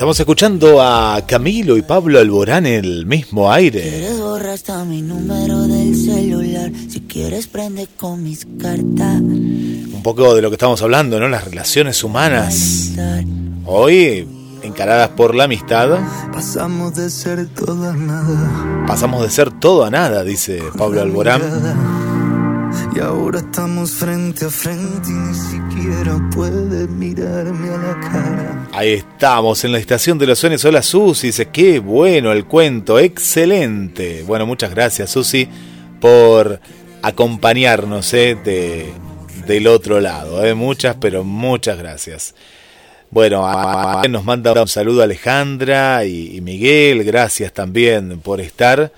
Estamos 0.00 0.18
escuchando 0.18 0.80
a 0.80 1.26
Camilo 1.26 1.76
y 1.76 1.82
Pablo 1.82 2.20
Alborán 2.20 2.64
en 2.64 2.86
el 2.86 3.04
mismo 3.04 3.52
aire. 3.52 3.82
Quieres 3.82 4.18
borrar 4.18 4.54
hasta 4.54 4.82
mi 4.86 5.02
número 5.02 5.64
del 5.64 5.94
celular, 5.94 6.72
si 6.88 7.00
quieres 7.00 7.46
prende 7.46 7.86
con 7.98 8.22
mis 8.22 8.46
cartas. 8.58 9.20
Un 9.20 10.00
poco 10.02 10.34
de 10.34 10.40
lo 10.40 10.48
que 10.48 10.54
estamos 10.54 10.80
hablando, 10.80 11.20
¿no? 11.20 11.28
Las 11.28 11.44
relaciones 11.44 12.02
humanas. 12.02 12.92
Hoy 13.66 14.26
encaradas 14.62 15.10
por 15.10 15.34
la 15.34 15.44
amistad. 15.44 15.98
Pasamos 16.32 16.94
de 16.94 17.10
ser 17.10 17.46
todo 17.48 17.90
a 17.90 17.92
nada. 17.94 18.86
Pasamos 18.86 19.22
de 19.22 19.28
ser 19.28 19.50
todo 19.50 19.84
a 19.84 19.90
nada, 19.90 20.24
dice 20.24 20.62
Pablo 20.78 21.02
Alborán. 21.02 21.42
Y 22.94 23.00
ahora 23.00 23.40
estamos 23.40 23.92
frente 23.92 24.46
a 24.46 24.50
frente 24.50 25.08
y 25.08 25.12
ni 25.12 25.34
siquiera 25.34 26.18
puedes 26.34 26.88
mirarme 26.88 27.70
a 27.70 27.78
la 27.78 28.00
cara. 28.00 28.68
Ahí 28.72 28.92
estamos, 28.92 29.64
en 29.64 29.72
la 29.72 29.78
estación 29.78 30.18
de 30.18 30.26
los 30.26 30.38
sueños. 30.38 30.64
Hola 30.64 30.82
Susi, 30.82 31.28
dice, 31.28 31.48
qué 31.48 31.78
bueno 31.78 32.32
el 32.32 32.46
cuento, 32.46 32.98
excelente. 32.98 34.24
Bueno, 34.26 34.46
muchas 34.46 34.70
gracias 34.70 35.10
Susi 35.10 35.48
por 36.00 36.60
acompañarnos 37.02 38.12
eh, 38.14 38.36
de, 38.44 38.92
del 39.46 39.66
otro 39.66 40.00
lado. 40.00 40.44
Eh. 40.44 40.54
Muchas, 40.54 40.96
pero 41.00 41.24
muchas 41.24 41.78
gracias. 41.78 42.34
Bueno, 43.10 43.44
nos 44.08 44.24
manda 44.24 44.52
un 44.52 44.68
saludo 44.68 45.02
Alejandra 45.02 46.04
y 46.04 46.40
Miguel, 46.40 47.02
gracias 47.02 47.52
también 47.52 48.20
por 48.20 48.40
estar. 48.40 48.92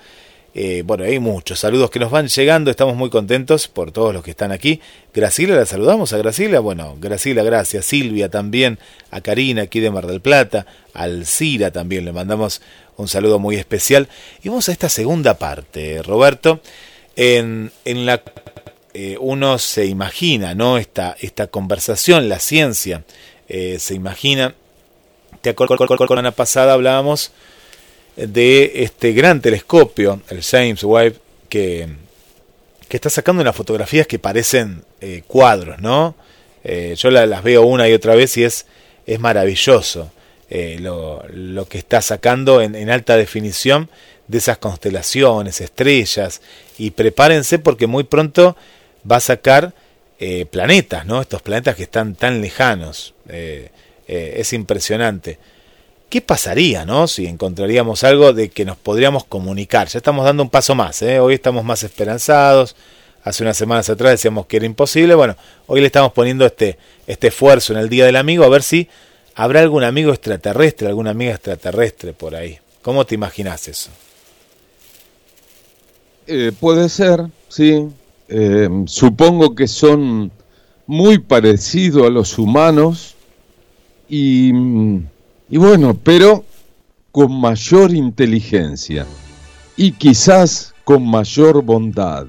Eh, 0.55 0.83
bueno, 0.85 1.03
hay 1.03 1.17
muchos 1.17 1.59
saludos 1.59 1.89
que 1.89 1.99
nos 1.99 2.11
van 2.11 2.27
llegando, 2.27 2.69
estamos 2.69 2.95
muy 2.95 3.09
contentos 3.09 3.67
por 3.67 3.91
todos 3.91 4.13
los 4.13 4.23
que 4.23 4.31
están 4.31 4.51
aquí. 4.51 4.81
Graciela, 5.13 5.55
la 5.55 5.65
saludamos 5.65 6.13
a 6.13 6.17
Graciela, 6.17 6.59
bueno, 6.59 6.95
Graciela, 6.99 7.41
gracias. 7.41 7.85
Silvia 7.85 8.29
también, 8.29 8.77
a 9.09 9.21
Karina 9.21 9.63
aquí 9.63 9.79
de 9.79 9.89
Mar 9.89 10.05
del 10.05 10.21
Plata, 10.21 10.67
a 10.93 11.03
Alcira 11.03 11.71
también, 11.71 12.05
le 12.05 12.13
mandamos 12.13 12.61
un 12.97 13.07
saludo 13.07 13.39
muy 13.39 13.55
especial. 13.55 14.07
Y 14.43 14.49
vamos 14.49 14.69
a 14.69 14.71
esta 14.71 14.89
segunda 14.89 15.39
parte, 15.39 16.03
Roberto, 16.03 16.61
en, 17.15 17.71
en 17.83 18.05
la 18.05 18.21
eh, 18.93 19.17
uno 19.19 19.57
se 19.57 19.87
imagina, 19.87 20.53
¿no? 20.53 20.77
Esta, 20.77 21.15
esta 21.19 21.47
conversación, 21.47 22.29
la 22.29 22.39
ciencia, 22.39 23.03
eh, 23.49 23.77
se 23.79 23.95
imagina. 23.95 24.53
Te 25.41 25.49
acuerdas, 25.49 25.79
la 26.23 26.31
pasada 26.31 26.73
hablábamos 26.73 27.31
de 28.15 28.83
este 28.83 29.13
gran 29.13 29.41
telescopio, 29.41 30.21
el 30.29 30.43
James 30.43 30.83
Webb, 30.83 31.19
que, 31.49 31.87
que 32.87 32.97
está 32.97 33.09
sacando 33.09 33.41
unas 33.41 33.55
fotografías 33.55 34.07
que 34.07 34.19
parecen 34.19 34.83
eh, 35.01 35.23
cuadros, 35.27 35.79
¿no? 35.79 36.15
yo 36.95 37.11
las 37.11 37.43
veo 37.43 37.63
una 37.63 37.89
y 37.89 37.93
otra 37.93 38.15
vez 38.15 38.37
y 38.37 38.45
es, 38.45 38.65
es 39.05 39.19
maravilloso 39.19 40.13
lo, 40.79 41.21
lo, 41.27 41.67
que 41.67 41.77
está 41.77 42.01
sacando 42.01 42.61
en, 42.61 42.73
en 42.73 42.89
alta 42.89 43.17
definición 43.17 43.89
de 44.27 44.37
esas 44.37 44.59
constelaciones, 44.59 45.61
estrellas, 45.61 46.41
y 46.77 46.91
prepárense 46.91 47.59
porque 47.59 47.87
muy 47.87 48.03
pronto 48.05 48.55
va 49.09 49.17
a 49.17 49.19
sacar 49.19 49.73
eh, 50.19 50.45
planetas, 50.45 51.05
¿no? 51.05 51.21
Estos 51.21 51.41
planetas 51.41 51.75
que 51.75 51.83
están 51.83 52.15
tan 52.15 52.41
lejanos. 52.41 53.13
Eh, 53.27 53.69
eh, 54.07 54.35
es 54.37 54.53
impresionante. 54.53 55.37
¿Qué 56.13 56.21
pasaría, 56.21 56.85
no? 56.85 57.07
Si 57.07 57.25
encontraríamos 57.25 58.03
algo 58.03 58.33
de 58.33 58.49
que 58.49 58.65
nos 58.65 58.77
podríamos 58.77 59.23
comunicar. 59.23 59.87
Ya 59.87 59.97
estamos 59.97 60.23
dando 60.23 60.43
un 60.43 60.49
paso 60.51 60.75
más, 60.75 61.01
Hoy 61.01 61.33
estamos 61.33 61.65
más 61.65 61.81
esperanzados. 61.81 62.75
Hace 63.23 63.41
unas 63.41 63.57
semanas 63.57 63.89
atrás 63.89 64.11
decíamos 64.11 64.45
que 64.45 64.57
era 64.57 64.67
imposible. 64.67 65.15
Bueno, 65.15 65.35
hoy 65.65 65.81
le 65.81 65.87
estamos 65.87 66.11
poniendo 66.11 66.45
este, 66.45 66.77
este 67.07 67.29
esfuerzo 67.29 67.73
en 67.73 67.79
el 67.79 67.89
Día 67.89 68.05
del 68.05 68.15
Amigo 68.15 68.43
a 68.43 68.49
ver 68.49 68.61
si 68.61 68.87
habrá 69.33 69.61
algún 69.61 69.83
amigo 69.83 70.13
extraterrestre, 70.13 70.87
alguna 70.87 71.09
amiga 71.09 71.31
extraterrestre 71.31 72.13
por 72.13 72.35
ahí. 72.35 72.59
¿Cómo 72.83 73.07
te 73.07 73.15
imaginas 73.15 73.67
eso? 73.67 73.89
puede 76.59 76.89
ser, 76.89 77.25
sí. 77.49 77.87
Eh, 78.29 78.69
supongo 78.85 79.55
que 79.55 79.67
son 79.67 80.31
muy 80.85 81.17
parecidos 81.17 82.05
a 82.05 82.11
los 82.11 82.37
humanos 82.37 83.15
y, 84.07 84.51
y 85.53 85.57
bueno, 85.57 85.95
pero 86.03 86.45
con 87.11 87.31
mayor 87.39 87.93
inteligencia 87.93 89.05
y 89.77 89.91
quizás 89.91 90.73
con 90.83 91.07
mayor 91.07 91.61
bondad. 91.61 92.25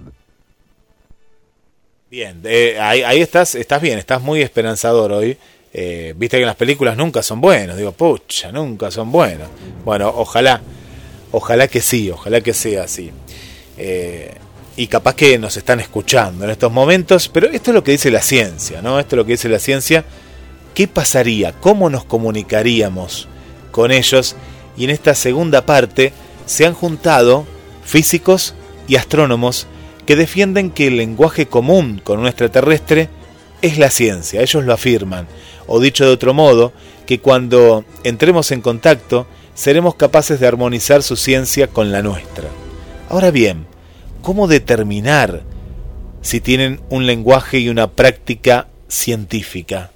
Bien, 2.11 2.43
ahí, 2.79 3.22
estás, 3.22 3.55
estás 3.55 3.81
bien, 3.81 3.99
estás 3.99 4.20
muy 4.20 4.43
esperanzador 4.43 5.12
hoy. 5.12 5.39
Eh, 5.72 6.12
viste 6.18 6.39
que 6.39 6.45
las 6.45 6.57
películas 6.57 6.99
nunca 6.99 7.22
son 7.22 7.41
buenas, 7.41 7.79
digo, 7.79 7.93
pucha, 7.93 8.53
nunca 8.53 8.91
son 8.91 9.11
buenas. 9.11 9.49
Bueno, 9.87 10.12
ojalá, 10.14 10.61
ojalá 11.33 11.66
que 11.66 11.81
sí, 11.81 12.11
ojalá 12.11 12.43
que 12.43 12.53
sea 12.53 12.83
así. 12.83 13.11
Eh, 13.79 14.35
y 14.77 14.87
capaz 14.87 15.14
que 15.14 15.39
nos 15.39 15.57
están 15.57 15.81
escuchando 15.81 16.45
en 16.45 16.51
estos 16.51 16.70
momentos, 16.70 17.31
pero 17.31 17.47
esto 17.49 17.70
es 17.70 17.75
lo 17.75 17.83
que 17.83 17.93
dice 17.93 18.11
la 18.11 18.20
ciencia, 18.20 18.83
¿no? 18.83 19.01
Esto 19.01 19.16
es 19.16 19.18
lo 19.18 19.25
que 19.25 19.33
dice 19.33 19.49
la 19.49 19.61
ciencia. 19.61 20.05
¿Qué 20.75 20.89
pasaría? 20.89 21.53
¿Cómo 21.53 21.89
nos 21.89 22.05
comunicaríamos 22.05 23.29
con 23.70 23.93
ellos? 23.93 24.35
Y 24.77 24.85
en 24.85 24.91
esta 24.91 25.14
segunda 25.14 25.64
parte 25.64 26.12
se 26.47 26.66
han 26.66 26.75
juntado 26.75 27.47
físicos 27.85 28.55
y 28.89 28.97
astrónomos 28.97 29.68
que 30.05 30.16
defienden 30.16 30.70
que 30.70 30.89
el 30.89 30.97
lenguaje 30.97 31.47
común 31.47 32.01
con 32.03 32.18
un 32.18 32.27
extraterrestre 32.27 33.09
es 33.62 33.79
la 33.79 33.89
ciencia, 33.89 34.43
ellos 34.43 34.64
lo 34.64 34.75
afirman. 34.75 35.27
O 35.66 35.81
dicho 35.81 36.05
de 36.05 36.11
otro 36.11 36.35
modo, 36.35 36.72
que 37.07 37.20
cuando 37.20 37.85
entremos 38.03 38.51
en 38.51 38.61
contacto 38.61 39.27
seremos 39.55 39.95
capaces 39.95 40.41
de 40.41 40.49
armonizar 40.49 41.05
su 41.05 41.16
ciencia 41.16 41.68
con 41.68 41.93
la 41.93 42.03
nuestra. 42.03 42.49
Ahora 43.09 43.31
bien, 43.31 43.66
¿cómo 44.22 44.49
determinar 44.49 45.43
si 46.20 46.41
tienen 46.41 46.81
un 46.91 47.07
lenguaje 47.07 47.61
y 47.61 47.68
una 47.68 47.93
práctica 47.93 48.66
científica? 48.89 49.93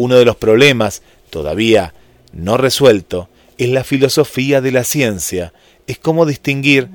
Uno 0.00 0.16
de 0.16 0.24
los 0.24 0.36
problemas, 0.36 1.02
todavía 1.28 1.92
no 2.32 2.56
resuelto, 2.56 3.28
es 3.58 3.68
la 3.68 3.84
filosofía 3.84 4.62
de 4.62 4.72
la 4.72 4.82
ciencia, 4.82 5.52
es 5.86 5.98
cómo 5.98 6.24
distinguir 6.24 6.88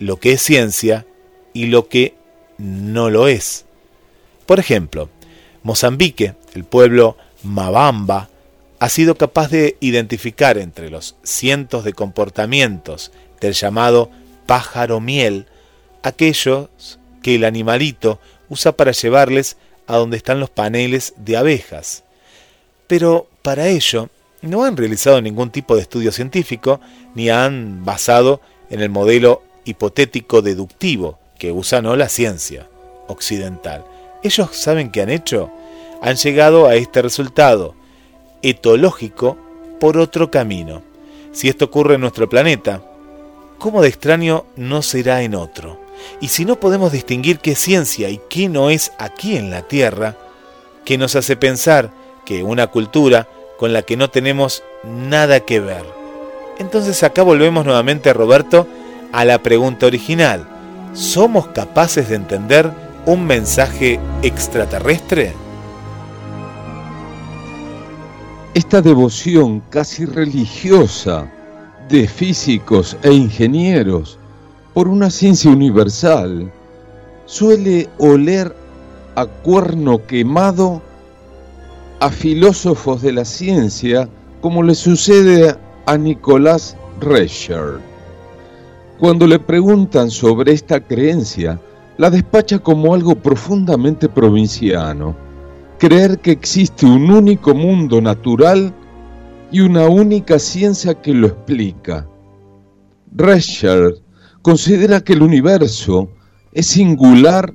lo 0.00 0.16
que 0.16 0.32
es 0.32 0.42
ciencia 0.42 1.06
y 1.52 1.66
lo 1.66 1.88
que 1.88 2.16
no 2.58 3.10
lo 3.10 3.28
es. 3.28 3.64
Por 4.44 4.58
ejemplo, 4.58 5.08
Mozambique, 5.62 6.34
el 6.56 6.64
pueblo 6.64 7.16
Mabamba, 7.44 8.28
ha 8.80 8.88
sido 8.88 9.14
capaz 9.14 9.52
de 9.52 9.76
identificar 9.78 10.58
entre 10.58 10.90
los 10.90 11.14
cientos 11.22 11.84
de 11.84 11.92
comportamientos 11.92 13.12
del 13.40 13.52
llamado 13.52 14.10
pájaro 14.46 14.98
miel 14.98 15.46
aquellos 16.02 16.70
que 17.22 17.36
el 17.36 17.44
animalito 17.44 18.18
usa 18.48 18.72
para 18.72 18.90
llevarles 18.90 19.58
a 19.86 19.96
donde 19.96 20.16
están 20.16 20.40
los 20.40 20.50
paneles 20.50 21.14
de 21.18 21.36
abejas. 21.36 22.02
Pero 22.88 23.28
para 23.42 23.68
ello 23.68 24.08
no 24.42 24.64
han 24.64 24.76
realizado 24.76 25.20
ningún 25.22 25.50
tipo 25.50 25.76
de 25.76 25.82
estudio 25.82 26.10
científico 26.10 26.80
ni 27.14 27.30
han 27.30 27.84
basado 27.84 28.40
en 28.70 28.80
el 28.80 28.90
modelo 28.90 29.42
hipotético 29.64 30.42
deductivo 30.42 31.18
que 31.38 31.52
usa 31.52 31.80
no 31.80 31.94
la 31.94 32.08
ciencia 32.08 32.68
occidental. 33.06 33.84
Ellos 34.22 34.48
saben 34.52 34.90
qué 34.90 35.02
han 35.02 35.10
hecho. 35.10 35.50
Han 36.02 36.16
llegado 36.16 36.66
a 36.66 36.74
este 36.74 37.02
resultado 37.02 37.74
etológico 38.42 39.36
por 39.78 39.98
otro 39.98 40.30
camino. 40.30 40.82
Si 41.32 41.48
esto 41.48 41.66
ocurre 41.66 41.94
en 41.94 42.00
nuestro 42.00 42.28
planeta, 42.28 42.82
¿cómo 43.58 43.82
de 43.82 43.88
extraño 43.88 44.46
no 44.56 44.82
será 44.82 45.22
en 45.22 45.34
otro? 45.34 45.80
Y 46.20 46.28
si 46.28 46.44
no 46.44 46.58
podemos 46.58 46.92
distinguir 46.92 47.38
qué 47.38 47.52
es 47.52 47.58
ciencia 47.58 48.08
y 48.08 48.20
qué 48.28 48.48
no 48.48 48.70
es 48.70 48.92
aquí 48.98 49.36
en 49.36 49.50
la 49.50 49.62
Tierra, 49.62 50.16
¿qué 50.84 50.96
nos 50.96 51.16
hace 51.16 51.36
pensar 51.36 51.90
que 52.28 52.42
una 52.42 52.66
cultura 52.66 53.26
con 53.56 53.72
la 53.72 53.80
que 53.80 53.96
no 53.96 54.10
tenemos 54.10 54.62
nada 54.84 55.40
que 55.40 55.60
ver? 55.60 55.86
Entonces 56.58 57.02
acá 57.02 57.22
volvemos 57.22 57.64
nuevamente, 57.64 58.12
Roberto, 58.12 58.66
a 59.12 59.24
la 59.24 59.42
pregunta 59.42 59.86
original. 59.86 60.46
¿Somos 60.92 61.46
capaces 61.48 62.10
de 62.10 62.16
entender 62.16 62.70
un 63.06 63.24
mensaje 63.24 63.98
extraterrestre? 64.20 65.32
Esta 68.52 68.82
devoción 68.82 69.62
casi 69.70 70.04
religiosa 70.04 71.32
de 71.88 72.06
físicos 72.06 72.94
e 73.02 73.10
ingenieros 73.10 74.18
por 74.74 74.86
una 74.86 75.08
ciencia 75.08 75.50
universal 75.50 76.52
suele 77.24 77.88
oler 77.96 78.54
a 79.14 79.24
cuerno 79.24 80.04
quemado 80.06 80.82
a 82.00 82.10
filósofos 82.10 83.02
de 83.02 83.12
la 83.12 83.24
ciencia 83.24 84.08
como 84.40 84.62
le 84.62 84.74
sucede 84.74 85.56
a 85.86 85.96
Nicolás 85.96 86.76
Rescher. 87.00 87.80
Cuando 88.98 89.26
le 89.26 89.38
preguntan 89.38 90.10
sobre 90.10 90.52
esta 90.52 90.80
creencia, 90.80 91.60
la 91.96 92.10
despacha 92.10 92.60
como 92.60 92.94
algo 92.94 93.16
profundamente 93.16 94.08
provinciano. 94.08 95.16
Creer 95.78 96.18
que 96.18 96.32
existe 96.32 96.86
un 96.86 97.10
único 97.10 97.54
mundo 97.54 98.00
natural 98.00 98.72
y 99.50 99.60
una 99.60 99.86
única 99.86 100.38
ciencia 100.38 100.94
que 100.94 101.14
lo 101.14 101.28
explica. 101.28 102.06
Rescher 103.12 103.94
considera 104.42 105.00
que 105.00 105.14
el 105.14 105.22
universo 105.22 106.08
es 106.52 106.66
singular 106.66 107.54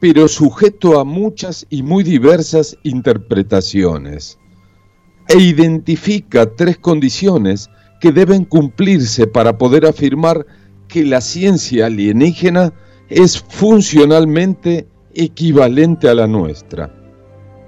pero 0.00 0.28
sujeto 0.28 1.00
a 1.00 1.04
muchas 1.04 1.66
y 1.70 1.82
muy 1.82 2.04
diversas 2.04 2.76
interpretaciones 2.82 4.38
e 5.28 5.38
identifica 5.38 6.46
tres 6.54 6.78
condiciones 6.78 7.68
que 8.00 8.12
deben 8.12 8.44
cumplirse 8.44 9.26
para 9.26 9.58
poder 9.58 9.86
afirmar 9.86 10.46
que 10.86 11.04
la 11.04 11.20
ciencia 11.20 11.86
alienígena 11.86 12.72
es 13.08 13.38
funcionalmente 13.38 14.86
equivalente 15.14 16.08
a 16.08 16.14
la 16.14 16.26
nuestra. 16.26 16.94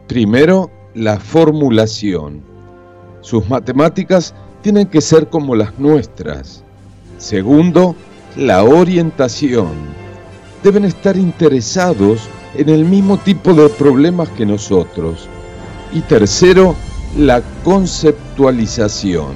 Primero, 0.06 0.70
la 0.94 1.18
formulación. 1.18 2.42
Sus 3.20 3.48
matemáticas 3.48 4.34
tienen 4.62 4.86
que 4.86 5.00
ser 5.00 5.28
como 5.28 5.54
las 5.54 5.78
nuestras. 5.78 6.64
Segundo, 7.18 7.94
la 8.36 8.64
orientación. 8.64 9.99
Deben 10.62 10.84
estar 10.84 11.16
interesados 11.16 12.28
en 12.54 12.68
el 12.68 12.84
mismo 12.84 13.18
tipo 13.18 13.54
de 13.54 13.68
problemas 13.68 14.28
que 14.30 14.44
nosotros. 14.44 15.28
Y 15.92 16.00
tercero, 16.02 16.76
la 17.16 17.42
conceptualización. 17.64 19.32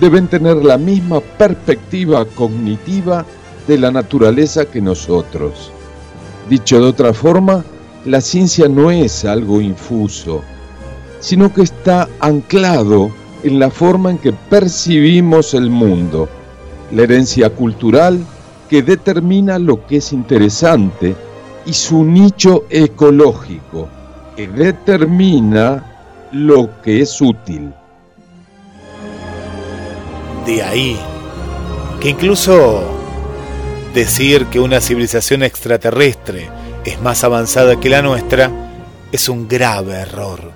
Deben 0.00 0.28
tener 0.28 0.56
la 0.56 0.76
misma 0.76 1.20
perspectiva 1.20 2.24
cognitiva 2.24 3.24
de 3.66 3.78
la 3.78 3.90
naturaleza 3.90 4.66
que 4.66 4.80
nosotros. 4.80 5.70
Dicho 6.50 6.80
de 6.80 6.86
otra 6.86 7.14
forma, 7.14 7.64
la 8.04 8.20
ciencia 8.20 8.68
no 8.68 8.90
es 8.90 9.24
algo 9.24 9.60
infuso, 9.62 10.42
sino 11.20 11.54
que 11.54 11.62
está 11.62 12.08
anclado 12.20 13.10
en 13.42 13.58
la 13.58 13.70
forma 13.70 14.10
en 14.10 14.18
que 14.18 14.32
percibimos 14.32 15.54
el 15.54 15.70
mundo, 15.70 16.28
la 16.92 17.02
herencia 17.02 17.48
cultural 17.50 18.24
que 18.74 18.82
determina 18.82 19.56
lo 19.56 19.86
que 19.86 19.98
es 19.98 20.12
interesante 20.12 21.14
y 21.64 21.72
su 21.72 22.02
nicho 22.02 22.64
ecológico 22.68 23.88
que 24.34 24.48
determina 24.48 26.26
lo 26.32 26.82
que 26.82 27.00
es 27.00 27.20
útil. 27.20 27.72
De 30.44 30.60
ahí 30.60 30.98
que 32.00 32.08
incluso 32.08 32.82
decir 33.94 34.46
que 34.46 34.58
una 34.58 34.80
civilización 34.80 35.44
extraterrestre 35.44 36.50
es 36.84 37.00
más 37.00 37.22
avanzada 37.22 37.78
que 37.78 37.90
la 37.90 38.02
nuestra 38.02 38.50
es 39.12 39.28
un 39.28 39.46
grave 39.46 40.00
error. 40.00 40.50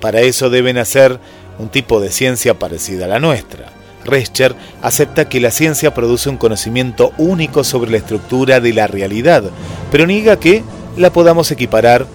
Para 0.00 0.20
eso 0.20 0.50
deben 0.50 0.78
hacer 0.78 1.18
un 1.58 1.68
tipo 1.68 1.98
de 1.98 2.12
ciencia 2.12 2.56
parecida 2.60 3.06
a 3.06 3.08
la 3.08 3.18
nuestra. 3.18 3.75
Rescher 4.06 4.54
acepta 4.82 5.28
que 5.28 5.40
la 5.40 5.50
ciencia 5.50 5.94
produce 5.94 6.28
un 6.28 6.36
conocimiento 6.36 7.12
único 7.18 7.64
sobre 7.64 7.90
la 7.90 7.98
estructura 7.98 8.60
de 8.60 8.72
la 8.72 8.86
realidad, 8.86 9.44
pero 9.90 10.06
niega 10.06 10.38
que 10.38 10.62
la 10.96 11.12
podamos 11.12 11.50
equiparar 11.50 12.06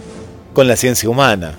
con 0.53 0.67
la 0.67 0.75
ciencia 0.75 1.09
humana, 1.09 1.53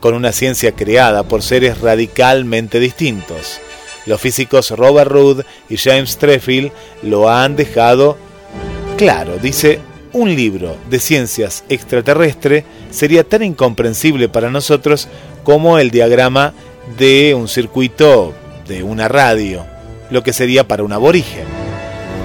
con 0.00 0.14
una 0.14 0.32
ciencia 0.32 0.72
creada 0.72 1.22
por 1.24 1.42
seres 1.42 1.80
radicalmente 1.80 2.80
distintos. 2.80 3.60
Los 4.06 4.20
físicos 4.20 4.70
Robert 4.70 5.10
Rood 5.10 5.42
y 5.68 5.76
James 5.76 6.16
Treffield 6.16 6.72
lo 7.02 7.28
han 7.30 7.56
dejado 7.56 8.16
claro. 8.96 9.36
Dice, 9.38 9.80
un 10.12 10.34
libro 10.34 10.76
de 10.88 10.98
ciencias 10.98 11.64
extraterrestre 11.68 12.64
sería 12.90 13.24
tan 13.24 13.42
incomprensible 13.42 14.28
para 14.28 14.50
nosotros 14.50 15.08
como 15.44 15.78
el 15.78 15.90
diagrama 15.90 16.52
de 16.98 17.34
un 17.34 17.46
circuito 17.46 18.34
de 18.70 18.84
una 18.84 19.08
radio, 19.08 19.66
lo 20.10 20.22
que 20.22 20.32
sería 20.32 20.66
para 20.66 20.84
un 20.84 20.92
aborigen. 20.92 21.44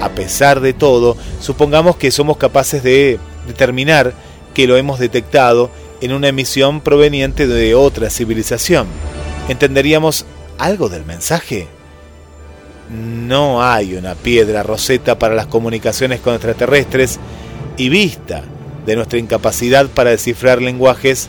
A 0.00 0.10
pesar 0.10 0.60
de 0.60 0.72
todo, 0.72 1.16
supongamos 1.40 1.96
que 1.96 2.10
somos 2.10 2.36
capaces 2.36 2.82
de 2.82 3.18
determinar 3.46 4.14
que 4.54 4.66
lo 4.66 4.76
hemos 4.76 4.98
detectado 4.98 5.70
en 6.00 6.12
una 6.12 6.28
emisión 6.28 6.80
proveniente 6.80 7.46
de 7.46 7.74
otra 7.74 8.08
civilización. 8.08 8.86
¿Entenderíamos 9.48 10.24
algo 10.58 10.88
del 10.88 11.04
mensaje? 11.04 11.66
No 12.90 13.62
hay 13.62 13.94
una 13.94 14.14
piedra 14.14 14.62
roseta 14.62 15.18
para 15.18 15.34
las 15.34 15.46
comunicaciones 15.46 16.20
con 16.20 16.34
extraterrestres 16.34 17.18
y 17.76 17.88
vista 17.88 18.42
de 18.86 18.94
nuestra 18.94 19.18
incapacidad 19.18 19.88
para 19.88 20.10
descifrar 20.10 20.62
lenguajes 20.62 21.28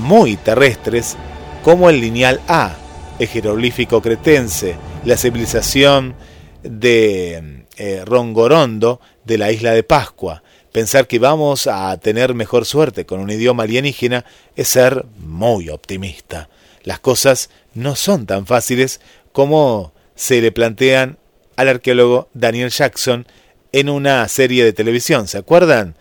muy 0.00 0.36
terrestres 0.36 1.16
como 1.62 1.90
el 1.90 2.00
lineal 2.00 2.40
A, 2.48 2.72
el 3.18 3.28
jeroglífico 3.28 4.00
cretense, 4.00 4.76
la 5.04 5.16
civilización 5.16 6.14
de 6.62 7.64
eh, 7.76 8.02
Rongorondo 8.04 9.00
de 9.24 9.38
la 9.38 9.52
isla 9.52 9.72
de 9.72 9.82
Pascua, 9.82 10.42
Pensar 10.72 11.06
que 11.06 11.18
vamos 11.18 11.66
a 11.66 11.96
tener 11.96 12.34
mejor 12.34 12.66
suerte 12.66 13.06
con 13.06 13.20
un 13.20 13.30
idioma 13.30 13.62
alienígena 13.62 14.24
es 14.54 14.68
ser 14.68 15.06
muy 15.18 15.70
optimista. 15.70 16.50
Las 16.84 17.00
cosas 17.00 17.48
no 17.74 17.96
son 17.96 18.26
tan 18.26 18.46
fáciles 18.46 19.00
como 19.32 19.92
se 20.14 20.40
le 20.42 20.52
plantean 20.52 21.18
al 21.56 21.68
arqueólogo 21.68 22.28
Daniel 22.34 22.70
Jackson 22.70 23.26
en 23.72 23.88
una 23.88 24.28
serie 24.28 24.64
de 24.64 24.72
televisión, 24.72 25.26
¿se 25.26 25.38
acuerdan? 25.38 25.96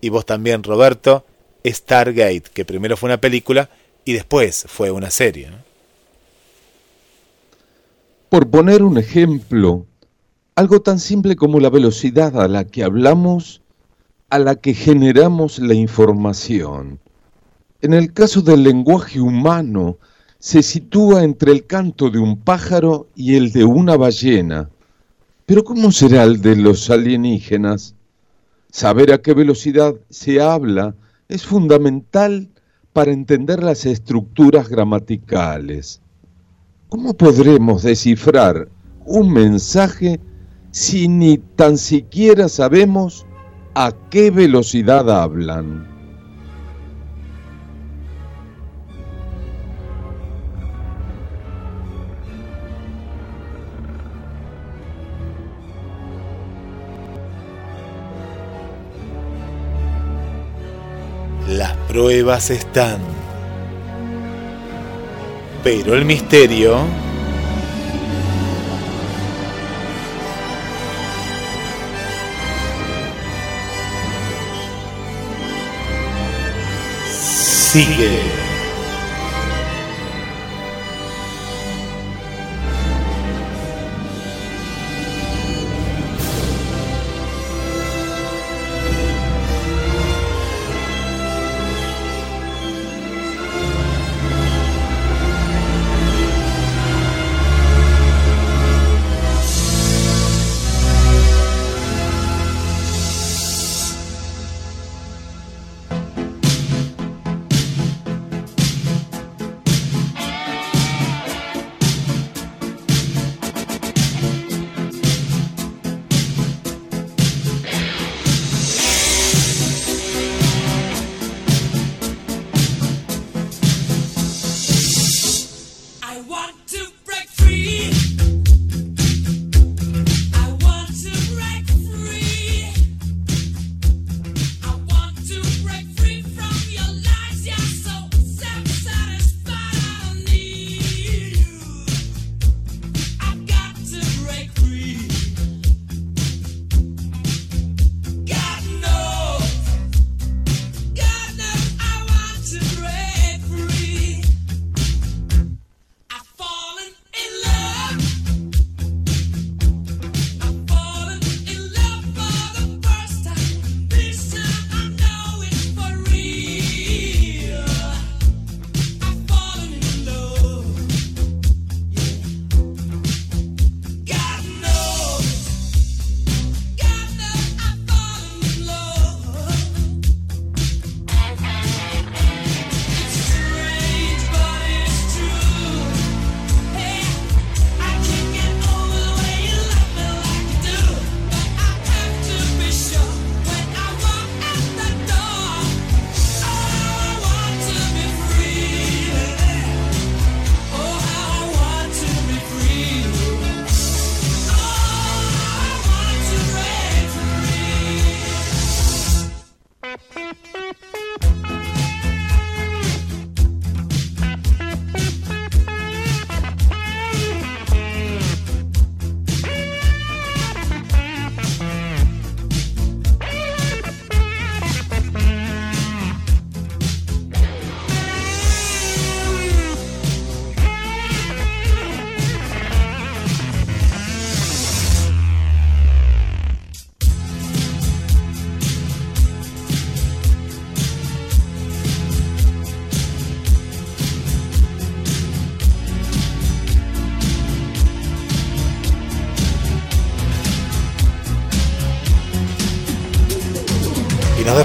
Y 0.00 0.08
vos 0.08 0.26
también, 0.26 0.62
Roberto, 0.62 1.24
Stargate, 1.64 2.44
que 2.52 2.64
primero 2.64 2.96
fue 2.96 3.08
una 3.08 3.20
película 3.20 3.70
y 4.04 4.14
después 4.14 4.64
fue 4.68 4.90
una 4.90 5.10
serie. 5.10 5.50
Por 8.32 8.48
poner 8.48 8.82
un 8.82 8.96
ejemplo, 8.96 9.84
algo 10.54 10.80
tan 10.80 10.98
simple 10.98 11.36
como 11.36 11.60
la 11.60 11.68
velocidad 11.68 12.40
a 12.40 12.48
la 12.48 12.64
que 12.64 12.82
hablamos 12.82 13.60
a 14.30 14.38
la 14.38 14.54
que 14.54 14.72
generamos 14.72 15.58
la 15.58 15.74
información. 15.74 16.98
En 17.82 17.92
el 17.92 18.14
caso 18.14 18.40
del 18.40 18.62
lenguaje 18.62 19.20
humano, 19.20 19.98
se 20.38 20.62
sitúa 20.62 21.24
entre 21.24 21.52
el 21.52 21.66
canto 21.66 22.08
de 22.08 22.20
un 22.20 22.38
pájaro 22.38 23.06
y 23.14 23.34
el 23.36 23.52
de 23.52 23.64
una 23.64 23.98
ballena. 23.98 24.70
Pero 25.44 25.62
¿cómo 25.62 25.92
será 25.92 26.22
el 26.22 26.40
de 26.40 26.56
los 26.56 26.88
alienígenas? 26.88 27.94
Saber 28.70 29.12
a 29.12 29.20
qué 29.20 29.34
velocidad 29.34 29.94
se 30.08 30.40
habla 30.40 30.94
es 31.28 31.44
fundamental 31.44 32.48
para 32.94 33.12
entender 33.12 33.62
las 33.62 33.84
estructuras 33.84 34.70
gramaticales. 34.70 36.01
¿Cómo 36.92 37.14
podremos 37.14 37.84
descifrar 37.84 38.68
un 39.06 39.32
mensaje 39.32 40.20
si 40.72 41.08
ni 41.08 41.38
tan 41.38 41.78
siquiera 41.78 42.50
sabemos 42.50 43.24
a 43.74 43.92
qué 44.10 44.30
velocidad 44.30 45.10
hablan. 45.10 45.88
Las 61.48 61.74
pruebas 61.88 62.50
están. 62.50 63.21
Pero 65.62 65.94
el 65.94 66.04
misterio 66.04 66.84
sigue. 77.72 78.41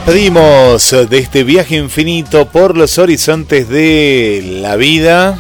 Despedimos 0.07 0.95
de 1.09 1.17
este 1.17 1.43
viaje 1.43 1.75
infinito 1.75 2.45
por 2.47 2.77
los 2.77 2.97
horizontes 2.97 3.67
de 3.67 4.41
la 4.61 4.77
vida. 4.77 5.37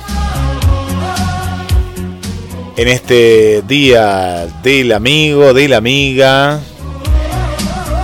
En 2.75 2.89
este 2.89 3.63
día 3.65 4.45
del 4.63 4.91
amigo, 4.91 5.53
de 5.53 5.69
la 5.69 5.77
amiga. 5.77 6.59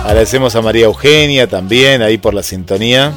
Agradecemos 0.06 0.56
a 0.56 0.62
María 0.62 0.86
Eugenia 0.86 1.46
también 1.46 2.00
ahí 2.00 2.16
por 2.16 2.32
la 2.32 2.42
sintonía. 2.42 3.12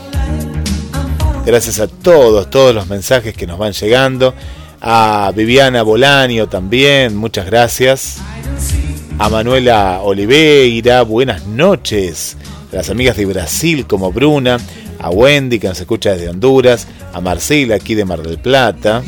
Gracias 1.46 1.80
a 1.80 1.88
todos, 1.88 2.50
todos 2.50 2.76
los 2.76 2.88
mensajes 2.88 3.34
que 3.34 3.48
nos 3.48 3.58
van 3.58 3.72
llegando. 3.72 4.34
A 4.82 5.32
Viviana 5.34 5.84
Bolanio 5.84 6.50
también, 6.50 7.16
muchas 7.16 7.46
gracias. 7.46 8.18
A 9.18 9.30
Manuela 9.30 10.02
Oliveira, 10.04 11.04
buenas 11.04 11.46
noches 11.46 12.36
las 12.78 12.92
amigas 12.92 13.18
de 13.18 13.26
Brasil 13.26 13.88
como 13.88 14.12
Bruna, 14.12 14.60
a 15.00 15.10
Wendy 15.10 15.58
que 15.58 15.68
nos 15.68 15.80
escucha 15.80 16.12
desde 16.12 16.30
Honduras, 16.30 16.88
a 17.12 17.20
Marcela 17.20 17.74
aquí 17.74 17.96
de 17.96 18.06
Mar 18.06 18.22
del 18.22 18.38
Plata. 18.38 19.02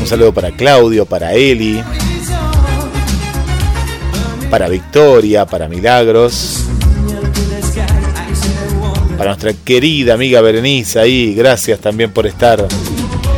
Un 0.00 0.06
saludo 0.08 0.34
para 0.34 0.50
Claudio, 0.50 1.06
para 1.06 1.34
Eli, 1.34 1.80
para 4.50 4.68
Victoria, 4.68 5.46
para 5.46 5.68
Milagros, 5.68 6.64
para 9.16 9.30
nuestra 9.30 9.52
querida 9.52 10.14
amiga 10.14 10.40
Berenice 10.40 10.98
ahí, 10.98 11.32
gracias 11.32 11.78
también 11.78 12.10
por 12.10 12.26
estar, 12.26 12.66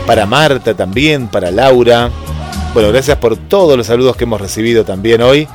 para 0.06 0.24
Marta 0.24 0.72
también, 0.72 1.28
para 1.28 1.50
Laura. 1.50 2.10
Bueno, 2.72 2.88
gracias 2.88 3.18
por 3.18 3.36
todos 3.36 3.76
los 3.76 3.86
saludos 3.86 4.16
que 4.16 4.24
hemos 4.24 4.40
recibido 4.40 4.82
también 4.82 5.20
hoy 5.20 5.46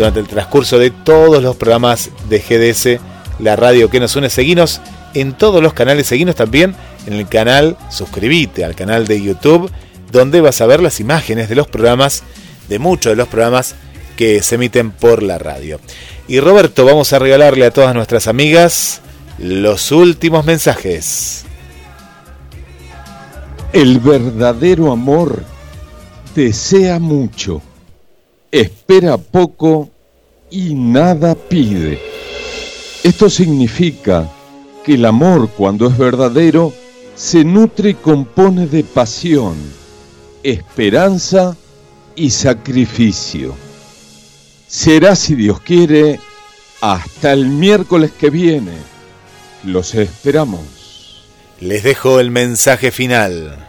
durante 0.00 0.20
el 0.20 0.28
transcurso 0.28 0.78
de 0.78 0.90
todos 0.90 1.42
los 1.42 1.56
programas 1.56 2.08
de 2.30 2.38
GDS, 2.38 3.02
la 3.38 3.54
radio 3.54 3.90
que 3.90 4.00
nos 4.00 4.16
une. 4.16 4.30
Seguinos 4.30 4.80
en 5.12 5.34
todos 5.34 5.62
los 5.62 5.74
canales, 5.74 6.06
seguinos 6.06 6.36
también 6.36 6.74
en 7.06 7.12
el 7.12 7.28
canal, 7.28 7.76
suscríbete 7.90 8.64
al 8.64 8.74
canal 8.74 9.06
de 9.06 9.20
YouTube, 9.20 9.70
donde 10.10 10.40
vas 10.40 10.62
a 10.62 10.66
ver 10.66 10.80
las 10.80 11.00
imágenes 11.00 11.50
de 11.50 11.54
los 11.54 11.66
programas, 11.66 12.22
de 12.70 12.78
muchos 12.78 13.12
de 13.12 13.16
los 13.16 13.28
programas 13.28 13.74
que 14.16 14.42
se 14.42 14.54
emiten 14.54 14.90
por 14.90 15.22
la 15.22 15.36
radio. 15.36 15.78
Y 16.26 16.40
Roberto, 16.40 16.86
vamos 16.86 17.12
a 17.12 17.18
regalarle 17.18 17.66
a 17.66 17.70
todas 17.70 17.94
nuestras 17.94 18.26
amigas 18.26 19.02
los 19.36 19.92
últimos 19.92 20.46
mensajes. 20.46 21.44
El 23.74 24.00
verdadero 24.00 24.92
amor 24.92 25.42
desea 26.34 26.98
mucho 26.98 27.60
espera 28.50 29.16
poco 29.16 29.90
y 30.50 30.74
nada 30.74 31.34
pide. 31.34 32.00
Esto 33.02 33.30
significa 33.30 34.30
que 34.84 34.94
el 34.94 35.04
amor, 35.04 35.50
cuando 35.50 35.86
es 35.86 35.96
verdadero, 35.96 36.72
se 37.14 37.44
nutre 37.44 37.90
y 37.90 37.94
compone 37.94 38.66
de 38.66 38.82
pasión, 38.82 39.54
esperanza 40.42 41.56
y 42.16 42.30
sacrificio. 42.30 43.54
Será, 44.66 45.16
si 45.16 45.34
Dios 45.34 45.60
quiere, 45.60 46.20
hasta 46.80 47.32
el 47.32 47.46
miércoles 47.48 48.10
que 48.18 48.30
viene. 48.30 48.72
Los 49.64 49.94
esperamos. 49.94 50.60
Les 51.60 51.82
dejo 51.82 52.20
el 52.20 52.30
mensaje 52.30 52.90
final. 52.90 53.66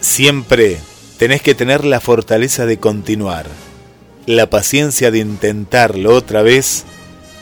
Siempre 0.00 0.78
tenés 1.24 1.40
que 1.40 1.54
tener 1.54 1.86
la 1.86 2.00
fortaleza 2.00 2.66
de 2.66 2.76
continuar, 2.76 3.46
la 4.26 4.50
paciencia 4.50 5.10
de 5.10 5.20
intentarlo 5.20 6.14
otra 6.14 6.42
vez 6.42 6.84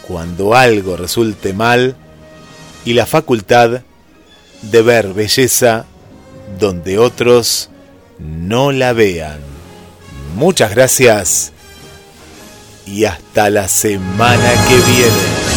cuando 0.07 0.55
algo 0.55 0.97
resulte 0.97 1.53
mal 1.53 1.97
y 2.85 2.93
la 2.93 3.07
facultad 3.07 3.81
de 4.71 4.83
ver 4.83 5.15
belleza 5.15 5.87
donde 6.61 7.01
otros 7.01 7.71
no 8.21 8.71
la 8.71 8.93
vean. 8.93 9.41
Muchas 10.37 10.71
gracias 10.71 11.51
y 12.87 13.07
hasta 13.07 13.51
la 13.51 13.67
semana 13.67 14.53
que 14.69 14.77
viene. 14.77 15.52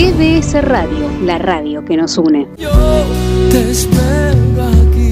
GDS 0.00 0.56
Radio, 0.62 1.10
la 1.22 1.36
radio 1.36 1.84
que 1.84 1.94
nos 1.94 2.16
une. 2.16 2.48
Yo 2.56 2.70
te 3.50 3.70
espero 3.70 4.64
aquí. 4.64 5.10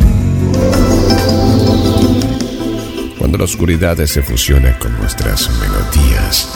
Cuando 3.19 3.37
la 3.37 3.45
oscuridad 3.45 3.99
se 4.07 4.23
fusiona 4.23 4.79
con 4.79 4.97
nuestras 4.97 5.51
melodías. 5.61 6.49